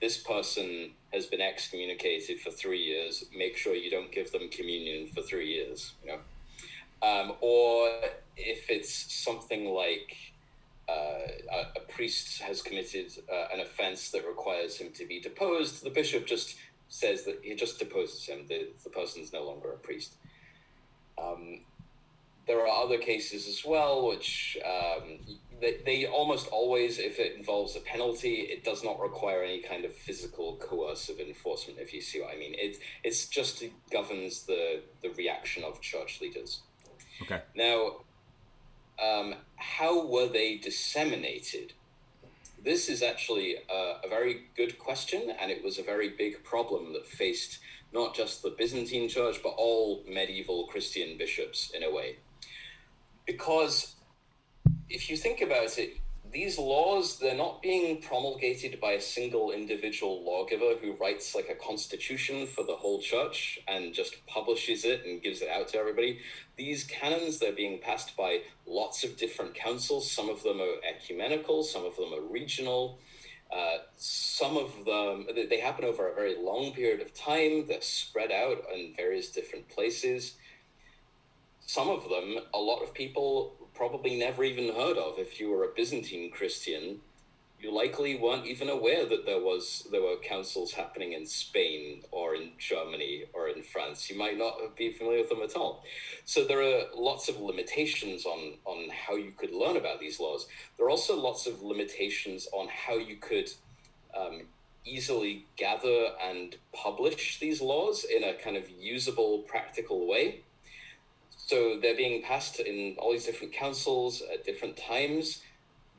this 0.00 0.18
person 0.18 0.92
has 1.12 1.26
been 1.26 1.40
excommunicated 1.40 2.40
for 2.40 2.50
three 2.50 2.82
years. 2.82 3.24
Make 3.36 3.56
sure 3.56 3.74
you 3.74 3.90
don't 3.90 4.12
give 4.12 4.30
them 4.30 4.48
communion 4.50 5.08
for 5.08 5.22
three 5.22 5.48
years. 5.48 5.94
You 6.04 6.12
know, 6.12 6.18
um, 7.08 7.32
or 7.40 7.88
if 8.36 8.70
it's 8.70 9.12
something 9.12 9.66
like 9.66 10.31
uh, 10.88 10.92
a, 11.52 11.60
a, 11.76 11.80
priest 11.88 12.42
has 12.42 12.60
committed 12.60 13.12
uh, 13.32 13.46
an 13.52 13.60
offense 13.60 14.10
that 14.10 14.26
requires 14.26 14.76
him 14.76 14.90
to 14.94 15.06
be 15.06 15.20
deposed, 15.20 15.84
the 15.84 15.90
bishop 15.90 16.26
just 16.26 16.56
says 16.88 17.24
that 17.24 17.40
he 17.42 17.54
just 17.54 17.78
deposes 17.78 18.26
him. 18.26 18.46
The, 18.48 18.68
the 18.82 18.90
person 18.90 19.22
is 19.22 19.32
no 19.32 19.44
longer 19.44 19.72
a 19.72 19.76
priest. 19.76 20.14
Um, 21.16 21.60
there 22.46 22.60
are 22.66 22.84
other 22.84 22.98
cases 22.98 23.46
as 23.46 23.64
well, 23.64 24.08
which 24.08 24.58
um, 24.64 25.18
they, 25.60 25.78
they 25.86 26.06
almost 26.06 26.48
always, 26.48 26.98
if 26.98 27.18
it 27.18 27.36
involves 27.36 27.76
a 27.76 27.80
penalty, 27.80 28.40
it 28.50 28.64
does 28.64 28.82
not 28.82 29.00
require 29.00 29.42
any 29.42 29.60
kind 29.60 29.84
of 29.84 29.94
physical 29.94 30.56
coercive 30.56 31.20
enforcement. 31.20 31.78
If 31.78 31.94
you 31.94 32.00
see 32.00 32.20
what 32.20 32.34
I 32.34 32.38
mean, 32.38 32.54
it 32.54 32.78
it's 33.04 33.26
just 33.26 33.62
governs 33.90 34.42
the 34.42 34.82
the 35.02 35.10
reaction 35.10 35.62
of 35.62 35.80
church 35.80 36.20
leaders. 36.20 36.62
Okay. 37.22 37.40
Now, 37.54 37.98
um, 39.02 39.34
how 39.56 40.06
were 40.06 40.28
they 40.28 40.56
disseminated? 40.56 41.72
This 42.64 42.88
is 42.88 43.02
actually 43.02 43.56
a, 43.68 43.94
a 44.04 44.08
very 44.08 44.44
good 44.56 44.78
question, 44.78 45.32
and 45.40 45.50
it 45.50 45.64
was 45.64 45.78
a 45.78 45.82
very 45.82 46.10
big 46.10 46.44
problem 46.44 46.92
that 46.92 47.06
faced 47.06 47.58
not 47.92 48.14
just 48.14 48.42
the 48.42 48.50
Byzantine 48.50 49.08
Church, 49.08 49.40
but 49.42 49.50
all 49.50 50.02
medieval 50.08 50.66
Christian 50.68 51.18
bishops 51.18 51.70
in 51.74 51.82
a 51.82 51.92
way. 51.92 52.16
Because 53.26 53.96
if 54.88 55.10
you 55.10 55.16
think 55.16 55.40
about 55.40 55.78
it, 55.78 55.96
these 56.32 56.58
laws, 56.58 57.18
they're 57.18 57.36
not 57.36 57.60
being 57.60 58.00
promulgated 58.00 58.80
by 58.80 58.92
a 58.92 59.00
single 59.00 59.50
individual 59.50 60.24
lawgiver 60.24 60.74
who 60.80 60.92
writes 60.94 61.34
like 61.34 61.48
a 61.50 61.54
constitution 61.54 62.46
for 62.46 62.64
the 62.64 62.74
whole 62.74 63.00
church 63.00 63.60
and 63.68 63.92
just 63.92 64.26
publishes 64.26 64.84
it 64.84 65.04
and 65.04 65.22
gives 65.22 65.42
it 65.42 65.48
out 65.48 65.68
to 65.68 65.78
everybody. 65.78 66.20
These 66.56 66.84
canons, 66.84 67.38
they're 67.38 67.52
being 67.52 67.80
passed 67.80 68.16
by 68.16 68.40
lots 68.66 69.04
of 69.04 69.18
different 69.18 69.54
councils. 69.54 70.10
Some 70.10 70.30
of 70.30 70.42
them 70.42 70.60
are 70.60 70.76
ecumenical, 70.88 71.64
some 71.64 71.84
of 71.84 71.96
them 71.96 72.14
are 72.14 72.22
regional. 72.22 72.98
Uh, 73.54 73.78
some 73.98 74.56
of 74.56 74.72
them, 74.86 75.26
they 75.50 75.60
happen 75.60 75.84
over 75.84 76.08
a 76.08 76.14
very 76.14 76.36
long 76.42 76.72
period 76.72 77.02
of 77.02 77.12
time. 77.12 77.66
They're 77.66 77.82
spread 77.82 78.32
out 78.32 78.64
in 78.74 78.94
various 78.96 79.30
different 79.30 79.68
places. 79.68 80.36
Some 81.72 81.88
of 81.88 82.10
them, 82.10 82.36
a 82.52 82.58
lot 82.58 82.82
of 82.82 82.92
people 82.92 83.54
probably 83.74 84.14
never 84.18 84.44
even 84.44 84.74
heard 84.74 84.98
of 84.98 85.18
if 85.18 85.40
you 85.40 85.48
were 85.48 85.64
a 85.64 85.74
Byzantine 85.74 86.30
Christian. 86.30 87.00
You 87.58 87.74
likely 87.74 88.14
weren't 88.14 88.44
even 88.44 88.68
aware 88.68 89.06
that 89.06 89.24
there 89.24 89.40
was 89.40 89.88
there 89.90 90.02
were 90.02 90.16
councils 90.16 90.72
happening 90.72 91.14
in 91.14 91.24
Spain 91.24 92.02
or 92.10 92.34
in 92.34 92.50
Germany 92.58 93.24
or 93.32 93.48
in 93.48 93.62
France. 93.62 94.10
You 94.10 94.18
might 94.18 94.36
not 94.36 94.76
be 94.76 94.92
familiar 94.92 95.20
with 95.20 95.30
them 95.30 95.40
at 95.40 95.56
all. 95.56 95.82
So 96.26 96.44
there 96.44 96.60
are 96.60 96.82
lots 96.94 97.30
of 97.30 97.40
limitations 97.40 98.26
on 98.26 98.58
on 98.66 98.90
how 98.90 99.14
you 99.14 99.32
could 99.34 99.54
learn 99.54 99.78
about 99.78 99.98
these 99.98 100.20
laws. 100.20 100.48
There 100.76 100.84
are 100.84 100.90
also 100.90 101.18
lots 101.18 101.46
of 101.46 101.62
limitations 101.62 102.48
on 102.52 102.68
how 102.68 102.96
you 102.98 103.16
could 103.16 103.50
um, 104.14 104.42
easily 104.84 105.46
gather 105.56 106.08
and 106.22 106.54
publish 106.74 107.40
these 107.40 107.62
laws 107.62 108.04
in 108.04 108.24
a 108.24 108.34
kind 108.34 108.58
of 108.58 108.68
usable, 108.68 109.38
practical 109.48 110.06
way. 110.06 110.42
So 111.46 111.78
they're 111.80 111.96
being 111.96 112.22
passed 112.22 112.60
in 112.60 112.96
all 112.98 113.12
these 113.12 113.26
different 113.26 113.52
councils 113.52 114.22
at 114.32 114.44
different 114.44 114.76
times. 114.76 115.42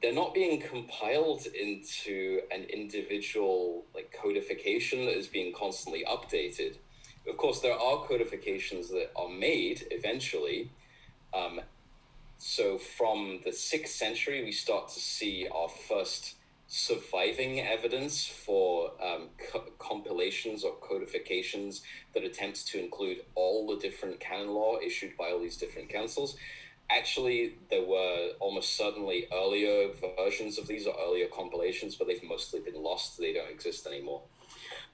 They're 0.02 0.14
not 0.14 0.34
being 0.34 0.62
compiled 0.62 1.46
into 1.46 2.42
an 2.52 2.64
individual 2.64 3.86
like 3.94 4.14
codification 4.22 5.06
that 5.06 5.18
is 5.18 5.28
being 5.28 5.54
constantly 5.54 6.04
updated. 6.06 6.78
Of 7.28 7.38
course, 7.38 7.60
there 7.60 7.78
are 7.78 8.06
codifications 8.06 8.90
that 8.90 9.12
are 9.16 9.30
made 9.30 9.88
eventually. 9.92 10.72
Um, 11.34 11.62
so 12.38 12.78
from 12.78 13.40
the 13.46 13.54
sixth 13.54 13.96
century, 13.96 14.44
we 14.44 14.52
start 14.52 14.90
to 14.90 15.00
see 15.00 15.48
our 15.54 15.70
first 15.70 16.36
surviving 16.76 17.60
evidence 17.60 18.26
for 18.26 18.94
um, 19.00 19.30
co- 19.52 19.72
compilations 19.78 20.64
or 20.64 20.74
codifications 20.78 21.84
that 22.16 22.24
attempts 22.24 22.64
to 22.64 22.80
include 22.80 23.20
all 23.36 23.68
the 23.68 23.78
different 23.78 24.20
canon 24.20 24.50
law 24.50 24.80
issued 24.84 25.16
by 25.16 25.26
all 25.26 25.40
these 25.40 25.56
different 25.56 25.88
councils. 25.88 26.36
Actually, 26.90 27.54
there 27.70 27.86
were 27.86 28.32
almost 28.40 28.76
certainly 28.76 29.28
earlier 29.32 29.90
versions 30.18 30.58
of 30.58 30.66
these 30.66 30.88
or 30.88 30.96
earlier 31.00 31.28
compilations, 31.28 31.94
but 31.94 32.08
they've 32.08 32.24
mostly 32.24 32.60
been 32.60 32.82
lost. 32.82 33.20
They 33.20 33.34
don't 33.34 33.52
exist 33.52 33.86
anymore. 33.86 34.24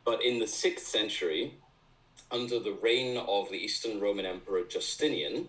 But 0.03 0.21
in 0.21 0.39
the 0.39 0.47
sixth 0.47 0.85
century, 0.85 1.53
under 2.29 2.59
the 2.59 2.73
reign 2.73 3.15
of 3.15 3.49
the 3.51 3.55
Eastern 3.57 4.01
Roman 4.01 4.25
Emperor 4.25 4.65
Justinian, 4.65 5.47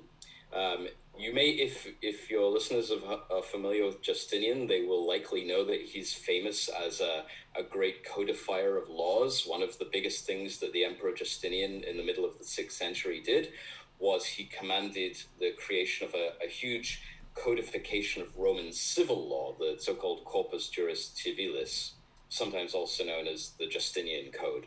um, 0.55 0.87
you 1.21 1.35
may, 1.35 1.51
if 1.51 1.87
if 2.01 2.31
your 2.31 2.51
listeners 2.51 2.91
are 2.91 3.43
familiar 3.43 3.85
with 3.85 4.03
Justinian, 4.03 4.66
they 4.66 4.83
will 4.83 5.07
likely 5.07 5.45
know 5.45 5.64
that 5.64 5.81
he's 5.81 6.12
famous 6.12 6.68
as 6.68 7.01
a, 7.01 7.25
a 7.55 7.62
great 7.62 8.05
codifier 8.05 8.77
of 8.79 8.89
laws. 8.89 9.45
One 9.47 9.62
of 9.62 9.79
the 9.79 9.89
biggest 9.93 10.27
things 10.27 10.59
that 10.59 10.73
the 10.73 10.85
Emperor 10.85 11.12
Justinian 11.12 11.85
in 11.85 11.97
the 11.97 12.05
middle 12.05 12.25
of 12.25 12.39
the 12.39 12.45
sixth 12.45 12.79
century 12.79 13.21
did 13.21 13.53
was 13.99 14.25
he 14.25 14.45
commanded 14.45 15.16
the 15.39 15.53
creation 15.53 16.07
of 16.07 16.14
a, 16.14 16.33
a 16.43 16.49
huge 16.49 17.03
codification 17.35 18.23
of 18.23 18.37
Roman 18.37 18.73
civil 18.73 19.29
law, 19.29 19.55
the 19.59 19.77
so-called 19.79 20.25
Corpus 20.25 20.68
Juris 20.68 21.12
Civilis, 21.14 21.93
sometimes 22.29 22.75
also 22.75 23.05
known 23.05 23.27
as 23.29 23.53
the 23.59 23.66
Justinian 23.66 24.33
Code. 24.33 24.66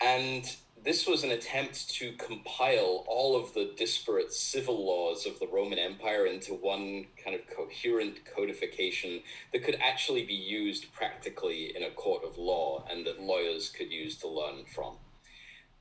And 0.00 0.44
this 0.84 1.06
was 1.06 1.24
an 1.24 1.30
attempt 1.30 1.88
to 1.88 2.12
compile 2.12 3.04
all 3.08 3.36
of 3.36 3.54
the 3.54 3.72
disparate 3.76 4.32
civil 4.32 4.84
laws 4.84 5.24
of 5.24 5.38
the 5.38 5.46
Roman 5.46 5.78
Empire 5.78 6.26
into 6.26 6.52
one 6.52 7.06
kind 7.22 7.34
of 7.34 7.40
coherent 7.48 8.20
codification 8.26 9.22
that 9.52 9.64
could 9.64 9.78
actually 9.80 10.24
be 10.24 10.34
used 10.34 10.92
practically 10.92 11.74
in 11.74 11.82
a 11.82 11.90
court 11.90 12.22
of 12.22 12.36
law 12.36 12.84
and 12.90 13.06
that 13.06 13.22
lawyers 13.22 13.70
could 13.70 13.90
use 13.90 14.16
to 14.18 14.28
learn 14.28 14.66
from. 14.74 14.96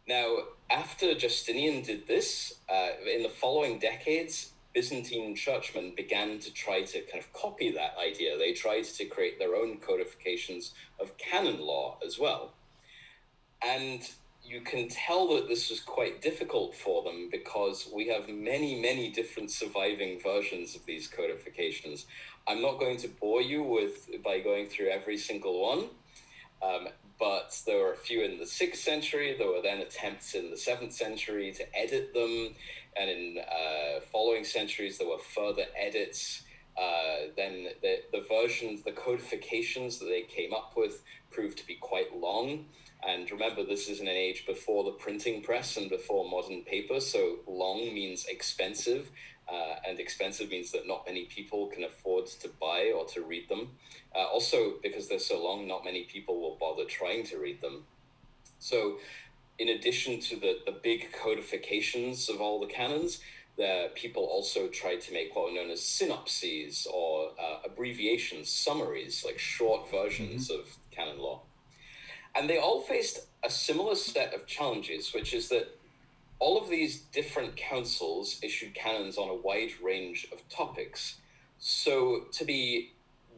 Now, 0.08 0.38
after 0.72 1.14
Justinian 1.14 1.84
did 1.84 2.08
this, 2.08 2.54
uh, 2.70 2.91
in 3.06 3.24
the 3.24 3.30
following 3.30 3.80
decades, 3.80 4.51
Byzantine 4.74 5.36
churchmen 5.36 5.93
began 5.95 6.39
to 6.39 6.51
try 6.51 6.82
to 6.82 7.01
kind 7.01 7.24
of 7.24 7.32
copy 7.34 7.72
that 7.72 7.95
idea. 8.01 8.38
They 8.38 8.54
tried 8.54 8.86
to 8.86 9.06
create 9.06 9.38
their 9.38 9.56
own 9.56 9.78
codifications 9.78 10.74
of 10.99 11.18
canon 11.18 11.60
law 11.60 11.97
as 12.06 12.18
well. 12.18 12.54
And 13.66 14.10
you 14.46 14.62
can 14.62 14.89
tell 14.89 15.28
that 15.36 15.48
this 15.48 15.70
was 15.70 15.80
quite 15.80 16.22
difficult 16.22 16.76
for 16.76 17.04
them 17.04 17.30
because 17.32 17.89
we 17.94 18.08
have 18.10 18.28
many, 18.28 18.80
many 18.80 19.10
different 19.10 19.52
surviving 19.52 20.20
versions 20.20 20.76
of 20.76 20.86
these 20.86 21.08
codifications. 21.08 22.06
I'm 22.48 22.62
not 22.62 22.80
going 22.80 22.98
to 22.98 23.08
bore 23.08 23.41
you 23.41 23.64
with 23.64 24.10
by 24.24 24.39
going 24.39 24.68
through 24.68 24.89
every 24.89 25.18
single 25.18 25.62
one, 25.62 25.86
um, 26.62 26.89
but 27.18 27.58
there 27.66 27.78
were 27.78 27.94
a 27.94 27.98
few 27.98 28.22
in 28.24 28.38
the 28.38 28.46
sixth 28.46 28.84
century. 28.84 29.36
There 29.38 29.48
were 29.48 29.62
then 29.62 29.80
attempts 29.80 30.36
in 30.36 30.52
the 30.52 30.58
seventh 30.58 30.94
century 30.94 31.54
to 31.54 31.78
edit 31.78 32.14
them, 32.14 32.54
and 32.98 33.10
in 33.10 33.38
uh, 33.39 34.02
following 34.12 34.44
centuries 34.44 34.98
there 34.98 35.08
were 35.08 35.20
further 35.20 35.66
edits. 35.80 36.44
Uh, 36.78 37.30
then 37.38 37.68
the, 37.82 38.00
the 38.12 38.26
versions, 38.28 38.82
the 38.84 38.91
codifications 38.91 40.00
that 40.00 40.06
they 40.06 40.24
came 40.24 40.54
up 40.54 40.74
with 40.76 41.04
proved 41.32 41.58
to 41.60 41.68
be 41.68 41.76
quite 41.76 42.16
long. 42.18 42.66
And 43.08 43.30
remember, 43.30 43.66
this 43.66 43.89
is 43.89 43.99
in 43.99 44.08
an 44.08 44.16
age 44.16 44.45
before 44.45 44.84
the 44.84 44.91
printing 44.91 45.41
press 45.41 45.78
and 45.78 45.89
before 45.89 46.30
modern 46.30 46.62
paper. 46.64 46.99
So 46.99 47.39
long 47.47 47.93
means 47.93 48.26
expensive, 48.26 49.12
uh, 49.51 49.76
and 49.88 49.99
expensive 49.99 50.49
means 50.49 50.72
that 50.72 50.88
not 50.88 51.06
many 51.06 51.26
people 51.26 51.68
can 51.68 51.84
afford 51.84 52.28
to 52.28 52.49
buy 52.62 52.93
or 52.95 53.06
to 53.08 53.22
read 53.22 53.49
them. 53.49 53.72
Uh, 54.16 54.26
also, 54.26 54.76
because 54.82 55.10
they're 55.10 55.20
so 55.20 55.43
long, 55.43 55.68
not 55.68 55.84
many 55.84 56.04
people 56.04 56.39
will 56.39 56.58
bother 56.60 56.86
trying 56.86 57.24
to 57.26 57.38
read 57.38 57.62
them. 57.62 57.84
So, 58.60 58.99
in 59.60 59.70
addition 59.70 60.20
to 60.22 60.39
the, 60.39 60.60
the 60.66 60.72
big 60.72 61.12
codifications 61.12 62.30
of 62.30 62.39
all 62.39 62.60
the 62.60 62.68
canons, 62.68 63.20
the 63.58 63.91
people 63.93 64.24
also 64.24 64.68
tried 64.68 65.01
to 65.01 65.14
make 65.14 65.36
what 65.36 65.45
were 65.45 65.56
known 65.56 65.70
as 65.70 65.86
synopses 65.86 66.88
or 66.91 67.32
uh, 67.39 67.60
abbreviations, 67.66 68.49
summaries, 68.49 69.24
like 69.24 69.38
short 69.38 69.91
versions 69.91 70.49
mm-hmm. 70.49 70.62
of 70.62 70.78
canon 70.89 71.20
law. 71.20 71.41
And 72.36 72.49
they 72.49 72.57
all 72.57 72.81
faced 72.81 73.27
a 73.43 73.49
similar 73.49 73.95
set 73.95 74.34
of 74.34 74.47
challenges, 74.47 75.13
which 75.13 75.34
is 75.34 75.49
that 75.49 75.77
all 76.39 76.61
of 76.61 76.69
these 76.69 77.01
different 77.01 77.55
councils 77.55 78.39
issued 78.41 78.73
canons 78.73 79.17
on 79.17 79.29
a 79.29 79.36
wide 79.36 79.71
range 79.81 80.27
of 80.31 80.47
topics. 80.49 81.19
So 81.59 82.25
to 82.34 82.43
be 82.43 82.93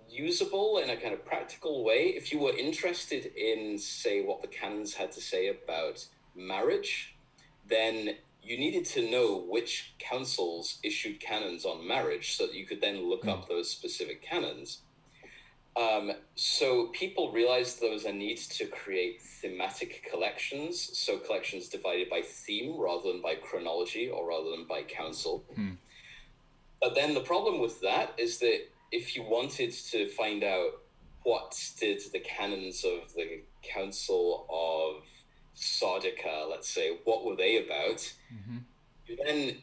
usable 0.10 0.78
in 0.78 0.90
a 0.90 0.96
kind 0.96 1.14
of 1.14 1.26
practical 1.26 1.84
way. 1.84 2.08
If 2.16 2.32
you 2.32 2.40
were 2.40 2.56
interested 2.56 3.32
in, 3.36 3.78
say, 3.78 4.22
what 4.24 4.42
the 4.42 4.48
canons 4.48 4.94
had 4.94 5.12
to 5.14 5.22
say 5.22 5.50
about 5.50 6.06
marriage, 6.36 7.16
then 7.68 8.16
you 8.42 8.58
needed 8.58 8.86
to 8.86 9.10
know 9.10 9.44
which 9.50 9.96
councils 9.98 10.80
issued 10.84 11.20
canons 11.20 11.66
on 11.66 11.88
marriage 11.88 12.38
so 12.38 12.46
that 12.46 12.56
you 12.56 12.66
could 12.66 12.82
then 12.82 13.10
look 13.10 13.24
mm. 13.24 13.30
up 13.30 13.50
those 13.50 13.70
specific 13.70 14.22
canons. 14.22 14.82
Um, 15.78 16.14
so 16.36 16.88
people 16.88 17.32
realized 17.32 17.82
there 17.82 17.92
was 17.92 18.06
a 18.06 18.14
need 18.14 18.38
to 18.38 18.66
create 18.66 19.22
thematic 19.22 20.08
collections, 20.10 20.98
so 20.98 21.18
collections 21.18 21.68
divided 21.68 22.10
by 22.10 22.22
theme 22.22 22.80
rather 22.80 23.12
than 23.12 23.22
by 23.22 23.36
chronology 23.36 24.10
or 24.10 24.28
rather 24.28 24.52
than 24.52 24.66
by 24.66 24.84
council. 24.84 25.44
Hmm. 25.54 25.72
But 26.82 26.96
then 26.96 27.14
the 27.14 27.22
problem 27.22 27.60
with 27.60 27.82
that 27.82 28.14
is 28.18 28.40
that 28.40 28.62
if 28.92 29.16
you 29.16 29.24
wanted 29.24 29.72
to 29.92 30.08
find 30.10 30.44
out 30.44 30.82
what 31.24 31.60
did 31.80 32.02
the 32.14 32.20
canons 32.20 32.86
of 32.86 33.14
the 33.16 33.42
Council 33.64 34.46
of 34.50 35.04
Sardica, 35.56 36.50
let's 36.50 36.70
say, 36.70 37.00
what 37.04 37.26
were 37.26 37.36
they 37.36 37.58
about, 37.58 38.14
mm-hmm. 38.32 38.58
then 39.26 39.58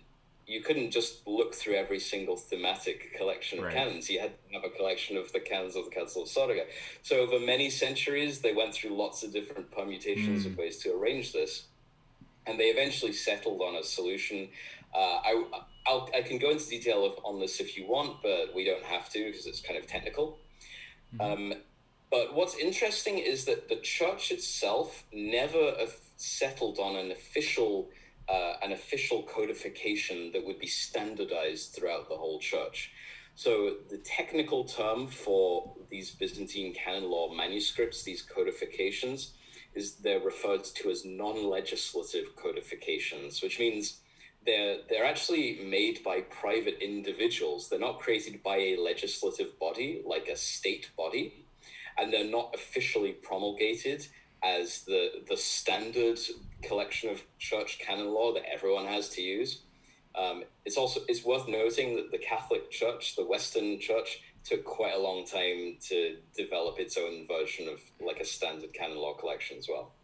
you 0.53 0.61
couldn't 0.61 0.91
just 0.91 1.27
look 1.27 1.55
through 1.55 1.75
every 1.75 1.99
single 1.99 2.37
thematic 2.37 3.17
collection 3.17 3.59
of 3.59 3.65
right. 3.65 3.75
canons. 3.75 4.11
You 4.11 4.21
had 4.21 4.33
to 4.49 4.55
have 4.55 4.65
a 4.65 4.71
collection 4.71 5.17
of 5.17 5.33
the 5.33 5.41
canons 5.41 5.77
of 5.77 5.87
the 5.87 5.91
Council 5.91 6.23
of 6.23 6.29
Sardica. 6.29 6.65
So 7.03 7.21
over 7.21 7.41
many 7.41 7.71
centuries, 7.71 8.41
they 8.41 8.53
went 8.53 8.75
through 8.75 8.95
lots 8.97 9.23
of 9.23 9.33
different 9.33 9.71
permutations 9.71 10.45
mm. 10.45 10.53
of 10.53 10.59
ways 10.59 10.77
to 10.79 10.95
arrange 10.95 11.33
this, 11.33 11.65
and 12.47 12.61
they 12.61 12.67
eventually 12.67 13.13
settled 13.13 13.63
on 13.63 13.77
a 13.77 13.83
solution. 13.83 14.49
Uh, 14.95 14.99
I 14.99 15.45
I'll, 15.87 16.09
i 16.15 16.21
can 16.21 16.39
go 16.39 16.51
into 16.51 16.69
detail 16.69 17.05
of, 17.07 17.13
on 17.25 17.41
this 17.41 17.59
if 17.59 17.77
you 17.77 17.87
want, 17.87 18.23
but 18.23 18.55
we 18.55 18.65
don't 18.65 18.85
have 18.85 19.09
to 19.11 19.25
because 19.25 19.47
it's 19.47 19.63
kind 19.63 19.79
of 19.79 19.87
technical. 19.87 20.39
Mm-hmm. 21.17 21.55
Um, 21.55 21.55
but 22.11 22.35
what's 22.35 22.57
interesting 22.59 23.19
is 23.19 23.47
that 23.47 23.71
the 23.71 23.77
church 23.77 24.31
itself 24.31 25.05
never 25.15 25.75
settled 26.19 26.79
on 26.79 26.95
an 26.95 27.11
official 27.11 27.89
uh, 28.29 28.55
an 28.63 28.73
official 28.73 29.23
codification 29.23 30.31
that 30.33 30.45
would 30.45 30.59
be 30.59 30.67
standardized 30.67 31.75
throughout 31.75 32.09
the 32.09 32.17
whole 32.17 32.39
church. 32.39 32.93
So 33.35 33.77
the 33.89 33.99
technical 33.99 34.65
term 34.65 35.07
for 35.07 35.75
these 35.91 36.11
Byzantine 36.11 36.75
canon 36.75 37.11
law 37.11 37.35
manuscripts, 37.35 38.03
these 38.03 38.23
codifications, 38.23 39.33
is 39.75 39.97
they're 39.97 40.21
referred 40.21 40.65
to 40.65 40.91
as 40.91 41.05
non-legislative 41.05 42.37
codifications, 42.37 43.43
which 43.43 43.59
means 43.59 44.01
they're 44.45 44.79
they're 44.89 45.05
actually 45.05 45.61
made 45.65 46.03
by 46.05 46.21
private 46.21 46.79
individuals. 46.83 47.69
They're 47.69 47.79
not 47.79 48.01
created 48.01 48.43
by 48.43 48.57
a 48.57 48.77
legislative 48.77 49.59
body 49.59 50.03
like 50.07 50.29
a 50.29 50.37
state 50.37 50.91
body, 50.97 51.47
and 51.97 52.13
they're 52.13 52.25
not 52.25 52.55
officially 52.55 53.13
promulgated 53.13 54.07
as 54.43 54.83
the 54.83 55.23
the 55.29 55.37
standard 55.37 56.19
collection 56.63 57.11
of 57.11 57.23
church 57.39 57.79
canon 57.79 58.13
law 58.13 58.33
that 58.35 58.45
everyone 58.51 58.87
has 58.87 59.09
to 59.11 59.23
use. 59.23 59.63
Um, 60.15 60.45
it's 60.65 60.77
also 60.77 61.01
it's 61.09 61.25
worth 61.25 61.49
noting 61.49 61.97
that 61.97 62.11
the 62.11 62.19
Catholic 62.19 62.71
Church, 62.71 63.17
the 63.17 63.25
Western 63.25 63.81
Church, 63.81 64.21
took 64.45 64.65
quite 64.65 64.95
a 64.95 64.99
long 64.99 65.25
time 65.25 65.77
to 65.89 66.17
develop 66.37 66.79
its 66.79 66.97
own 66.99 67.27
version 67.27 67.69
of 67.69 67.81
like 68.05 68.21
a 68.21 68.25
standard 68.25 68.73
canon 68.75 68.99
law 68.99 69.15
collection 69.15 69.59
as 69.59 69.69
well. 69.69 69.95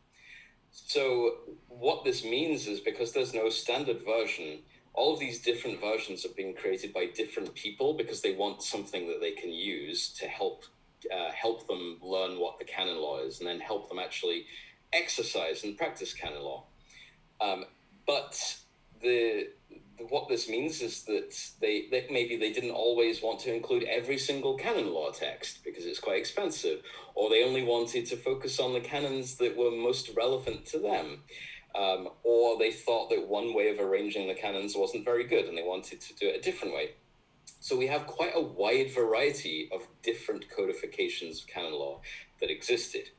So 0.70 1.36
what 1.68 2.04
this 2.04 2.24
means 2.24 2.66
is 2.66 2.80
because 2.80 3.12
there's 3.12 3.34
no 3.34 3.48
standard 3.48 4.04
version, 4.04 4.61
all 4.94 5.14
of 5.14 5.20
these 5.20 5.40
different 5.40 5.80
versions 5.80 6.24
are 6.24 6.34
being 6.36 6.54
created 6.54 6.92
by 6.92 7.06
different 7.06 7.54
people 7.54 7.94
because 7.94 8.22
they 8.22 8.34
want 8.34 8.62
something 8.62 9.09
that 9.09 9.20
they 9.20 9.32
can 9.32 9.50
use 9.50 10.11
to 10.14 10.26
help 10.26 10.64
uh, 11.14 11.30
help 11.30 11.66
them 11.68 11.98
learn 12.02 12.40
what 12.40 12.59
the 12.59 12.64
canon 12.64 12.96
law 12.96 13.20
is, 13.20 13.38
and 13.38 13.48
then 13.48 13.61
help 13.61 13.88
them 13.88 14.00
actually 14.00 14.46
exercise 14.93 15.64
and 15.64 15.76
practice 15.76 16.12
canon 16.14 16.43
law. 16.43 16.64
Um, 17.41 17.64
but 18.07 18.59
the, 19.01 19.49
the, 19.99 20.05
what 20.05 20.28
this 20.28 20.49
means 20.49 20.80
is 20.80 21.05
that 21.05 21.36
they 21.61 21.89
that 21.91 22.11
maybe 22.11 22.36
they 22.36 22.53
didn't 22.53 22.70
always 22.70 23.22
want 23.22 23.41
to 23.41 23.55
include 23.55 23.84
every 23.84 24.18
single 24.18 24.57
canon 24.57 24.93
law 24.93 25.11
text 25.11 25.61
because 25.64 25.84
it's 25.84 26.01
quite 26.01 26.18
expensive, 26.18 26.80
or 27.14 27.28
they 27.28 27.45
only 27.45 27.62
wanted 27.62 28.07
to 28.07 28.16
focus 28.16 28.59
on 28.59 28.72
the 28.72 28.80
canons 28.80 29.36
that 29.36 29.57
were 29.57 29.70
most 29.70 30.11
relevant 30.16 30.66
to 30.66 30.78
them. 30.78 31.22
Um, 31.74 32.09
or 32.24 32.59
they 32.59 32.72
thought 32.72 33.11
that 33.11 33.28
one 33.28 33.55
way 33.55 33.68
of 33.68 33.78
arranging 33.78 34.26
the 34.26 34.34
canons 34.34 34.74
wasn't 34.74 35.05
very 35.05 35.24
good 35.24 35.45
and 35.45 35.57
they 35.57 35.62
wanted 35.62 36.01
to 36.01 36.14
do 36.14 36.26
it 36.26 36.36
a 36.36 36.41
different 36.41 36.74
way. 36.74 36.93
So 37.61 37.76
we 37.76 37.89
have 37.89 38.07
quite 38.07 38.32
a 38.34 38.41
wide 38.41 38.93
variety 38.93 39.68
of 39.72 39.86
different 40.03 40.47
codifications 40.49 41.43
of 41.43 41.49
canon 41.49 41.72
law 41.72 42.01
that 42.41 42.51
existed. 42.51 43.11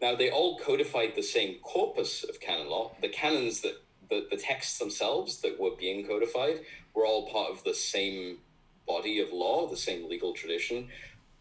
Now, 0.00 0.14
they 0.14 0.30
all 0.30 0.58
codified 0.58 1.14
the 1.14 1.22
same 1.22 1.58
corpus 1.62 2.24
of 2.24 2.40
canon 2.40 2.68
law. 2.68 2.92
The 3.02 3.08
canons 3.08 3.60
that 3.60 3.82
the, 4.08 4.26
the 4.30 4.36
texts 4.36 4.78
themselves 4.78 5.40
that 5.42 5.60
were 5.60 5.76
being 5.78 6.06
codified 6.06 6.60
were 6.94 7.06
all 7.06 7.30
part 7.30 7.50
of 7.50 7.62
the 7.64 7.74
same 7.74 8.38
body 8.86 9.20
of 9.20 9.32
law, 9.32 9.68
the 9.68 9.76
same 9.76 10.08
legal 10.08 10.32
tradition, 10.32 10.88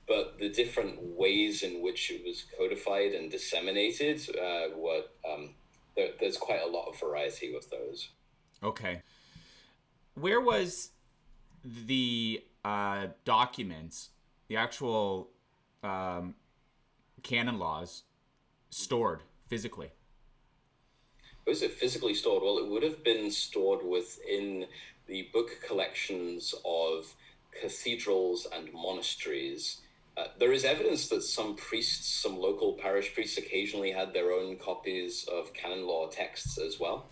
but 0.08 0.38
the 0.40 0.50
different 0.50 1.02
ways 1.02 1.64
in 1.64 1.82
which 1.82 2.12
it 2.12 2.24
was 2.26 2.46
codified 2.58 3.14
and 3.14 3.32
disseminated 3.32 4.22
uh, 4.38 4.76
were 4.76 5.04
um, 5.32 5.52
there, 5.96 6.10
there's 6.20 6.38
quite 6.38 6.62
a 6.62 6.68
lot 6.68 6.88
of 6.88 7.00
variety 7.00 7.54
with 7.54 7.70
those. 7.70 8.10
Okay, 8.62 9.02
where 10.16 10.42
was 10.42 10.92
the 11.64 12.44
uh, 12.66 13.08
documents, 13.26 14.10
the 14.48 14.58
actual 14.58 15.30
um, 15.84 16.36
canon 17.24 17.58
laws 17.58 18.04
stored 18.70 19.22
physically? 19.48 19.92
Was 21.46 21.62
it 21.64 21.72
physically 21.72 22.14
stored? 22.14 22.44
Well, 22.44 22.60
it 22.60 22.68
would 22.68 22.84
have 22.84 23.04
been 23.04 23.32
stored 23.32 23.84
within 23.84 24.66
the 25.08 25.28
book 25.34 25.50
collections 25.66 26.54
of 26.64 27.16
cathedrals 27.60 28.48
and 28.54 28.72
monasteries. 28.72 29.78
Uh, 30.16 30.26
there 30.38 30.52
is 30.52 30.64
evidence 30.64 31.08
that 31.10 31.24
some 31.24 31.56
priests, 31.56 32.08
some 32.08 32.38
local 32.38 32.74
parish 32.74 33.14
priests, 33.14 33.38
occasionally 33.38 33.92
had 33.92 34.14
their 34.14 34.32
own 34.32 34.58
copies 34.58 35.28
of 35.32 35.54
canon 35.54 35.88
law 35.88 36.08
texts 36.08 36.60
as 36.60 36.80
well. 36.80 37.08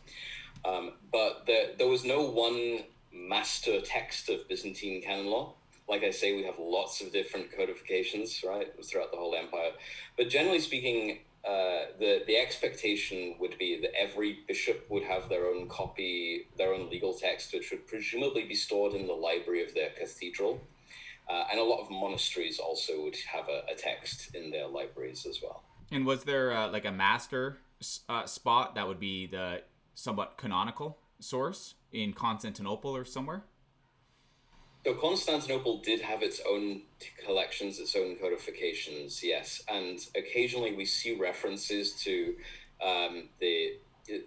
Um, 0.66 0.94
but 1.12 1.46
there, 1.48 1.70
there 1.78 1.88
was 1.88 2.04
no 2.04 2.22
one 2.22 2.84
master 3.14 3.82
text 3.82 4.30
of 4.30 4.48
Byzantine 4.48 5.02
canon 5.02 5.28
law. 5.28 5.54
Like 5.88 6.04
I 6.04 6.12
say, 6.12 6.36
we 6.36 6.44
have 6.44 6.60
lots 6.60 7.02
of 7.02 7.14
different 7.14 7.56
codifications, 7.56 8.44
right, 8.46 8.68
throughout 8.86 9.12
the 9.12 9.18
whole 9.18 9.36
empire. 9.36 9.72
But 10.18 10.30
generally 10.30 10.60
speaking, 10.60 11.20
uh, 11.48 11.86
the 12.00 12.24
the 12.28 12.36
expectation 12.36 13.36
would 13.40 13.58
be 13.58 13.80
that 13.80 13.92
every 13.96 14.40
bishop 14.48 14.86
would 14.90 15.04
have 15.04 15.30
their 15.30 15.48
own 15.48 15.70
copy, 15.70 16.48
their 16.58 16.74
own 16.74 16.90
legal 16.90 17.14
text, 17.14 17.54
which 17.54 17.72
would 17.72 17.88
presumably 17.88 18.44
be 18.44 18.56
stored 18.56 18.94
in 18.94 19.08
the 19.08 19.14
library 19.14 19.64
of 19.64 19.74
their 19.74 19.92
cathedral. 19.92 20.62
Uh, 21.30 21.46
and 21.52 21.60
a 21.60 21.64
lot 21.64 21.80
of 21.80 21.90
monasteries 21.90 22.58
also 22.58 23.04
would 23.04 23.16
have 23.34 23.48
a, 23.50 23.64
a, 23.72 23.76
text 23.76 24.34
in 24.34 24.50
their 24.50 24.66
libraries 24.66 25.26
as 25.26 25.42
well. 25.44 25.62
And 25.92 26.06
was 26.06 26.24
there 26.24 26.54
uh, 26.56 26.70
like 26.70 26.86
a 26.86 26.92
master 26.92 27.58
uh, 28.08 28.26
spot 28.26 28.76
that 28.76 28.88
would 28.88 29.00
be 29.00 29.28
the 29.28 29.62
somewhat 29.94 30.38
canonical 30.38 30.98
source 31.20 31.76
in 31.92 32.14
Constantinople 32.14 32.96
or 32.96 33.04
somewhere? 33.04 33.44
So 34.88 34.94
Constantinople 34.94 35.80
did 35.80 36.00
have 36.00 36.24
its 36.24 36.40
own 36.50 36.84
collections, 37.26 37.78
its 37.78 37.94
own 37.94 38.16
codifications, 38.16 39.22
yes, 39.22 39.62
and 39.68 40.00
occasionally 40.16 40.74
we 40.74 40.86
see 40.86 41.14
references 41.14 41.92
to 42.04 42.36
um, 42.82 43.28
the, 43.42 43.74
the 44.08 44.24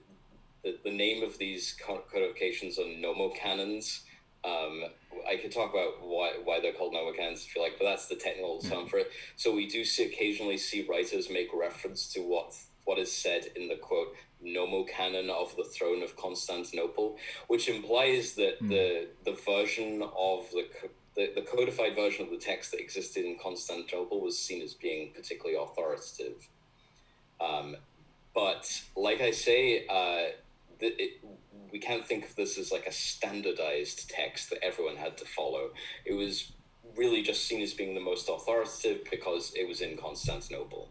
the 0.84 0.90
name 0.90 1.22
of 1.22 1.38
these 1.38 1.74
codifications 2.12 2.78
are 2.78 2.82
nomocanons. 2.82 4.00
Um, 4.44 4.84
I 5.26 5.36
could 5.36 5.50
talk 5.50 5.70
about 5.70 6.02
why 6.02 6.32
why 6.44 6.60
they're 6.60 6.74
called 6.74 6.92
nomocanons 6.92 7.46
if 7.46 7.56
you 7.56 7.62
like, 7.62 7.78
but 7.78 7.86
that's 7.86 8.08
the 8.08 8.16
technical 8.16 8.60
term 8.60 8.80
mm-hmm. 8.80 8.88
for 8.88 8.98
it. 8.98 9.10
So 9.36 9.54
we 9.54 9.66
do 9.66 9.82
see 9.82 10.04
occasionally 10.04 10.58
see 10.58 10.86
writers 10.86 11.30
make 11.30 11.48
reference 11.54 12.12
to 12.12 12.20
what 12.20 12.54
what 12.84 12.98
is 12.98 13.10
said 13.10 13.46
in 13.56 13.68
the 13.68 13.76
quote 13.76 14.14
nomocanon 14.44 15.28
of 15.28 15.54
the 15.56 15.64
throne 15.64 16.02
of 16.02 16.16
Constantinople, 16.16 17.18
which 17.48 17.68
implies 17.68 18.34
that 18.34 18.62
mm. 18.62 18.68
the 18.68 19.08
the 19.24 19.32
version 19.32 20.02
of 20.02 20.50
the, 20.50 20.66
the 21.16 21.32
the 21.34 21.42
codified 21.42 21.94
version 21.94 22.24
of 22.24 22.30
the 22.30 22.38
text 22.38 22.72
that 22.72 22.80
existed 22.80 23.24
in 23.24 23.38
Constantinople 23.42 24.20
was 24.20 24.38
seen 24.38 24.62
as 24.62 24.74
being 24.74 25.12
particularly 25.14 25.58
authoritative. 25.60 26.48
Um, 27.40 27.76
but 28.34 28.82
like 28.96 29.20
I 29.20 29.30
say, 29.30 29.86
uh, 29.86 30.32
the, 30.78 31.02
it, 31.02 31.24
we 31.72 31.78
can't 31.78 32.06
think 32.06 32.24
of 32.24 32.36
this 32.36 32.58
as 32.58 32.72
like 32.72 32.86
a 32.86 32.92
standardized 32.92 34.10
text 34.10 34.50
that 34.50 34.62
everyone 34.62 34.96
had 34.96 35.16
to 35.18 35.24
follow. 35.24 35.70
It 36.04 36.14
was 36.14 36.52
really 36.96 37.22
just 37.22 37.46
seen 37.46 37.62
as 37.62 37.72
being 37.72 37.94
the 37.94 38.00
most 38.00 38.28
authoritative 38.28 39.08
because 39.10 39.52
it 39.54 39.66
was 39.68 39.80
in 39.80 39.96
Constantinople, 39.96 40.88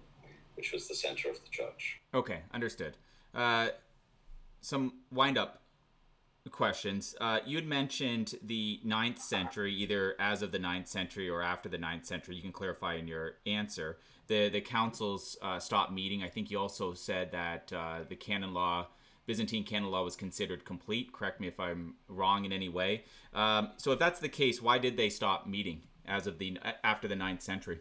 which 0.56 0.72
was 0.72 0.88
the 0.88 0.96
center 0.96 1.30
of 1.30 1.36
the 1.44 1.50
church. 1.50 2.00
Okay, 2.14 2.40
understood. 2.54 2.96
Uh, 3.34 3.70
some 4.62 4.94
wind 5.12 5.38
up 5.38 5.62
questions. 6.52 7.16
Uh, 7.22 7.40
you 7.46 7.58
had 7.58 7.66
mentioned 7.66 8.36
the 8.44 8.80
ninth 8.84 9.20
century, 9.20 9.74
either 9.74 10.16
as 10.20 10.42
of 10.42 10.52
the 10.52 10.60
ninth 10.60 10.88
century 10.88 11.30
or 11.30 11.42
after 11.42 11.70
the 11.70 11.78
ninth 11.78 12.06
century. 12.06 12.36
You 12.36 12.42
can 12.42 12.52
clarify 12.52 12.96
in 12.96 13.08
your 13.08 13.36
answer. 13.46 13.98
The 14.28 14.50
the 14.50 14.62
councils 14.62 15.38
uh, 15.42 15.60
stopped 15.60 15.92
meeting. 15.92 16.24
I 16.24 16.30
think 16.30 16.52
you 16.52 16.60
also 16.60 16.94
said 16.94 17.32
that 17.32 17.72
uh, 17.74 18.00
the 18.08 18.16
canon 18.16 18.54
law, 18.54 18.88
Byzantine 19.26 19.64
canon 19.64 19.92
law, 19.92 20.04
was 20.04 20.16
considered 20.16 20.66
complete. 20.66 21.12
Correct 21.14 21.40
me 21.40 21.48
if 21.48 21.60
I'm 21.60 21.96
wrong 22.08 22.46
in 22.46 22.52
any 22.52 22.70
way. 22.70 23.04
Um, 23.34 23.72
so 23.78 23.92
if 23.92 24.00
that's 24.00 24.20
the 24.20 24.30
case, 24.30 24.62
why 24.62 24.78
did 24.78 24.98
they 24.98 25.10
stop 25.10 25.48
meeting 25.48 25.82
as 26.08 26.28
of 26.28 26.38
the 26.40 26.58
after 26.84 27.08
the 27.08 27.16
ninth 27.16 27.42
century? 27.42 27.80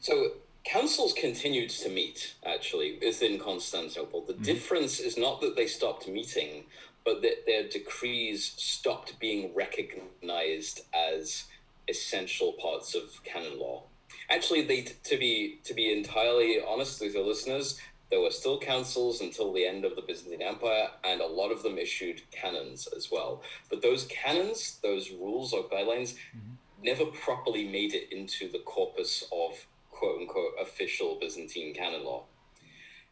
So 0.00 0.32
councils 0.72 1.12
continued 1.12 1.68
to 1.68 1.90
meet 1.90 2.34
actually 2.46 2.98
within 3.04 3.38
Constantinople. 3.38 4.22
The 4.22 4.32
mm. 4.32 4.42
difference 4.42 5.00
is 5.00 5.18
not 5.18 5.42
that 5.42 5.54
they 5.54 5.66
stopped 5.66 6.08
meeting, 6.08 6.64
but 7.04 7.20
that 7.20 7.44
their 7.46 7.68
decrees 7.68 8.54
stopped 8.56 9.18
being 9.20 9.54
recognized 9.54 10.80
as 10.94 11.44
essential 11.88 12.52
parts 12.52 12.94
of 12.94 13.22
canon 13.22 13.58
law. 13.58 13.82
Actually, 14.30 14.62
they 14.62 14.82
to 14.82 15.18
be 15.18 15.58
to 15.64 15.74
be 15.74 15.92
entirely 15.92 16.58
honest 16.66 17.02
with 17.02 17.12
the 17.12 17.20
listeners, 17.20 17.78
there 18.10 18.20
were 18.20 18.30
still 18.30 18.58
councils 18.58 19.20
until 19.20 19.52
the 19.52 19.66
end 19.66 19.84
of 19.84 19.94
the 19.94 20.02
Byzantine 20.02 20.40
Empire, 20.40 20.88
and 21.04 21.20
a 21.20 21.26
lot 21.26 21.50
of 21.50 21.62
them 21.62 21.76
issued 21.76 22.22
canons 22.30 22.88
as 22.96 23.10
well. 23.10 23.42
But 23.68 23.82
those 23.82 24.06
canons, 24.06 24.78
those 24.82 25.10
rules 25.10 25.52
or 25.52 25.64
guidelines, 25.64 26.14
mm-hmm. 26.14 26.54
never 26.82 27.04
properly 27.06 27.68
made 27.68 27.92
it 27.92 28.10
into 28.10 28.50
the 28.50 28.60
corpus 28.60 29.24
of 29.30 29.66
quote 30.02 30.20
unquote 30.20 30.54
official 30.60 31.16
Byzantine 31.20 31.72
canon 31.72 32.04
law. 32.04 32.24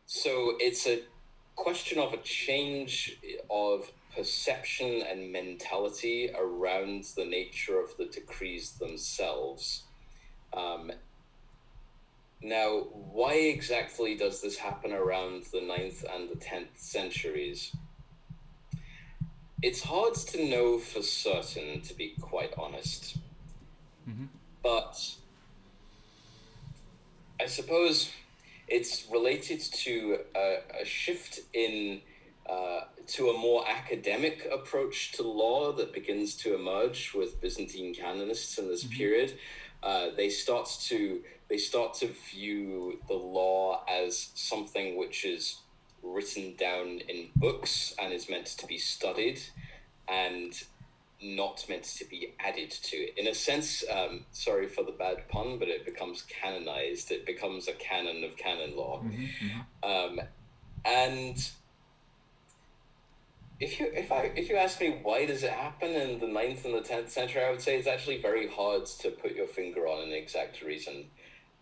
So 0.06 0.56
it's 0.58 0.88
a 0.88 1.02
question 1.54 2.00
of 2.00 2.12
a 2.12 2.16
change 2.16 3.16
of 3.48 3.92
perception 4.16 5.02
and 5.08 5.30
mentality 5.30 6.30
around 6.36 7.04
the 7.14 7.24
nature 7.24 7.78
of 7.78 7.96
the 7.96 8.06
decrees 8.06 8.72
themselves. 8.72 9.84
Um, 10.52 10.90
now, 12.42 12.86
why 13.12 13.34
exactly 13.34 14.16
does 14.16 14.42
this 14.42 14.56
happen 14.56 14.92
around 14.92 15.44
the 15.52 15.60
9th 15.60 16.04
and 16.12 16.28
the 16.28 16.44
10th 16.44 16.76
centuries? 16.76 17.70
It's 19.62 19.84
hard 19.84 20.14
to 20.14 20.44
know 20.44 20.78
for 20.78 21.02
certain, 21.02 21.82
to 21.82 21.94
be 21.94 22.14
quite 22.20 22.54
honest. 22.58 23.18
Mm-hmm. 24.08 24.24
But 24.62 25.14
I 27.40 27.46
suppose 27.46 28.10
it's 28.68 29.06
related 29.10 29.60
to 29.60 30.18
a, 30.36 30.58
a 30.82 30.84
shift 30.84 31.40
in 31.54 32.02
uh, 32.48 32.80
to 33.06 33.30
a 33.30 33.38
more 33.38 33.64
academic 33.68 34.46
approach 34.52 35.12
to 35.12 35.22
law 35.22 35.72
that 35.72 35.92
begins 35.92 36.34
to 36.34 36.54
emerge 36.54 37.12
with 37.14 37.40
Byzantine 37.40 37.94
canonists 37.94 38.58
in 38.58 38.68
this 38.68 38.84
mm-hmm. 38.84 38.96
period. 38.96 39.38
Uh, 39.82 40.08
they 40.16 40.28
start 40.28 40.68
to 40.88 41.22
they 41.48 41.56
start 41.56 41.94
to 41.94 42.08
view 42.30 43.00
the 43.08 43.14
law 43.14 43.84
as 43.88 44.30
something 44.34 44.98
which 44.98 45.24
is 45.24 45.60
written 46.02 46.54
down 46.56 47.00
in 47.08 47.28
books 47.36 47.94
and 48.00 48.12
is 48.12 48.28
meant 48.28 48.46
to 48.46 48.66
be 48.66 48.76
studied, 48.76 49.40
and 50.08 50.62
not 51.22 51.64
meant 51.68 51.84
to 51.84 52.04
be 52.04 52.34
added 52.40 52.70
to. 52.70 53.20
In 53.20 53.26
a 53.26 53.34
sense, 53.34 53.84
um, 53.90 54.24
sorry 54.32 54.66
for 54.66 54.84
the 54.84 54.92
bad 54.92 55.28
pun, 55.28 55.58
but 55.58 55.68
it 55.68 55.84
becomes 55.84 56.22
canonized. 56.22 57.10
It 57.10 57.26
becomes 57.26 57.68
a 57.68 57.72
canon 57.72 58.24
of 58.24 58.36
canon 58.36 58.76
law. 58.76 59.02
Mm-hmm, 59.02 59.46
mm-hmm. 59.46 60.18
Um, 60.18 60.26
and 60.84 61.50
if 63.60 63.78
you 63.78 63.90
if 63.94 64.10
I 64.10 64.32
if 64.34 64.48
you 64.48 64.56
ask 64.56 64.80
me 64.80 64.98
why 65.02 65.26
does 65.26 65.42
it 65.42 65.50
happen 65.50 65.90
in 65.90 66.18
the 66.18 66.26
9th 66.26 66.64
and 66.64 66.74
the 66.74 66.80
tenth 66.80 67.10
century, 67.10 67.44
I 67.44 67.50
would 67.50 67.60
say 67.60 67.76
it's 67.76 67.86
actually 67.86 68.22
very 68.22 68.48
hard 68.48 68.86
to 68.86 69.10
put 69.10 69.34
your 69.34 69.46
finger 69.46 69.86
on 69.86 70.02
an 70.02 70.12
exact 70.12 70.62
reason. 70.62 71.06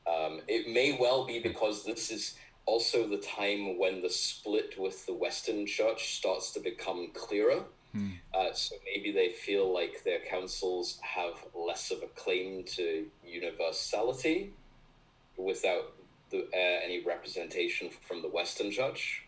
Um, 0.07 0.41
it 0.47 0.73
may 0.73 0.97
well 0.99 1.27
be 1.27 1.41
because 1.41 1.85
this 1.85 2.11
is 2.11 2.37
also 2.65 3.09
the 3.09 3.19
time 3.19 3.79
when 3.79 4.03
the 4.03 4.11
split 4.11 4.79
with 4.79 5.07
the 5.07 5.15
Western 5.15 5.67
Church 5.67 6.15
starts 6.17 6.53
to 6.53 6.61
become 6.61 7.11
clearer. 7.15 7.65
Hmm. 7.93 8.11
Uh, 8.35 8.53
so 8.53 8.77
maybe 8.85 9.13
they 9.13 9.31
feel 9.31 9.73
like 9.73 10.05
their 10.05 10.21
councils 10.21 10.99
have 11.03 11.35
less 11.55 11.91
of 11.91 12.03
a 12.03 12.07
claim 12.09 12.65
to 12.65 13.07
universality 13.27 14.53
without 15.37 15.93
the, 16.31 16.45
uh, 16.53 16.85
any 16.85 17.03
representation 17.05 17.91
from 18.07 18.23
the 18.23 18.29
Western 18.29 18.71
Church. 18.71 19.25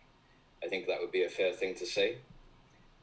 I 0.62 0.68
think 0.68 0.86
that 0.86 1.00
would 1.00 1.12
be 1.12 1.24
a 1.24 1.28
fair 1.30 1.52
thing 1.52 1.74
to 1.76 1.86
say. 1.86 2.18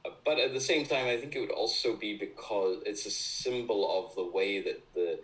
Uh, 0.06 0.12
but 0.24 0.38
at 0.38 0.54
the 0.54 0.62
same 0.62 0.86
time, 0.86 1.08
I 1.08 1.18
think 1.18 1.36
it 1.36 1.40
would 1.40 1.52
also 1.52 1.96
be 1.96 2.16
because 2.18 2.84
it's 2.86 3.06
a 3.06 3.12
symbol 3.12 4.00
of 4.00 4.16
the 4.16 4.26
way 4.26 4.62
that 4.62 4.82
the 4.94 5.20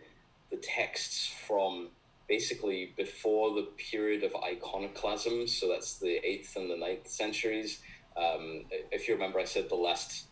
the 0.53 0.57
texts 0.57 1.33
from 1.47 1.89
basically 2.27 2.93
before 2.95 3.55
the 3.55 3.67
period 3.91 4.23
of 4.23 4.35
iconoclasm, 4.35 5.47
so 5.47 5.67
that's 5.67 5.97
the 5.97 6.19
8th 6.25 6.55
and 6.55 6.69
the 6.69 6.77
ninth 6.77 7.07
centuries, 7.07 7.79
um, 8.17 8.65
if 8.91 9.07
you 9.07 9.15
remember, 9.15 9.39
I 9.39 9.45
said 9.45 9.69
the 9.69 9.75
last 9.75 10.27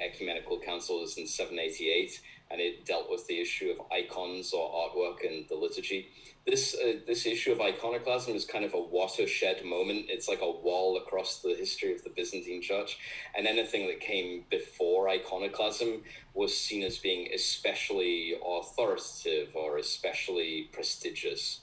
ecumenical 0.00 0.60
council 0.60 1.00
was 1.00 1.18
in 1.18 1.26
788, 1.26 2.20
and 2.50 2.60
it 2.60 2.84
dealt 2.84 3.10
with 3.10 3.26
the 3.26 3.40
issue 3.40 3.70
of 3.70 3.86
icons 3.90 4.52
or 4.52 4.70
artwork 4.70 5.22
in 5.22 5.46
the 5.48 5.54
liturgy. 5.54 6.08
This 6.46 6.74
uh, 6.74 6.98
this 7.06 7.24
issue 7.24 7.52
of 7.52 7.60
iconoclasm 7.60 8.34
is 8.34 8.44
kind 8.44 8.64
of 8.64 8.74
a 8.74 8.80
watershed 8.80 9.64
moment. 9.64 10.06
It's 10.08 10.28
like 10.28 10.42
a 10.42 10.50
wall 10.50 10.98
across 10.98 11.40
the 11.40 11.54
history 11.54 11.94
of 11.94 12.04
the 12.04 12.10
Byzantine 12.10 12.60
Church, 12.60 12.98
and 13.36 13.46
anything 13.46 13.86
that 13.86 14.00
came 14.00 14.44
before 14.50 15.08
iconoclasm 15.08 16.02
was 16.34 16.56
seen 16.56 16.82
as 16.82 16.98
being 16.98 17.32
especially 17.32 18.34
authoritative 18.44 19.54
or 19.54 19.78
especially 19.78 20.68
prestigious. 20.72 21.60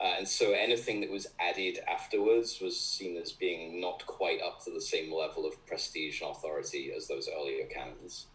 Uh, 0.00 0.14
and 0.18 0.28
so 0.28 0.52
anything 0.52 1.00
that 1.00 1.10
was 1.10 1.26
added 1.38 1.78
afterwards 1.88 2.60
was 2.60 2.78
seen 2.78 3.16
as 3.16 3.32
being 3.32 3.80
not 3.80 4.04
quite 4.06 4.40
up 4.42 4.62
to 4.64 4.70
the 4.70 4.80
same 4.80 5.12
level 5.14 5.46
of 5.46 5.64
prestige 5.66 6.20
and 6.20 6.30
authority 6.30 6.92
as 6.96 7.06
those 7.06 7.28
earlier 7.38 7.64
canons 7.66 8.26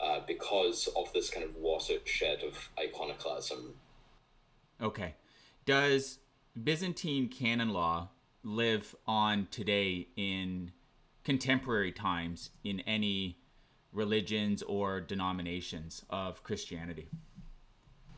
uh, 0.00 0.20
because 0.26 0.88
of 0.96 1.12
this 1.12 1.30
kind 1.30 1.44
of 1.44 1.54
watershed 1.56 2.42
of 2.42 2.70
iconoclasm. 2.78 3.74
Okay. 4.82 5.14
Does 5.64 6.18
Byzantine 6.62 7.28
canon 7.28 7.70
law 7.70 8.08
live 8.42 8.94
on 9.06 9.48
today 9.50 10.08
in 10.16 10.72
contemporary 11.24 11.92
times 11.92 12.50
in 12.62 12.80
any 12.80 13.38
religions 13.92 14.62
or 14.62 15.00
denominations 15.00 16.04
of 16.10 16.42
Christianity? 16.42 17.08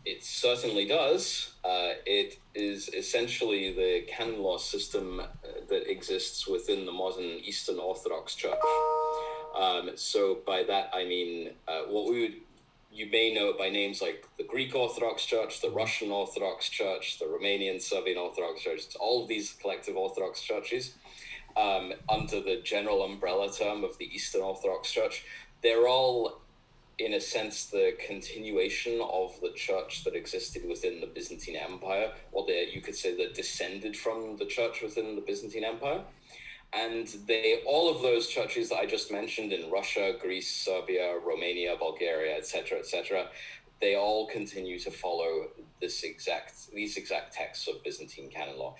It 0.05 0.25
certainly 0.25 0.87
does. 0.87 1.55
Uh, 1.65 1.93
it 2.07 2.39
is 2.55 2.89
essentially 2.89 3.73
the 3.73 4.07
canon 4.09 4.41
law 4.41 4.59
system 4.59 5.21
uh, 5.21 5.25
that 5.69 5.91
exists 5.91 6.47
within 6.47 6.87
the 6.87 6.93
modern 6.93 7.25
Eastern 7.45 7.79
Orthodox 7.79 8.35
Church. 8.35 8.59
Um, 9.59 9.91
so 9.97 10.39
by 10.47 10.63
that 10.65 10.91
I 10.95 11.05
mean 11.05 11.51
uh, 11.67 11.83
what 11.89 12.11
we 12.11 12.21
would 12.21 12.35
you 12.91 13.09
may 13.11 13.33
know 13.35 13.51
it 13.51 13.59
by 13.59 13.69
names 13.69 14.01
like 14.01 14.27
the 14.39 14.45
Greek 14.45 14.75
Orthodox 14.75 15.25
Church, 15.25 15.61
the 15.61 15.71
Russian 15.71 16.11
Orthodox 16.11 16.69
Church, 16.69 17.19
the 17.19 17.27
Romanian 17.27 17.81
Serbian 17.81 18.17
Orthodox 18.19 18.63
Church. 18.63 18.79
It's 18.87 18.97
All 18.97 19.23
of 19.23 19.29
these 19.29 19.53
collective 19.61 19.97
Orthodox 19.97 20.41
churches, 20.41 20.95
um, 21.57 21.93
under 22.09 22.41
the 22.41 22.61
general 22.65 23.05
umbrella 23.05 23.53
term 23.53 23.85
of 23.85 23.99
the 23.99 24.07
Eastern 24.07 24.43
Orthodox 24.43 24.91
Church, 24.91 25.25
they're 25.63 25.87
all 25.87 26.41
in 26.99 27.15
a 27.15 27.21
sense, 27.21 27.67
the 27.67 27.97
continuation 28.05 29.01
of 29.01 29.41
the 29.41 29.53
church 29.55 30.03
that 30.05 30.17
existed 30.17 30.63
within 30.69 31.01
the 31.01 31.07
Byzantine 31.07 31.57
Empire, 31.57 32.13
or 32.33 32.45
the, 32.47 32.67
you 32.73 32.81
could 32.81 32.97
say 32.97 33.17
that 33.17 33.35
descended 33.35 33.97
from 33.97 34.37
the 34.37 34.47
church 34.47 34.83
within 34.83 35.15
the 35.15 35.21
Byzantine 35.21 35.65
Empire. 35.65 36.03
And 36.73 37.07
they, 37.27 37.63
all 37.65 37.89
of 37.89 38.03
those 38.03 38.27
churches 38.27 38.69
that 38.69 38.79
I 38.79 38.87
just 38.87 39.13
mentioned 39.13 39.53
in 39.53 39.71
Russia, 39.71 40.17
Greece, 40.21 40.51
Serbia, 40.51 41.19
Romania, 41.25 41.77
Bulgaria, 41.79 42.37
etc., 42.37 42.81
etc., 42.81 43.29
they 43.81 43.95
all 43.95 44.27
continue 44.27 44.79
to 44.81 44.91
follow 44.91 45.49
this 45.81 46.03
exact, 46.03 46.73
these 46.75 46.97
exact 46.97 47.33
texts 47.33 47.69
of 47.69 47.83
Byzantine 47.85 48.29
canon 48.29 48.59
law. 48.59 48.75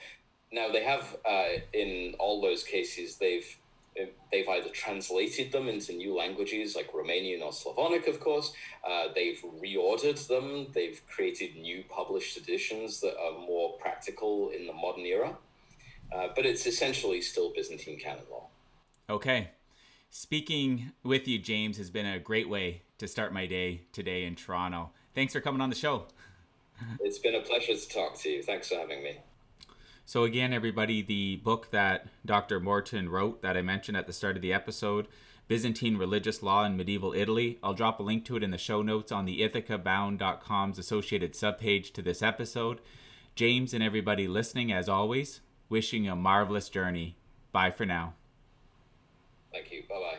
Now 0.53 0.73
they 0.73 0.83
have, 0.83 1.16
uh, 1.25 1.61
in 1.73 2.14
all 2.19 2.41
those 2.41 2.64
cases, 2.64 3.16
they've 3.16 3.47
they've 4.30 4.49
either 4.49 4.70
translated 4.70 5.53
them 5.53 5.68
into 5.68 5.93
new 5.93 6.16
languages 6.16 6.76
like 6.76 6.93
Romanian 6.93 7.43
or 7.43 7.53
Slavonic, 7.53 8.07
of 8.07 8.20
course. 8.20 8.53
Uh, 8.89 9.09
they've 9.14 9.43
reordered 9.62 10.26
them. 10.28 10.68
They've 10.72 11.01
created 11.09 11.57
new 11.57 11.84
published 11.89 12.36
editions 12.36 13.01
that 13.01 13.16
are 13.18 13.39
more 13.39 13.78
practical 13.78 14.51
in 14.51 14.66
the 14.66 14.72
modern 14.72 15.07
era. 15.07 15.36
Uh, 16.14 16.28
but 16.34 16.47
it's 16.47 16.66
essentially 16.66 17.20
still 17.20 17.53
Byzantine 17.53 17.99
canon 17.99 18.24
law. 18.30 18.47
Okay. 19.11 19.51
Speaking 20.11 20.93
with 21.03 21.28
you, 21.28 21.39
James, 21.39 21.76
has 21.76 21.91
been 21.91 22.07
a 22.07 22.18
great 22.18 22.49
way 22.49 22.82
to 22.99 23.07
start 23.07 23.32
my 23.32 23.47
day 23.47 23.82
today 23.93 24.24
in 24.24 24.34
Toronto. 24.34 24.91
Thanks 25.14 25.32
for 25.32 25.41
coming 25.41 25.61
on 25.61 25.68
the 25.68 25.76
show. 25.76 26.07
it's 27.01 27.18
been 27.18 27.34
a 27.34 27.41
pleasure 27.41 27.74
to 27.74 27.89
talk 27.89 28.18
to 28.20 28.30
you. 28.30 28.43
Thanks 28.43 28.68
for 28.68 28.76
having 28.76 29.03
me. 29.03 29.18
So, 30.09 30.24
again, 30.24 30.54
everybody, 30.54 31.02
the 31.02 31.36
book 31.36 31.70
that 31.70 32.06
Dr. 32.24 32.61
Morton 32.61 33.11
wrote 33.11 33.42
that 33.42 33.59
I 33.59 33.61
mentioned 33.61 33.94
at 33.94 34.06
the 34.06 34.12
start 34.14 34.36
of 34.36 34.40
the 34.40 34.54
episode, 34.54 35.06
Byzantine 35.48 35.98
Religious 35.98 36.42
Law 36.42 36.64
in 36.64 36.78
Medieval 36.78 37.12
Italy, 37.12 37.59
I'll 37.62 37.74
drop 37.74 38.00
a 38.00 38.02
link 38.02 38.24
to 38.24 38.36
it 38.36 38.42
in 38.42 38.50
the 38.50 38.56
show 38.56 38.80
notes 38.80 39.12
on 39.12 39.26
the 39.26 39.46
ithacabound.com's 39.46 40.78
associated 40.78 41.34
subpage 41.34 41.92
to 41.92 42.00
this 42.00 42.22
episode. 42.22 42.80
James 43.34 43.74
and 43.74 43.84
everybody 43.84 44.26
listening, 44.26 44.72
as 44.72 44.88
always, 44.88 45.40
wishing 45.68 46.09
a 46.09 46.16
marvelous 46.16 46.70
journey. 46.70 47.16
Bye 47.52 47.70
for 47.70 47.84
now. 47.84 48.14
Thank 49.52 49.70
you. 49.70 49.82
Bye 49.90 50.00
bye. 50.00 50.18